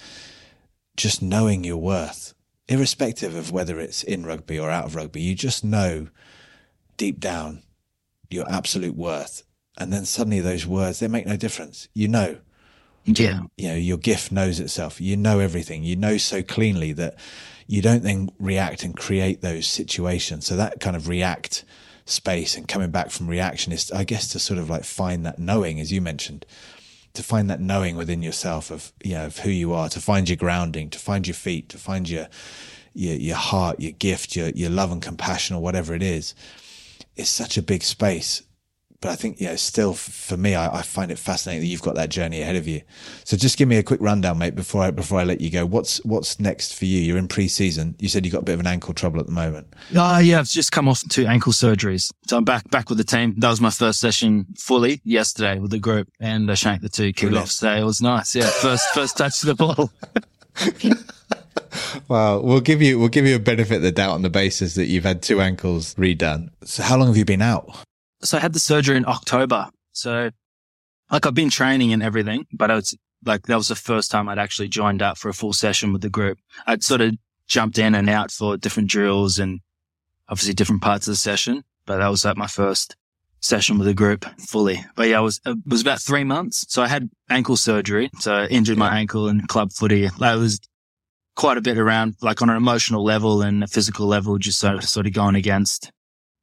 [0.96, 2.34] just knowing your worth,
[2.68, 5.22] irrespective of whether it's in rugby or out of rugby.
[5.22, 6.08] You just know
[6.98, 7.64] deep down
[8.30, 9.44] your absolute worth.
[9.78, 11.88] And then suddenly those words they make no difference.
[11.94, 12.38] You know.
[13.06, 13.44] Yeah.
[13.56, 15.00] You know your gift knows itself.
[15.00, 15.84] You know everything.
[15.84, 17.16] You know so cleanly that
[17.68, 20.46] you don't then react and create those situations.
[20.46, 21.64] So that kind of react
[22.10, 25.38] space and coming back from reaction is i guess to sort of like find that
[25.38, 26.46] knowing as you mentioned
[27.18, 30.30] to find that knowing within yourself of you know of who you are to find
[30.30, 32.28] your grounding to find your feet to find your
[32.94, 36.36] your, your heart your gift your your love and compassion or whatever it is
[37.16, 38.44] it's such a big space
[39.00, 41.94] but I think, yeah, still for me, I, I, find it fascinating that you've got
[41.96, 42.82] that journey ahead of you.
[43.26, 45.68] So just give me a quick rundown, mate, before I, before I let you go.
[45.68, 47.00] What's, what's next for you?
[47.02, 47.96] You're in pre-season.
[48.00, 49.68] You said you got a bit of an ankle trouble at the moment.
[49.96, 52.12] Uh, yeah, I've just come off two ankle surgeries.
[52.28, 53.36] So I'm back, back with the team.
[53.38, 57.14] That was my first session fully yesterday with the group and I shanked the two
[57.14, 57.82] kickoffs today.
[57.82, 58.36] It was nice.
[58.36, 58.50] Yeah.
[58.50, 59.92] First, first touch to the ball.
[62.08, 64.74] well, we'll give you we'll give you a benefit of the doubt on the basis
[64.74, 66.50] that you've had two ankles redone.
[66.64, 67.70] So, how long have you been out?
[68.22, 69.70] So I had the surgery in October.
[69.92, 70.32] So
[71.12, 72.96] like I've been training and everything, but it's
[73.26, 76.02] like that was the first time I'd actually joined up for a full session with
[76.02, 76.40] the group.
[76.66, 77.16] I'd sort of
[77.48, 79.62] jumped in and out for different drills and
[80.30, 81.64] obviously different parts of the session.
[81.86, 82.96] But that was like my first
[83.40, 84.84] session with the group fully.
[84.96, 86.66] But yeah, it was, it was about three months.
[86.70, 88.10] So I had ankle surgery.
[88.20, 90.10] So I injured my ankle in club footy.
[90.18, 90.60] Like it was
[91.36, 94.76] quite a bit around like on an emotional level and a physical level, just sort
[94.76, 95.92] of, sort of going against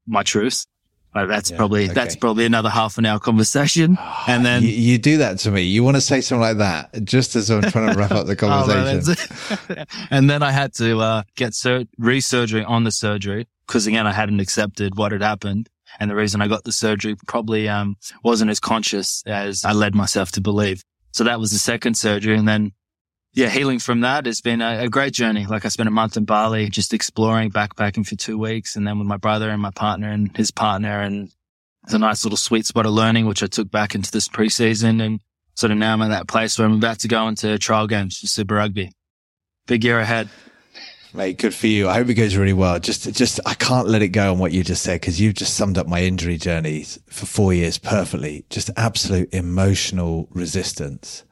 [0.06, 0.66] my truths.
[1.14, 1.94] Like that's yeah, probably, okay.
[1.94, 3.96] that's probably another half an hour conversation.
[4.26, 5.62] And then you, you, do that to me.
[5.62, 8.32] You want to say something like that just as I'm trying to wrap up the
[8.42, 9.28] oh, conversation.
[9.50, 14.06] oh, and then I had to, uh, get sur- re-surgery on the surgery because again,
[14.06, 15.68] I hadn't accepted what had happened.
[16.00, 19.94] And the reason I got the surgery probably, um, wasn't as conscious as I led
[19.94, 20.82] myself to believe.
[21.12, 22.36] So that was the second surgery.
[22.36, 22.72] And then
[23.34, 25.44] yeah, healing from that has been a, a, great journey.
[25.44, 28.98] Like I spent a month in Bali just exploring, backpacking for two weeks and then
[28.98, 31.30] with my brother and my partner and his partner and
[31.82, 35.02] it's a nice little sweet spot of learning, which I took back into this preseason
[35.02, 35.20] and
[35.56, 38.18] sort of now I'm at that place where I'm about to go into trial games
[38.18, 38.92] for Super Rugby.
[39.66, 40.28] Big year ahead.
[41.12, 41.88] Mate, good for you.
[41.88, 42.78] I hope it goes really well.
[42.78, 45.54] Just, just, I can't let it go on what you just said because you've just
[45.54, 48.44] summed up my injury journeys for four years perfectly.
[48.48, 51.24] Just absolute emotional resistance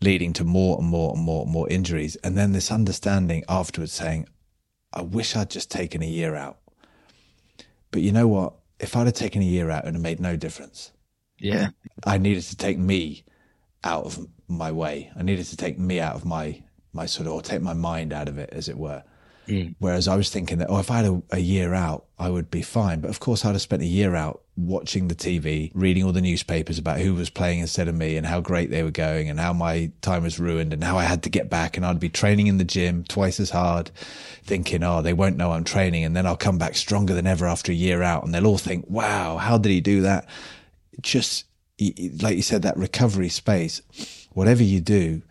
[0.00, 2.16] leading to more and more and more and more injuries.
[2.16, 4.28] And then this understanding afterwards saying,
[4.92, 6.58] I wish I'd just taken a year out.
[7.90, 8.54] But you know what?
[8.80, 10.92] If I'd have taken a year out, it would have made no difference.
[11.38, 11.70] Yeah.
[12.04, 13.24] I needed to take me
[13.84, 15.10] out of my way.
[15.16, 16.62] I needed to take me out of my,
[16.92, 19.02] my sort of, or take my mind out of it, as it were.
[19.48, 19.74] Mm.
[19.78, 22.50] Whereas I was thinking that, oh, if I had a, a, year out, I would
[22.50, 23.00] be fine.
[23.00, 26.20] But of course, I'd have spent a year out watching the TV, reading all the
[26.20, 29.40] newspapers about who was playing instead of me and how great they were going and
[29.40, 31.76] how my time was ruined and how I had to get back.
[31.78, 33.90] And I'd be training in the gym twice as hard,
[34.44, 36.04] thinking, oh, they won't know I'm training.
[36.04, 38.24] And then I'll come back stronger than ever after a year out.
[38.24, 40.28] And they'll all think, wow, how did he do that?
[41.00, 41.46] Just
[42.20, 43.80] like you said, that recovery space,
[44.32, 45.22] whatever you do,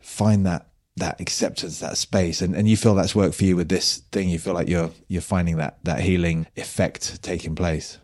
[0.00, 0.67] find that
[0.98, 4.28] that acceptance, that space, and, and you feel that's worked for you with this thing.
[4.28, 7.98] You feel like you're you're finding that that healing effect taking place.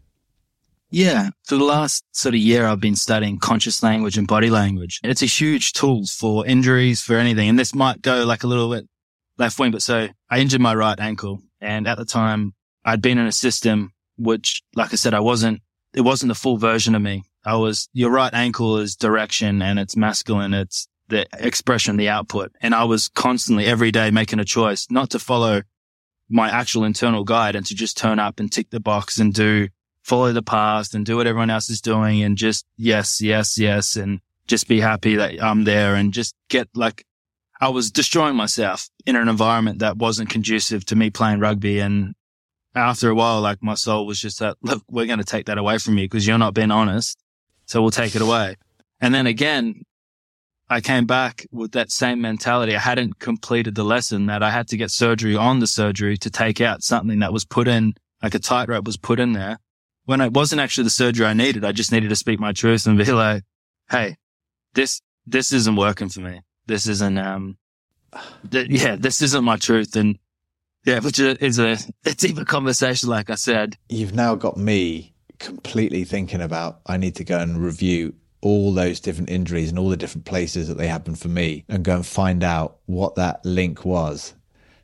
[0.91, 5.01] Yeah, for the last sort of year, I've been studying conscious language and body language.
[5.03, 7.49] It's a huge tool for injuries, for anything.
[7.49, 8.87] And this might go like a little bit
[9.37, 12.55] left wing, but so I injured my right ankle, and at the time,
[12.85, 15.61] I'd been in a system which, like I said, I wasn't.
[15.95, 17.23] It wasn't the full version of me.
[17.45, 20.55] I was your right ankle is direction and it's masculine.
[20.55, 22.53] It's the expression, the output.
[22.61, 25.63] And I was constantly every day making a choice not to follow
[26.29, 29.69] my actual internal guide and to just turn up and tick the box and do
[30.03, 33.95] follow the past and do what everyone else is doing and just yes, yes, yes.
[33.95, 37.07] And just be happy that I'm there and just get like,
[37.61, 41.79] I was destroying myself in an environment that wasn't conducive to me playing rugby.
[41.79, 42.15] And
[42.75, 45.59] after a while, like my soul was just that, look, we're going to take that
[45.59, 47.17] away from you because you're not being honest.
[47.67, 48.57] So we'll take it away.
[49.01, 49.85] And then again,
[50.75, 52.75] I came back with that same mentality.
[52.75, 56.31] I hadn't completed the lesson that I had to get surgery on the surgery to
[56.31, 57.95] take out something that was put in,
[58.25, 59.61] like a tightrope was put in there.
[60.07, 62.89] When it wasn't actually the surgery I needed, I just needed to speak my truth
[62.89, 63.45] and be like,
[63.89, 64.17] Hey,
[64.75, 66.41] this, this isn't working for me.
[66.67, 67.57] This isn't, um,
[68.51, 69.95] th- yeah, this isn't my truth.
[69.95, 70.19] And
[70.85, 73.09] yeah, which is a, a deeper conversation.
[73.09, 77.63] Like I said, you've now got me completely thinking about, I need to go and
[77.63, 81.65] review all those different injuries and all the different places that they happened for me
[81.69, 84.35] and go and find out what that link was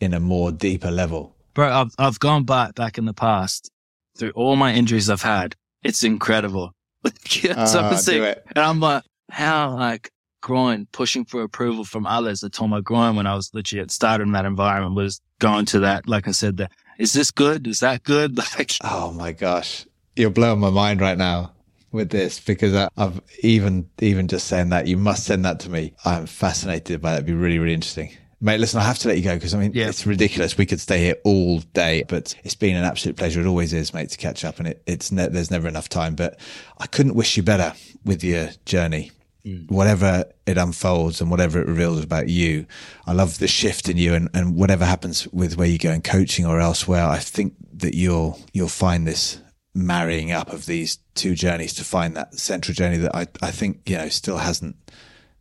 [0.01, 1.37] in a more deeper level.
[1.53, 3.71] Bro, I've, I've gone back, back in the past
[4.17, 5.55] through all my injuries I've had.
[5.83, 6.73] It's incredible.
[7.05, 8.43] uh, do it.
[8.57, 10.11] And I'm like, how like
[10.41, 13.91] groin pushing for approval from others that told my groin when I was literally at
[13.91, 17.67] started in that environment was going to that, like I said, that is this good?
[17.67, 18.39] Is that good?
[18.59, 19.87] Like, oh my gosh.
[20.17, 21.53] You're blowing my mind right now
[21.93, 25.71] with this because I, have even even just saying that you must send that to
[25.71, 25.95] me.
[26.05, 27.17] I'm fascinated by that.
[27.17, 28.11] It'd be really really interesting.
[28.43, 29.89] Mate, listen, I have to let you go because I mean, yeah.
[29.89, 30.57] it's ridiculous.
[30.57, 33.41] We could stay here all day, but it's been an absolute pleasure.
[33.41, 36.15] It always is, mate, to catch up and it, it's ne- there's never enough time,
[36.15, 36.41] but
[36.79, 39.13] I couldn't wish you better with your journey.
[39.45, 39.71] Mm.
[39.71, 42.67] Whatever it unfolds and whatever it reveals about you,
[43.07, 46.01] I love the shift in you and, and whatever happens with where you go in
[46.01, 47.05] coaching or elsewhere.
[47.05, 49.39] I think that you'll, you'll find this
[49.75, 53.89] marrying up of these two journeys to find that central journey that I, I think,
[53.89, 54.77] you know, still hasn't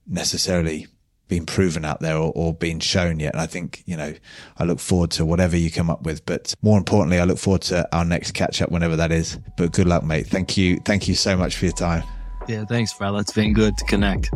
[0.08, 0.88] necessarily
[1.28, 3.34] been proven out there or, or been shown yet.
[3.34, 4.14] And I think, you know,
[4.58, 6.26] I look forward to whatever you come up with.
[6.26, 9.40] But more importantly, I look forward to our next catch up whenever that is.
[9.58, 10.28] But good luck, mate.
[10.28, 10.80] Thank you.
[10.86, 12.04] Thank you so much for your time.
[12.48, 13.20] Yeah, thanks, fella.
[13.20, 14.32] It's been good to connect.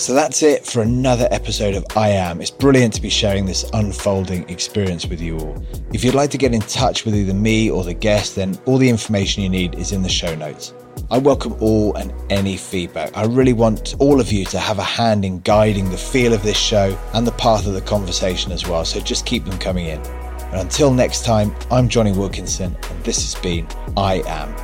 [0.00, 2.40] So that's it for another episode of I Am.
[2.40, 5.62] It's brilliant to be sharing this unfolding experience with you all.
[5.92, 8.78] If you'd like to get in touch with either me or the guest, then all
[8.78, 10.72] the information you need is in the show notes.
[11.10, 13.14] I welcome all and any feedback.
[13.14, 16.42] I really want all of you to have a hand in guiding the feel of
[16.42, 18.86] this show and the path of the conversation as well.
[18.86, 20.00] So just keep them coming in.
[20.00, 23.68] And until next time, I'm Jonny Wilkinson, and this has been
[23.98, 24.56] I Am.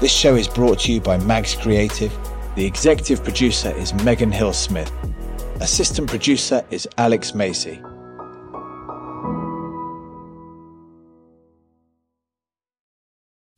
[0.00, 2.10] This show is brought to you by Mags Creative
[2.58, 4.90] the executive producer is Megan Hill Smith.
[5.60, 7.80] Assistant producer is Alex Macy.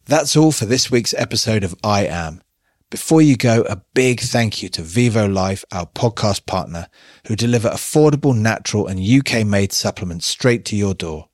[0.05, 2.43] That's all for this week's episode of I Am.
[2.91, 6.89] Before you go, a big thank you to Vivo Life, our podcast partner,
[7.27, 11.31] who deliver affordable, natural, and UK made supplements straight to your door.